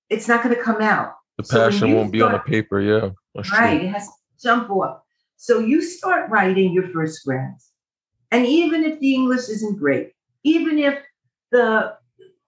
it's 0.09 0.27
not 0.27 0.43
going 0.43 0.55
to 0.55 0.61
come 0.61 0.81
out. 0.81 1.13
The 1.37 1.43
passion 1.43 1.87
you 1.87 1.95
won't 1.95 2.11
be 2.11 2.21
on 2.21 2.31
the 2.31 2.39
paper 2.39 2.81
yeah 2.81 3.09
right? 3.53 3.79
true 3.79 3.87
It 3.87 3.91
has 3.91 4.07
to 4.07 4.13
jump 4.41 4.69
off. 4.69 5.01
So 5.37 5.59
you 5.59 5.81
start 5.81 6.29
writing 6.29 6.73
your 6.73 6.87
first 6.89 7.23
grant. 7.25 7.61
And 8.31 8.45
even 8.45 8.83
if 8.83 8.99
the 8.99 9.13
English 9.13 9.47
isn't 9.49 9.77
great, 9.77 10.11
even 10.43 10.77
if 10.77 10.99
the 11.51 11.95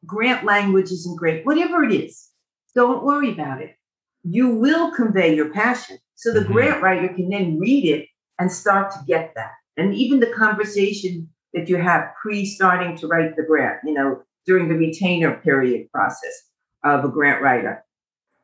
grant 0.05 0.45
language 0.45 0.91
isn't 0.91 1.17
great, 1.17 1.45
whatever 1.45 1.83
it 1.83 1.93
is, 1.93 2.29
don't 2.75 3.03
worry 3.03 3.31
about 3.31 3.61
it. 3.61 3.75
You 4.23 4.49
will 4.49 4.91
convey 4.91 5.35
your 5.35 5.49
passion. 5.53 5.97
So 6.15 6.33
the 6.33 6.41
Mhm. 6.41 6.47
grant 6.47 6.81
writer 6.81 7.13
can 7.13 7.29
then 7.29 7.59
read 7.59 7.85
it 7.85 8.07
and 8.39 8.51
start 8.51 8.91
to 8.91 8.99
get 9.07 9.33
that. 9.35 9.53
And 9.77 9.93
even 9.93 10.19
the 10.19 10.33
conversation 10.33 11.29
that 11.53 11.69
you 11.69 11.77
have 11.77 12.11
pre 12.21 12.45
starting 12.45 12.97
to 12.97 13.07
write 13.07 13.35
the 13.35 13.43
grant, 13.43 13.79
you 13.85 13.93
know, 13.93 14.21
during 14.45 14.67
the 14.67 14.75
retainer 14.75 15.35
period 15.37 15.89
process 15.91 16.49
of 16.83 17.05
a 17.05 17.09
grant 17.09 17.41
writer, 17.41 17.83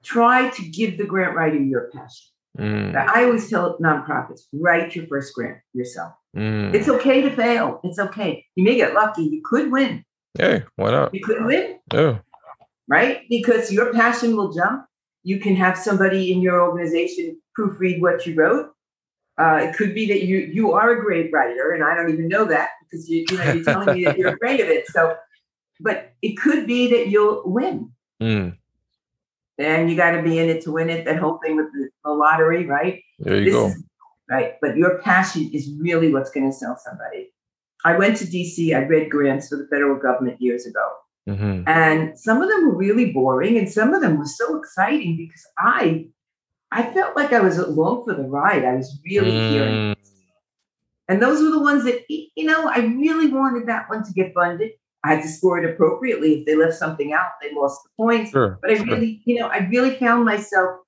try 0.06 0.50
to 0.50 0.62
give 0.70 0.98
the 0.98 1.06
grant 1.06 1.36
writer 1.36 1.58
your 1.58 1.90
passion. 1.94 2.28
Mm, 2.58 2.96
I 2.96 3.26
always 3.26 3.50
tell 3.50 3.78
nonprofits, 3.80 4.44
write 4.54 4.96
your 4.96 5.08
first 5.08 5.34
grant 5.34 5.58
yourself. 5.74 6.14
mm. 6.38 6.74
It's 6.74 6.88
okay 6.88 7.22
to 7.22 7.30
fail. 7.30 7.82
It's 7.84 8.00
okay. 8.00 8.46
You 8.56 8.64
may 8.64 8.76
get 8.76 8.94
lucky. 8.94 9.24
You 9.24 9.42
could 9.44 9.72
win. 9.72 10.06
hey 10.38 10.64
why 10.76 10.92
not 10.92 11.14
You 11.14 11.22
could 11.22 11.44
win, 11.46 11.80
yeah 11.94 12.20
right? 12.88 13.22
Because 13.30 13.72
your 13.72 13.94
passion 13.94 14.36
will 14.36 14.52
jump. 14.52 14.86
You 15.24 15.40
can 15.40 15.56
have 15.56 15.78
somebody 15.78 16.32
in 16.32 16.42
your 16.42 16.62
organization 16.62 17.40
proofread 17.58 18.02
what 18.02 18.26
you 18.26 18.36
wrote. 18.36 18.72
Uh, 19.38 19.60
it 19.64 19.76
could 19.76 19.94
be 19.94 20.06
that 20.08 20.24
you 20.24 20.38
you 20.38 20.72
are 20.72 20.92
a 20.92 21.02
great 21.02 21.32
writer, 21.34 21.72
and 21.72 21.84
I 21.84 21.94
don't 21.96 22.12
even 22.12 22.30
know 22.30 22.46
that 22.46 22.70
because 22.84 23.10
you, 23.10 23.26
you 23.30 23.38
know 23.38 23.52
you're 23.54 23.64
telling 23.64 23.96
me 23.98 24.06
that 24.06 24.18
you're 24.18 24.34
afraid 24.36 24.62
of 24.62 24.70
it. 24.70 24.88
So, 24.88 25.18
but 25.82 26.14
it 26.22 26.38
could 26.38 26.66
be 26.66 26.90
that 26.92 27.10
you'll 27.10 27.42
win, 27.46 27.92
mm, 28.22 28.56
and 29.58 29.90
you 29.90 29.96
got 29.96 30.12
to 30.12 30.22
be 30.22 30.40
in 30.40 30.50
it 30.50 30.62
to 30.64 30.72
win 30.72 30.90
it. 30.90 31.06
That 31.06 31.18
whole 31.18 31.40
thing 31.44 31.56
with 31.56 31.68
the, 31.74 31.90
the 32.04 32.12
lottery, 32.12 32.66
right? 32.66 33.02
there 33.20 33.38
you 33.40 33.46
This 33.46 33.54
go 33.54 33.68
is- 33.68 33.84
right. 34.30 34.54
But 34.62 34.76
your 34.78 35.00
passion 35.00 35.50
is 35.54 35.72
really 35.80 36.12
what's 36.12 36.32
going 36.32 36.50
to 36.50 36.56
sell 36.56 36.78
somebody. 36.84 37.32
I 37.84 37.98
went 37.98 38.18
to 38.18 38.26
DC. 38.26 38.76
I 38.76 38.84
read 38.86 39.10
grants 39.12 39.50
for 39.50 39.58
the 39.58 39.68
federal 39.72 40.00
government 40.00 40.42
years 40.42 40.66
ago, 40.66 40.88
hmm 41.28 41.62
and 41.68 42.18
some 42.20 42.42
of 42.42 42.50
them 42.50 42.68
were 42.68 42.76
really 42.76 43.12
boring, 43.12 43.58
and 43.58 43.70
some 43.72 43.94
of 43.94 44.02
them 44.02 44.18
were 44.18 44.26
so 44.26 44.58
exciting 44.58 45.16
because 45.18 45.44
I, 45.58 46.08
I 46.72 46.92
felt 46.94 47.16
like 47.16 47.32
I 47.32 47.40
was 47.42 47.58
along 47.60 48.06
for 48.06 48.16
the 48.16 48.24
ride. 48.24 48.66
I 48.66 48.76
was 48.76 49.00
really 49.06 49.32
hearing. 49.50 49.76
Mm, 49.76 49.96
And 51.08 51.22
those 51.22 51.42
were 51.44 51.52
the 51.52 51.60
ones 51.62 51.84
that, 51.86 52.02
you 52.10 52.46
know, 52.46 52.68
I 52.68 52.80
really 52.80 53.28
wanted 53.28 53.68
that 53.68 53.88
one 53.90 54.04
to 54.04 54.12
get 54.14 54.34
funded. 54.34 54.72
I 55.06 55.14
had 55.14 55.22
to 55.22 55.28
score 55.30 55.60
it 55.60 55.70
appropriately. 55.70 56.40
If 56.40 56.46
they 56.48 56.56
left 56.56 56.74
something 56.74 57.14
out, 57.14 57.28
they 57.42 57.54
lost 57.54 57.80
the 57.84 57.90
points. 58.04 58.32
Sure, 58.32 58.58
but 58.62 58.72
I 58.72 58.76
sure. 58.76 58.86
really, 58.88 59.22
you 59.26 59.40
know, 59.40 59.48
I 59.48 59.60
really 59.72 59.96
found 59.96 60.26
myself 60.26 60.80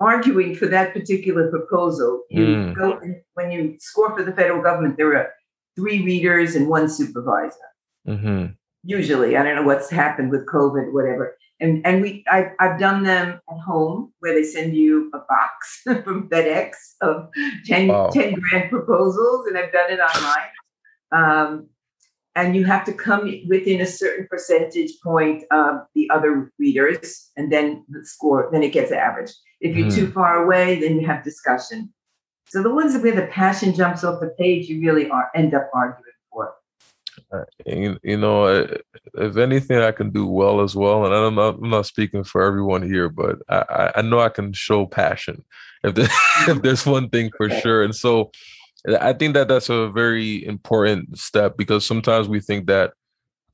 arguing 0.00 0.54
for 0.54 0.66
that 0.66 0.92
particular 0.92 1.50
proposal. 1.50 2.22
You 2.30 2.46
Mm. 2.46 2.74
go 2.74 3.00
when 3.34 3.50
you 3.50 3.76
score 3.80 4.16
for 4.16 4.22
the 4.22 4.32
federal 4.32 4.62
government, 4.62 4.96
there 4.96 5.16
are 5.16 5.30
three 5.76 6.02
readers 6.04 6.54
and 6.54 6.68
one 6.68 6.88
supervisor. 6.88 7.68
hmm 8.06 8.46
Usually, 8.84 9.36
I 9.36 9.44
don't 9.44 9.54
know 9.54 9.62
what's 9.62 9.88
happened 9.90 10.30
with 10.32 10.44
COVID, 10.46 10.92
whatever. 10.92 11.36
And 11.60 11.86
and 11.86 12.02
we, 12.02 12.24
I, 12.28 12.50
I've 12.58 12.78
done 12.80 13.04
them 13.04 13.40
at 13.48 13.58
home 13.60 14.12
where 14.18 14.34
they 14.34 14.42
send 14.42 14.74
you 14.74 15.08
a 15.14 15.18
box 15.18 15.82
from 16.04 16.28
FedEx 16.28 16.70
of 17.00 17.28
10, 17.66 17.86
Wow. 17.88 18.10
10 18.12 18.34
grand 18.40 18.70
proposals, 18.70 19.46
and 19.46 19.56
I've 19.56 19.72
done 19.72 19.90
it 19.92 20.00
online. 20.00 20.50
Um, 21.12 21.68
and 22.34 22.56
you 22.56 22.64
have 22.64 22.84
to 22.84 22.92
come 22.92 23.30
within 23.48 23.80
a 23.80 23.86
certain 23.86 24.26
percentage 24.28 24.92
point 25.02 25.44
of 25.50 25.82
the 25.94 26.08
other 26.10 26.50
readers, 26.58 27.30
and 27.36 27.52
then 27.52 27.84
the 27.88 28.04
score, 28.04 28.48
then 28.52 28.62
it 28.62 28.72
gets 28.72 28.90
averaged. 28.92 29.34
If 29.60 29.76
you're 29.76 29.86
Mhm. 29.86 29.94
too 29.94 30.10
far 30.12 30.42
away, 30.44 30.80
then 30.80 30.98
you 30.98 31.06
have 31.06 31.22
discussion. 31.24 31.92
So 32.46 32.62
the 32.62 32.74
ones 32.74 32.96
where 32.96 33.14
the 33.14 33.26
passion 33.28 33.74
jumps 33.74 34.04
off 34.04 34.20
the 34.20 34.34
page, 34.38 34.68
you 34.68 34.80
really 34.80 35.08
are 35.10 35.30
end 35.34 35.54
up 35.54 35.70
arguing 35.74 36.04
for. 36.30 36.54
you, 37.66 37.98
you 38.02 38.16
know, 38.16 38.44
uh, 38.44 38.66
if 39.14 39.36
anything, 39.36 39.78
I 39.78 39.92
can 39.92 40.10
do 40.10 40.26
well 40.26 40.60
as 40.60 40.74
well. 40.74 41.04
And 41.06 41.14
I'm 41.14 41.34
not, 41.34 41.56
I'm 41.62 41.70
not 41.70 41.86
speaking 41.86 42.24
for 42.24 42.42
everyone 42.42 42.82
here, 42.82 43.08
but 43.08 43.38
I, 43.48 43.92
I- 43.96 44.02
know 44.02 44.20
I 44.20 44.28
can 44.28 44.52
show 44.52 44.86
passion 44.86 45.44
if, 45.84 45.94
there, 45.94 46.08
if 46.48 46.62
there's 46.62 46.84
one 46.84 47.08
thing 47.08 47.30
for 47.36 47.48
sure. 47.48 47.82
And 47.82 47.94
so 47.94 48.32
I 48.88 49.12
think 49.12 49.34
that 49.34 49.48
that's 49.48 49.68
a 49.68 49.88
very 49.88 50.44
important 50.44 51.18
step 51.18 51.56
because 51.56 51.86
sometimes 51.86 52.28
we 52.28 52.40
think 52.40 52.66
that, 52.66 52.92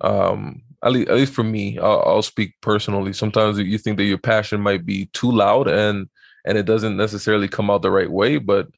um, 0.00 0.62
at 0.82 0.92
least, 0.92 1.08
at 1.08 1.16
least 1.16 1.34
for 1.34 1.44
me, 1.44 1.78
I'll, 1.78 2.02
I'll 2.06 2.22
speak 2.22 2.54
personally. 2.62 3.12
Sometimes 3.12 3.58
you 3.58 3.78
think 3.78 3.98
that 3.98 4.04
your 4.04 4.18
passion 4.18 4.60
might 4.60 4.86
be 4.86 5.06
too 5.12 5.30
loud 5.30 5.68
and 5.68 6.08
and 6.46 6.56
it 6.56 6.64
doesn't 6.64 6.96
necessarily 6.96 7.48
come 7.48 7.68
out 7.68 7.82
the 7.82 7.90
right 7.90 8.10
way, 8.10 8.38
but 8.38 8.68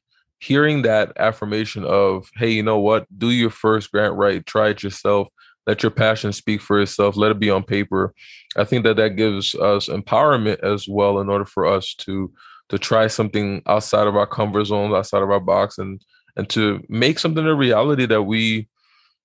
hearing 0.41 0.81
that 0.81 1.13
affirmation 1.17 1.85
of 1.85 2.29
hey 2.35 2.49
you 2.49 2.63
know 2.63 2.79
what 2.79 3.05
do 3.17 3.29
your 3.29 3.51
first 3.51 3.91
grant 3.91 4.15
right 4.15 4.45
try 4.45 4.69
it 4.69 4.81
yourself 4.81 5.27
let 5.67 5.83
your 5.83 5.91
passion 5.91 6.33
speak 6.33 6.59
for 6.59 6.81
itself 6.81 7.15
let 7.15 7.31
it 7.31 7.39
be 7.39 7.51
on 7.51 7.63
paper 7.63 8.13
i 8.57 8.63
think 8.63 8.83
that 8.83 8.97
that 8.97 9.15
gives 9.15 9.53
us 9.55 9.87
empowerment 9.87 10.59
as 10.61 10.87
well 10.89 11.19
in 11.19 11.29
order 11.29 11.45
for 11.45 11.67
us 11.67 11.93
to 11.93 12.33
to 12.69 12.79
try 12.79 13.05
something 13.05 13.61
outside 13.67 14.07
of 14.07 14.15
our 14.15 14.25
comfort 14.25 14.65
zone 14.65 14.93
outside 14.95 15.21
of 15.21 15.29
our 15.29 15.39
box 15.39 15.77
and 15.77 16.03
and 16.35 16.49
to 16.49 16.83
make 16.89 17.19
something 17.19 17.45
a 17.45 17.55
reality 17.55 18.05
that 18.05 18.23
we 18.23 18.67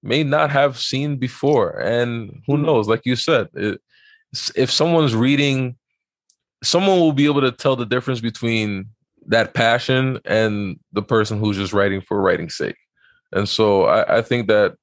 may 0.03 0.23
not 0.23 0.51
have 0.51 0.79
seen 0.79 1.17
before 1.17 1.79
and 1.81 2.43
who 2.47 2.57
knows 2.57 2.89
like 2.89 3.03
you 3.05 3.17
said 3.17 3.49
it, 3.55 3.81
if 4.55 4.71
someone's 4.71 5.15
reading 5.15 5.77
someone 6.63 6.99
will 6.99 7.13
be 7.13 7.27
able 7.27 7.41
to 7.41 7.53
tell 7.53 7.77
the 7.77 7.87
difference 7.87 8.21
between 8.21 8.87
that 9.27 9.55
passion 9.55 10.19
and 10.25 10.79
the 10.93 11.03
person 11.03 11.39
who's 11.39 11.57
just 11.57 11.73
writing 11.73 12.01
for 12.01 12.21
writing's 12.21 12.57
sake. 12.57 12.77
And 13.33 13.49
so 13.49 13.85
I, 13.85 14.19
I 14.19 14.23
think 14.23 14.49
that 14.49 14.77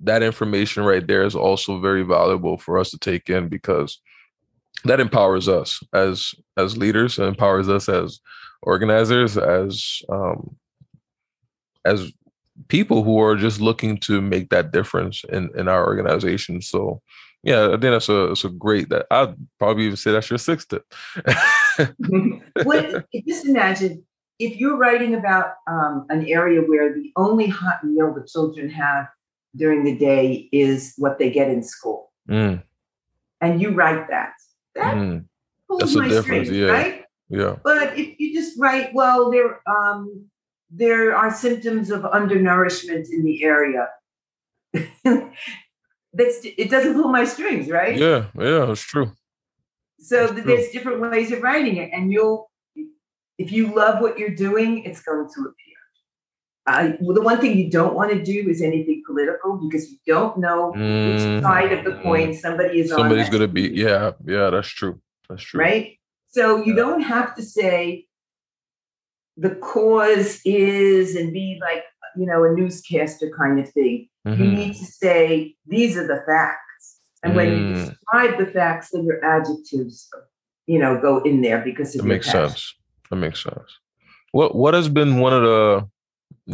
that 0.00 0.22
information 0.22 0.84
right 0.84 1.06
there 1.06 1.22
is 1.22 1.34
also 1.34 1.80
very 1.80 2.02
valuable 2.02 2.58
for 2.58 2.78
us 2.78 2.90
to 2.90 2.98
take 2.98 3.28
in 3.28 3.48
because 3.48 4.00
that 4.84 5.00
empowers 5.00 5.48
us 5.48 5.80
as 5.92 6.34
as 6.56 6.76
leaders 6.76 7.18
and 7.18 7.28
empowers 7.28 7.68
us 7.68 7.88
as 7.88 8.18
organizers 8.62 9.36
as 9.36 10.02
um 10.08 10.56
as 11.84 12.12
people 12.68 13.02
who 13.02 13.18
are 13.18 13.36
just 13.36 13.60
looking 13.60 13.96
to 13.98 14.20
make 14.20 14.50
that 14.50 14.72
difference 14.72 15.24
in 15.24 15.50
in 15.56 15.68
our 15.68 15.86
organization 15.86 16.60
so 16.60 17.00
yeah 17.42 17.66
i 17.68 17.70
think 17.70 17.82
that's 17.82 18.08
a 18.08 18.30
it's 18.32 18.44
a 18.44 18.48
great 18.48 18.88
that 18.88 19.06
i'd 19.10 19.34
probably 19.58 19.84
even 19.84 19.96
say 19.96 20.12
that's 20.12 20.30
your 20.30 20.38
sixth 20.38 20.68
tip 20.68 20.84
what, 22.64 23.06
just 23.26 23.46
imagine 23.46 24.04
if 24.38 24.56
you're 24.56 24.76
writing 24.76 25.14
about 25.14 25.54
um, 25.68 26.04
an 26.10 26.26
area 26.26 26.60
where 26.60 26.92
the 26.92 27.12
only 27.16 27.46
hot 27.46 27.84
meal 27.84 28.12
the 28.12 28.26
children 28.26 28.68
have 28.68 29.06
during 29.54 29.84
the 29.84 29.96
day 29.96 30.48
is 30.52 30.94
what 30.98 31.18
they 31.18 31.30
get 31.30 31.48
in 31.48 31.62
school, 31.62 32.10
Mm, 32.28 32.62
and 33.40 33.60
you 33.60 33.70
write 33.70 34.08
that. 34.08 34.34
That 34.76 34.94
mm, 34.94 35.24
pulls 35.68 35.80
That's 35.80 35.96
a 35.96 36.08
difference, 36.08 36.48
strings, 36.48 36.50
yeah. 36.50 36.66
right? 36.66 37.04
yeah 37.28 37.56
But 37.64 37.98
if 37.98 38.18
you 38.20 38.32
just 38.32 38.58
write, 38.58 38.94
well, 38.94 39.30
there 39.30 39.60
um, 39.68 40.30
there 40.74 41.14
are 41.16 41.32
symptoms 41.32 41.90
of 41.90 42.04
undernourishment 42.04 43.08
in 43.10 43.24
the 43.24 43.44
area. 43.44 43.88
That's 45.04 46.40
it 46.44 46.70
doesn't 46.70 46.94
pull 46.94 47.08
my 47.08 47.24
strings, 47.24 47.68
right? 47.70 47.96
yeah 47.96 48.26
yeah 48.38 48.70
it's 48.70 48.82
true 48.82 49.12
So 50.00 50.16
That's 50.26 50.32
th- 50.32 50.44
true. 50.44 50.56
there's 50.56 50.70
different 50.70 51.00
ways 51.00 51.32
of 51.32 51.42
writing 51.42 51.76
it, 51.76 51.90
and 51.92 52.12
you'll, 52.12 52.50
if 53.38 53.52
you 53.52 53.74
love 53.74 54.00
what 54.02 54.18
you're 54.18 54.34
doing, 54.48 54.84
it's 54.84 55.02
going 55.02 55.28
to 55.34 55.40
appear. 55.50 55.78
Uh, 56.66 56.92
well, 57.00 57.14
the 57.14 57.22
one 57.22 57.38
thing 57.40 57.56
you 57.58 57.68
don't 57.70 57.94
want 57.94 58.10
to 58.12 58.22
do 58.22 58.48
is 58.48 58.60
anything 58.62 59.02
political 59.06 59.56
because 59.56 59.90
you 59.90 59.98
don't 60.06 60.38
know 60.38 60.72
which 60.72 61.22
Mhm. 61.22 61.40
side 61.42 61.72
of 61.72 61.84
the 61.84 61.94
coin 62.02 62.32
somebody 62.34 62.80
is 62.80 62.92
on. 62.92 62.98
somebody's 62.98 63.28
gonna 63.30 63.48
be 63.60 63.62
yeah 63.84 64.12
yeah 64.24 64.48
that's 64.50 64.68
true 64.68 65.00
that's 65.28 65.42
true 65.42 65.60
right. 65.60 65.98
So 66.28 66.42
you 66.64 66.72
Yeah. 66.74 66.82
don't 66.84 67.00
have 67.02 67.34
to 67.36 67.42
say 67.42 68.06
the 69.42 69.54
cause 69.56 70.40
is 70.44 71.16
and 71.16 71.32
be 71.32 71.58
like 71.60 71.82
you 72.16 72.26
know 72.26 72.44
a 72.44 72.52
newscaster 72.52 73.28
kind 73.36 73.58
of 73.58 73.68
thing. 73.70 74.08
You 74.24 74.46
Mhm. 74.46 74.54
need 74.54 74.74
to 74.74 74.84
say 74.86 75.56
these 75.66 75.96
are 75.96 76.06
the 76.06 76.22
facts, 76.26 77.00
and 77.22 77.34
when 77.34 77.48
you 77.52 77.62
Mm. 77.64 77.74
describe 77.74 78.38
the 78.38 78.46
facts, 78.46 78.90
then 78.92 79.04
your 79.04 79.22
adjectives, 79.24 80.08
you 80.66 80.78
know, 80.78 81.00
go 81.00 81.18
in 81.22 81.42
there 81.42 81.60
because 81.60 81.94
it 81.96 82.04
makes 82.04 82.26
passion. 82.26 82.48
sense 82.50 82.74
that 83.10 83.16
makes 83.16 83.42
sense 83.42 83.70
what 84.30 84.54
what 84.54 84.72
has 84.74 84.88
been 84.88 85.18
one 85.18 85.34
of 85.34 85.42
the 85.42 85.86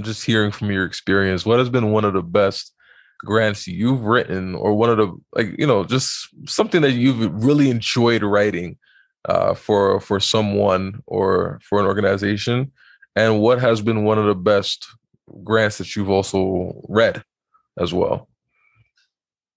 just 0.02 0.24
hearing 0.24 0.50
from 0.50 0.70
your 0.70 0.84
experience 0.84 1.46
what 1.46 1.58
has 1.60 1.68
been 1.70 1.92
one 1.92 2.04
of 2.04 2.14
the 2.14 2.22
best 2.22 2.72
grants 3.20 3.66
you've 3.68 4.02
written 4.02 4.54
or 4.56 4.74
one 4.74 4.90
of 4.90 4.96
the 4.96 5.08
like 5.36 5.48
you 5.58 5.66
know 5.66 5.84
just 5.84 6.28
something 6.46 6.82
that 6.82 6.92
you've 6.92 7.20
really 7.44 7.70
enjoyed 7.70 8.22
writing 8.22 8.76
uh, 9.28 9.54
for 9.54 10.00
for 10.00 10.18
someone 10.20 11.02
or 11.06 11.60
for 11.68 11.80
an 11.80 11.86
organization 11.86 12.72
and 13.14 13.40
what 13.40 13.58
has 13.60 13.80
been 13.82 14.04
one 14.04 14.18
of 14.18 14.26
the 14.26 14.34
best 14.34 14.86
grants 15.44 15.78
that 15.78 15.94
you've 15.94 16.10
also 16.10 16.40
read 16.88 17.22
as 17.78 17.92
well 17.92 18.28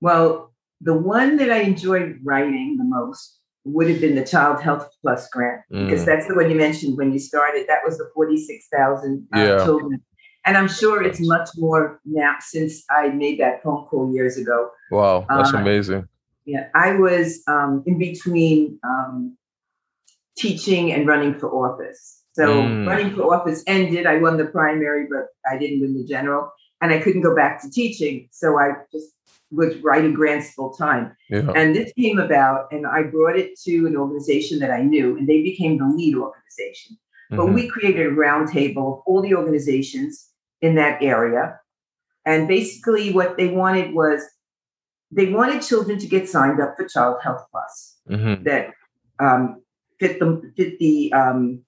Well, 0.02 0.54
the 0.82 0.98
one 0.98 1.38
that 1.38 1.52
I 1.52 1.62
enjoyed 1.62 2.20
writing 2.24 2.78
the 2.78 2.84
most 2.84 3.40
would 3.64 3.88
have 3.90 4.02
been 4.02 4.16
the 4.16 4.26
Child 4.26 4.62
Health 4.62 4.90
Plus 5.02 5.30
grant 5.30 5.62
because 5.78 6.02
Mm. 6.02 6.06
that's 6.08 6.28
the 6.28 6.36
one 6.36 6.50
you 6.50 6.58
mentioned 6.58 6.98
when 6.98 7.14
you 7.14 7.20
started. 7.20 7.66
That 7.68 7.84
was 7.86 7.98
the 7.98 8.10
forty-six 8.16 8.68
thousand 8.74 9.28
uh, 9.34 9.38
Yeah. 9.38 9.64
children, 9.64 10.02
and 10.46 10.58
I'm 10.58 10.68
sure 10.68 11.04
it's 11.04 11.22
much 11.22 11.50
more 11.58 12.00
now 12.04 12.36
since 12.40 12.84
I 12.90 13.10
made 13.10 13.40
that 13.40 13.62
phone 13.64 13.86
call 13.86 14.12
years 14.14 14.38
ago. 14.38 14.70
wow 14.90 15.26
that's 15.30 15.54
Uh, 15.54 15.58
amazing 15.58 16.08
Yeah, 16.46 16.70
I 16.74 16.96
was 16.98 17.44
um, 17.48 17.84
in 17.86 18.00
between 18.00 18.80
um, 18.84 19.38
teaching 20.38 20.92
and 20.92 21.08
running 21.08 21.34
for 21.34 21.50
office. 21.50 22.24
So 22.34 22.64
Mm. 22.64 22.88
running 22.88 23.14
for 23.14 23.34
office 23.34 23.64
ended. 23.68 24.06
I 24.06 24.18
won 24.18 24.38
the 24.38 24.46
primary, 24.46 25.08
but 25.10 25.28
I 25.52 25.58
didn't 25.58 25.82
win 25.82 25.94
the 25.96 26.06
general, 26.06 26.52
and 26.82 26.92
I 26.92 27.00
couldn't 27.00 27.22
go 27.22 27.36
back 27.36 27.62
to 27.62 27.70
teaching. 27.70 28.30
So 28.32 28.58
I 28.58 28.74
just 28.92 29.14
was 29.52 29.76
writing 29.84 30.14
grants 30.14 30.54
full 30.54 30.72
time. 30.72 31.14
yeah 31.30 31.52
And 31.56 31.76
this 31.76 31.92
came 31.94 32.20
about, 32.20 32.72
and 32.72 32.88
I 32.88 33.04
brought 33.04 33.38
it 33.38 33.60
to 33.66 33.86
an 33.86 33.98
organization 33.98 34.60
that 34.60 34.72
I 34.72 34.82
knew, 34.82 35.18
and 35.18 35.28
they 35.28 35.42
became 35.42 35.78
the 35.78 35.86
lead 35.86 36.16
organization. 36.16 36.98
But 37.32 37.48
Mhm. 37.48 37.54
we 37.54 37.68
created 37.68 38.06
a 38.08 38.12
roundtable 38.12 39.00
of 39.00 39.04
all 39.06 39.22
the 39.22 39.36
organizations 39.36 40.30
in 40.62 40.76
that 40.76 41.02
area. 41.04 41.60
And 42.26 42.48
basically, 42.48 43.12
what 43.12 43.36
they 43.38 43.50
wanted 43.50 43.94
was 43.94 44.22
they 45.12 45.28
wanted 45.34 45.62
children 45.62 45.98
to 46.00 46.08
get 46.08 46.30
signed 46.30 46.62
up 46.62 46.78
for 46.78 46.86
Child 46.88 47.18
Health 47.22 47.46
Plus 47.52 47.98
Mhm. 48.10 48.44
that 48.46 48.74
um, 49.20 49.61
fit 50.02 50.20
the 50.20 50.52
fit 50.58 50.80
the 50.80 51.14
um, 51.14 51.62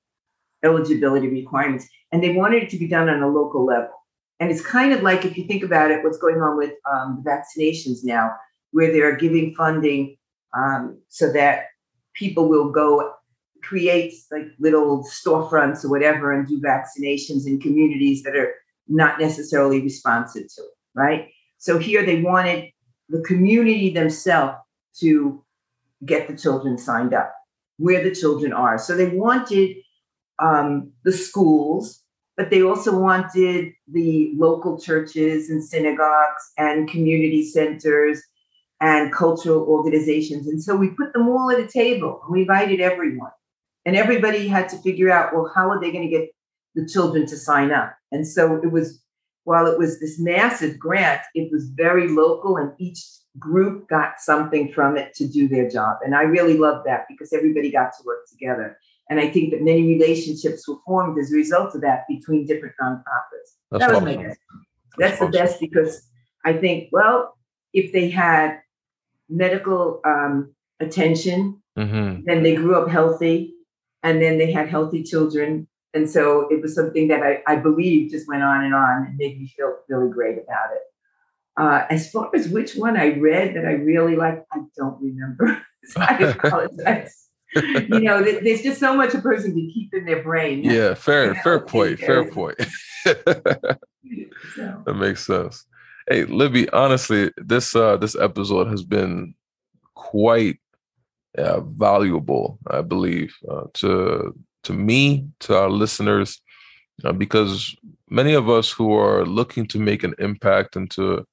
eligibility 0.64 1.28
requirements, 1.28 1.88
and 2.12 2.24
they 2.24 2.34
wanted 2.34 2.64
it 2.64 2.70
to 2.72 2.78
be 2.78 2.88
done 2.88 3.08
on 3.08 3.22
a 3.22 3.28
local 3.28 3.64
level. 3.64 3.92
And 4.40 4.52
it's 4.52 4.66
kind 4.66 4.92
of 4.92 5.04
like 5.04 5.24
if 5.24 5.38
you 5.38 5.46
think 5.46 5.64
about 5.64 5.92
it, 5.92 6.04
what's 6.04 6.18
going 6.18 6.42
on 6.42 6.58
with 6.58 6.74
um, 6.92 7.22
the 7.24 7.30
vaccinations 7.30 8.00
now, 8.04 8.32
where 8.72 8.92
they're 8.92 9.16
giving 9.16 9.54
funding 9.56 10.18
um, 10.58 11.00
so 11.08 11.32
that 11.32 11.68
people 12.16 12.50
will 12.50 12.72
go 12.72 13.14
create 13.62 14.14
like 14.32 14.48
little 14.60 15.04
storefronts 15.04 15.86
or 15.86 15.90
whatever 15.90 16.34
and 16.34 16.48
do 16.48 16.60
vaccinations 16.60 17.46
in 17.46 17.60
communities 17.60 18.24
that 18.24 18.36
are 18.36 18.54
not 18.88 19.20
necessarily 19.20 19.80
responsive 19.80 20.44
to 20.56 20.62
it, 20.62 20.74
right? 20.96 21.30
So 21.60 21.78
here 21.78 22.06
they 22.06 22.22
wanted 22.22 22.72
the 23.10 23.22
community 23.22 23.94
themselves 23.94 24.58
to 25.00 25.42
get 26.04 26.28
the 26.28 26.36
children 26.36 26.78
signed 26.78 27.14
up 27.14 27.34
where 27.78 28.04
the 28.04 28.14
children 28.14 28.54
are. 28.54 28.78
So 28.78 28.96
they 28.96 29.10
wanted 29.10 29.78
um, 30.40 30.92
the 31.04 31.12
schools 31.12 32.04
but 32.36 32.50
they 32.50 32.64
also 32.64 32.98
wanted 32.98 33.74
the 33.92 34.34
local 34.36 34.80
churches 34.80 35.50
and 35.50 35.64
synagogues 35.64 36.52
and 36.58 36.90
community 36.90 37.46
centers 37.46 38.22
and 38.82 39.14
cultural 39.14 39.62
organizations. 39.64 40.48
And 40.48 40.62
so 40.62 40.76
we 40.76 40.90
put 40.90 41.14
them 41.14 41.30
all 41.30 41.52
at 41.52 41.60
a 41.60 41.68
table 41.68 42.22
and 42.24 42.34
we 42.34 42.42
invited 42.42 42.82
everyone. 42.82 43.32
And 43.86 43.96
everybody 43.96 44.48
had 44.48 44.70
to 44.70 44.78
figure 44.78 45.12
out, 45.12 45.34
well, 45.34 45.52
how 45.54 45.70
are 45.70 45.80
they 45.80 45.92
going 45.92 46.10
to 46.10 46.10
get 46.10 46.30
the 46.74 46.88
children 46.88 47.26
to 47.28 47.38
sign 47.38 47.72
up? 47.72 47.94
And 48.12 48.28
so 48.28 48.56
it 48.64 48.72
was, 48.72 49.02
while 49.44 49.68
it 49.68 49.78
was 49.78 50.00
this 50.00 50.20
massive 50.20 50.80
grant, 50.80 51.22
it 51.36 51.52
was 51.52 51.70
very 51.70 52.08
local 52.08 52.58
and 52.58 52.72
each 52.80 53.04
group 53.40 53.88
got 53.90 54.20
something 54.20 54.72
from 54.72 54.98
it 54.98 55.14
to 55.16 55.28
do 55.28 55.48
their 55.48 55.70
job. 55.70 55.98
And 56.04 56.16
I 56.16 56.24
really 56.24 56.58
loved 56.58 56.86
that 56.88 57.06
because 57.10 57.34
everybody 57.34 57.72
got 57.72 57.92
to 57.98 58.04
work 58.06 58.28
together. 58.30 58.78
And 59.10 59.20
I 59.20 59.30
think 59.30 59.52
that 59.52 59.62
many 59.62 59.88
relationships 59.88 60.68
were 60.68 60.78
formed 60.86 61.20
as 61.20 61.32
a 61.32 61.36
result 61.36 61.76
of 61.76 61.82
that 61.82 62.06
between 62.08 62.46
different 62.46 62.76
nonprofits. 62.82 63.58
That's 63.72 63.82
that 63.82 63.90
was 63.90 63.98
awesome. 63.98 64.06
my 64.06 64.24
best. 64.24 64.40
That's, 64.98 65.20
That's 65.20 65.20
the 65.20 65.26
awesome. 65.26 65.32
best 65.32 65.60
because 65.60 66.10
I 66.46 66.54
think, 66.54 66.90
well, 66.92 67.38
if 67.74 67.92
they 67.92 68.10
had 68.10 68.60
medical 69.30 70.00
um, 70.06 70.54
attention, 70.80 71.62
mm-hmm. 71.78 72.24
then 72.26 72.44
they 72.44 72.56
grew 72.56 72.76
up 72.76 72.90
healthy, 72.90 73.56
and 74.04 74.22
then 74.22 74.38
they 74.38 74.52
had 74.52 74.70
healthy 74.70 75.04
children. 75.04 75.68
And 75.94 76.10
so 76.10 76.48
it 76.50 76.62
was 76.62 76.76
something 76.76 77.08
that 77.10 77.22
I, 77.22 77.42
I 77.48 77.56
believe 77.56 78.12
just 78.12 78.28
went 78.28 78.44
on 78.44 78.64
and 78.64 78.74
on 78.74 79.06
and 79.06 79.18
made 79.18 79.40
me 79.40 79.48
feel 79.48 79.78
really 79.90 80.12
great 80.12 80.38
about 80.38 80.72
it. 80.74 80.82
Uh, 81.56 81.86
as 81.89 82.10
far 82.12 82.32
as 82.34 82.47
which 82.47 82.76
one 82.76 82.97
I 82.97 83.18
read 83.20 83.56
that 83.56 83.66
I 83.66 83.74
really 83.74 84.16
liked, 84.16 84.47
I 84.51 84.62
don't 84.76 85.01
remember. 85.01 85.62
I 85.97 86.16
apologize 86.16 87.24
you 87.56 88.01
know, 88.01 88.24
there's 88.24 88.62
just 88.62 88.80
so 88.80 88.95
much 88.95 89.14
a 89.14 89.22
person 89.22 89.51
can 89.51 89.70
keep 89.70 89.93
in 89.93 90.06
their 90.06 90.24
brain. 90.24 90.64
Yeah, 90.64 90.95
fair, 90.95 91.28
you 91.28 91.34
know, 91.34 91.41
fair 91.43 91.60
point, 91.60 91.99
fair 91.99 92.30
point. 92.30 92.56
so. 93.06 94.84
That 94.86 94.95
makes 94.95 95.26
sense. 95.26 95.66
Hey, 96.10 96.26
Libby, 96.26 96.70
honestly, 96.70 97.32
this 97.38 97.76
uh 97.76 97.97
this 97.97 98.16
episode 98.16 98.68
has 98.68 98.84
been 98.84 99.36
quite 99.93 100.60
uh, 101.38 101.62
valuable, 101.62 102.60
I 102.68 102.82
believe, 102.82 103.36
uh, 103.49 103.66
to 103.76 104.36
to 104.64 104.74
me, 104.74 105.28
to 105.41 105.56
our 105.58 105.70
listeners, 105.70 106.41
uh, 107.04 107.12
because 107.12 107.76
many 108.10 108.34
of 108.34 108.49
us 108.49 108.72
who 108.72 108.93
are 108.93 109.26
looking 109.26 109.68
to 109.68 109.80
make 109.80 110.04
an 110.04 110.16
impact 110.18 110.76
and 110.76 110.89
to 110.91 111.26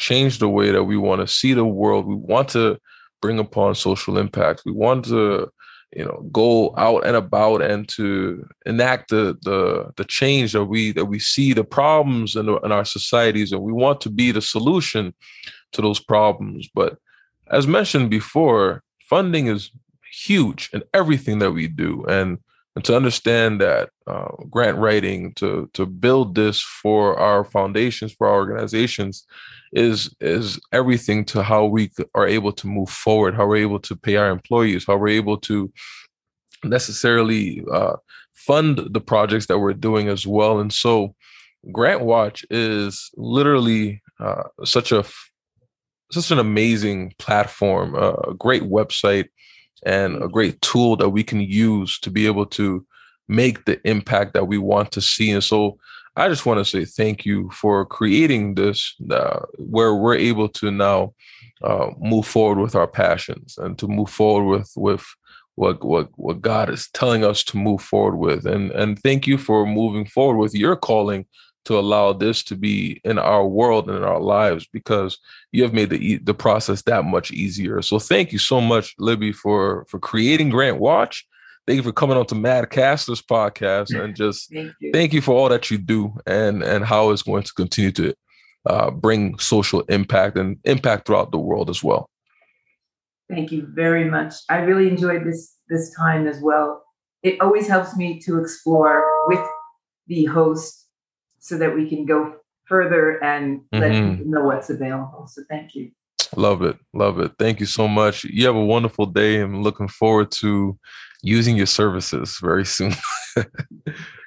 change 0.00 0.38
the 0.38 0.48
way 0.48 0.72
that 0.72 0.84
we 0.84 0.96
want 0.96 1.20
to 1.20 1.28
see 1.28 1.52
the 1.52 1.64
world, 1.64 2.06
we 2.06 2.16
want 2.16 2.48
to 2.50 2.78
bring 3.22 3.38
upon 3.38 3.74
social 3.74 4.18
impact. 4.18 4.62
We 4.66 4.72
want 4.72 5.04
to 5.06 5.50
you 5.94 6.04
know 6.04 6.28
go 6.30 6.72
out 6.76 7.04
and 7.04 7.16
about 7.16 7.62
and 7.62 7.88
to 7.88 8.46
enact 8.64 9.10
the 9.10 9.36
the 9.42 9.90
the 9.96 10.04
change 10.04 10.52
that 10.52 10.64
we 10.64 10.92
that 10.92 11.06
we 11.06 11.18
see 11.18 11.52
the 11.52 11.64
problems 11.64 12.36
in, 12.36 12.48
in 12.48 12.72
our 12.72 12.84
societies 12.84 13.52
and 13.52 13.62
we 13.62 13.72
want 13.72 14.00
to 14.00 14.10
be 14.10 14.30
the 14.32 14.42
solution 14.42 15.12
to 15.72 15.82
those 15.82 16.00
problems. 16.00 16.68
But 16.74 16.96
as 17.50 17.66
mentioned 17.66 18.10
before 18.10 18.82
funding 19.00 19.48
is 19.48 19.70
huge 20.12 20.70
in 20.72 20.82
everything 20.94 21.38
that 21.40 21.52
we 21.52 21.66
do. 21.68 22.04
And 22.06 22.38
and 22.76 22.84
to 22.84 22.96
understand 22.96 23.60
that 23.60 23.90
uh, 24.06 24.28
grant 24.48 24.78
writing 24.78 25.32
to 25.34 25.68
to 25.74 25.86
build 25.86 26.34
this 26.34 26.60
for 26.60 27.18
our 27.18 27.44
foundations 27.44 28.12
for 28.12 28.26
our 28.26 28.36
organizations 28.36 29.26
is 29.72 30.14
is 30.20 30.60
everything 30.72 31.24
to 31.24 31.42
how 31.42 31.64
we 31.64 31.90
are 32.14 32.26
able 32.26 32.52
to 32.52 32.66
move 32.66 32.88
forward 32.88 33.34
how 33.34 33.46
we're 33.46 33.56
able 33.56 33.80
to 33.80 33.94
pay 33.96 34.16
our 34.16 34.30
employees 34.30 34.84
how 34.86 34.96
we're 34.96 35.08
able 35.08 35.36
to 35.36 35.72
necessarily 36.64 37.64
uh, 37.72 37.96
fund 38.34 38.80
the 38.90 39.00
projects 39.00 39.46
that 39.46 39.58
we're 39.58 39.74
doing 39.74 40.08
as 40.08 40.26
well. 40.26 40.60
And 40.60 40.72
so 40.72 41.14
grant 41.72 42.02
watch 42.02 42.44
is 42.50 43.10
literally 43.16 44.02
uh, 44.18 44.44
such 44.64 44.92
a 44.92 45.04
such 46.12 46.32
an 46.32 46.40
amazing 46.40 47.14
platform 47.20 47.94
a 47.94 48.34
great 48.34 48.64
website 48.64 49.28
and 49.84 50.22
a 50.22 50.28
great 50.28 50.60
tool 50.60 50.96
that 50.96 51.10
we 51.10 51.22
can 51.22 51.40
use 51.40 51.98
to 52.00 52.10
be 52.10 52.26
able 52.26 52.46
to 52.46 52.84
make 53.28 53.64
the 53.64 53.80
impact 53.88 54.34
that 54.34 54.46
we 54.48 54.58
want 54.58 54.90
to 54.92 55.00
see 55.00 55.30
and 55.30 55.44
so 55.44 55.78
I 56.16 56.28
just 56.28 56.44
want 56.44 56.58
to 56.58 56.64
say 56.64 56.84
thank 56.84 57.24
you 57.24 57.50
for 57.50 57.86
creating 57.86 58.56
this, 58.56 58.94
uh, 59.10 59.40
where 59.58 59.94
we're 59.94 60.16
able 60.16 60.48
to 60.50 60.70
now 60.70 61.14
uh, 61.62 61.90
move 61.98 62.26
forward 62.26 62.60
with 62.60 62.74
our 62.74 62.88
passions 62.88 63.56
and 63.58 63.78
to 63.78 63.86
move 63.86 64.10
forward 64.10 64.58
with 64.58 64.72
with 64.76 65.06
what 65.54 65.84
what 65.84 66.08
what 66.16 66.40
God 66.40 66.68
is 66.68 66.88
telling 66.92 67.24
us 67.24 67.44
to 67.44 67.56
move 67.56 67.80
forward 67.80 68.16
with. 68.16 68.44
And 68.44 68.70
and 68.72 68.98
thank 68.98 69.26
you 69.26 69.38
for 69.38 69.66
moving 69.66 70.04
forward 70.04 70.38
with 70.38 70.54
your 70.54 70.76
calling 70.76 71.26
to 71.66 71.78
allow 71.78 72.12
this 72.12 72.42
to 72.44 72.56
be 72.56 73.00
in 73.04 73.18
our 73.18 73.46
world 73.46 73.88
and 73.88 73.98
in 73.98 74.04
our 74.04 74.20
lives 74.20 74.66
because 74.72 75.18
you 75.52 75.62
have 75.62 75.74
made 75.74 75.90
the 75.90 76.18
the 76.18 76.34
process 76.34 76.82
that 76.82 77.04
much 77.04 77.30
easier. 77.30 77.82
So 77.82 77.98
thank 77.98 78.32
you 78.32 78.38
so 78.38 78.60
much, 78.60 78.94
Libby, 78.98 79.32
for 79.32 79.84
for 79.88 79.98
creating 79.98 80.50
Grant 80.50 80.78
Watch 80.78 81.26
thank 81.66 81.76
you 81.76 81.82
for 81.82 81.92
coming 81.92 82.16
on 82.16 82.26
to 82.26 82.34
Madcasters 82.34 83.22
podcast 83.24 83.96
and 83.96 84.16
just 84.16 84.50
thank 84.52 84.72
you. 84.80 84.90
thank 84.92 85.12
you 85.12 85.20
for 85.20 85.36
all 85.36 85.48
that 85.48 85.70
you 85.70 85.78
do 85.78 86.12
and 86.26 86.62
and 86.62 86.84
how 86.84 87.10
it's 87.10 87.22
going 87.22 87.42
to 87.44 87.52
continue 87.54 87.92
to 87.92 88.14
uh, 88.66 88.90
bring 88.90 89.38
social 89.38 89.80
impact 89.82 90.36
and 90.36 90.58
impact 90.64 91.06
throughout 91.06 91.32
the 91.32 91.38
world 91.38 91.70
as 91.70 91.82
well. 91.82 92.08
Thank 93.28 93.52
you 93.52 93.68
very 93.72 94.04
much. 94.10 94.34
I 94.48 94.58
really 94.58 94.88
enjoyed 94.88 95.24
this 95.24 95.56
this 95.68 95.94
time 95.94 96.26
as 96.26 96.40
well. 96.40 96.82
It 97.22 97.40
always 97.40 97.68
helps 97.68 97.96
me 97.96 98.18
to 98.20 98.40
explore 98.40 99.04
with 99.28 99.46
the 100.08 100.24
host 100.24 100.79
so 101.40 101.58
that 101.58 101.74
we 101.74 101.88
can 101.88 102.06
go 102.06 102.36
further 102.66 103.22
and 103.24 103.62
let 103.72 103.90
mm-hmm. 103.90 104.10
people 104.10 104.30
know 104.30 104.44
what's 104.44 104.70
available. 104.70 105.26
So 105.26 105.42
thank 105.48 105.74
you. 105.74 105.90
Love 106.36 106.62
it. 106.62 106.76
Love 106.94 107.18
it. 107.18 107.32
Thank 107.38 107.58
you 107.58 107.66
so 107.66 107.88
much. 107.88 108.22
You 108.24 108.46
have 108.46 108.54
a 108.54 108.64
wonderful 108.64 109.06
day. 109.06 109.40
I'm 109.40 109.62
looking 109.62 109.88
forward 109.88 110.30
to 110.32 110.78
using 111.22 111.56
your 111.56 111.66
services 111.66 112.38
very 112.40 112.64
soon. 112.64 112.94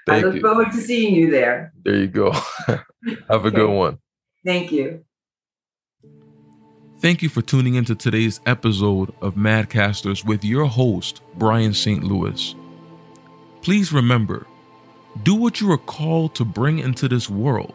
I 0.09 0.19
look 0.19 0.35
you. 0.35 0.41
forward 0.41 0.71
to 0.71 0.81
seeing 0.81 1.15
you 1.15 1.31
there. 1.31 1.71
There 1.83 1.95
you 1.95 2.07
go. 2.07 2.31
Have 2.67 2.83
a 3.29 3.33
okay. 3.35 3.51
good 3.51 3.69
one. 3.69 3.99
Thank 4.45 4.71
you. 4.71 5.05
Thank 6.99 7.21
you 7.21 7.29
for 7.29 7.41
tuning 7.41 7.75
into 7.75 7.95
today's 7.95 8.41
episode 8.45 9.13
of 9.21 9.35
Madcasters 9.35 10.25
with 10.25 10.43
your 10.43 10.65
host, 10.65 11.21
Brian 11.35 11.73
St. 11.73 12.03
Louis. 12.03 12.55
Please 13.61 13.93
remember 13.93 14.45
do 15.21 15.35
what 15.35 15.61
you 15.61 15.71
are 15.71 15.77
called 15.77 16.33
to 16.35 16.45
bring 16.45 16.79
into 16.79 17.07
this 17.07 17.29
world. 17.29 17.73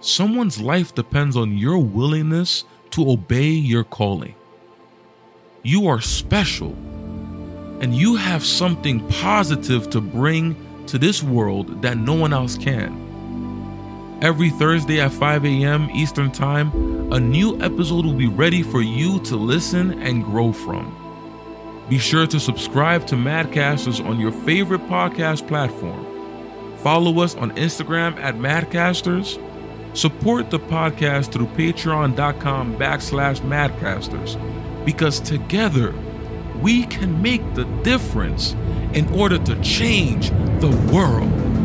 Someone's 0.00 0.60
life 0.60 0.94
depends 0.94 1.36
on 1.36 1.58
your 1.58 1.78
willingness 1.78 2.64
to 2.90 3.10
obey 3.10 3.50
your 3.50 3.84
calling. 3.84 4.34
You 5.62 5.88
are 5.88 6.00
special 6.00 6.70
and 7.80 7.94
you 7.94 8.16
have 8.16 8.44
something 8.44 9.06
positive 9.08 9.90
to 9.90 10.00
bring 10.00 10.56
to 10.86 10.98
this 10.98 11.22
world 11.22 11.82
that 11.82 11.98
no 11.98 12.14
one 12.14 12.32
else 12.32 12.56
can. 12.56 13.06
Every 14.22 14.50
Thursday 14.50 15.00
at 15.00 15.12
5 15.12 15.44
a.m. 15.44 15.90
Eastern 15.90 16.32
Time, 16.32 17.12
a 17.12 17.20
new 17.20 17.60
episode 17.60 18.04
will 18.04 18.14
be 18.14 18.26
ready 18.26 18.62
for 18.62 18.80
you 18.80 19.20
to 19.20 19.36
listen 19.36 20.00
and 20.02 20.24
grow 20.24 20.52
from. 20.52 20.94
Be 21.88 21.98
sure 21.98 22.26
to 22.26 22.40
subscribe 22.40 23.06
to 23.08 23.14
Madcasters 23.14 24.04
on 24.04 24.18
your 24.18 24.32
favorite 24.32 24.82
podcast 24.88 25.46
platform. 25.46 26.07
Follow 26.88 27.20
us 27.20 27.34
on 27.34 27.50
Instagram 27.50 28.16
at 28.16 28.36
Madcasters. 28.36 29.38
Support 29.94 30.48
the 30.48 30.58
podcast 30.58 31.30
through 31.32 31.48
patreon.com 31.48 32.78
backslash 32.78 33.40
madcasters 33.42 34.38
because 34.86 35.20
together 35.20 35.94
we 36.62 36.84
can 36.86 37.20
make 37.20 37.42
the 37.52 37.64
difference 37.82 38.54
in 38.94 39.06
order 39.14 39.36
to 39.36 39.60
change 39.60 40.30
the 40.60 40.70
world. 40.90 41.57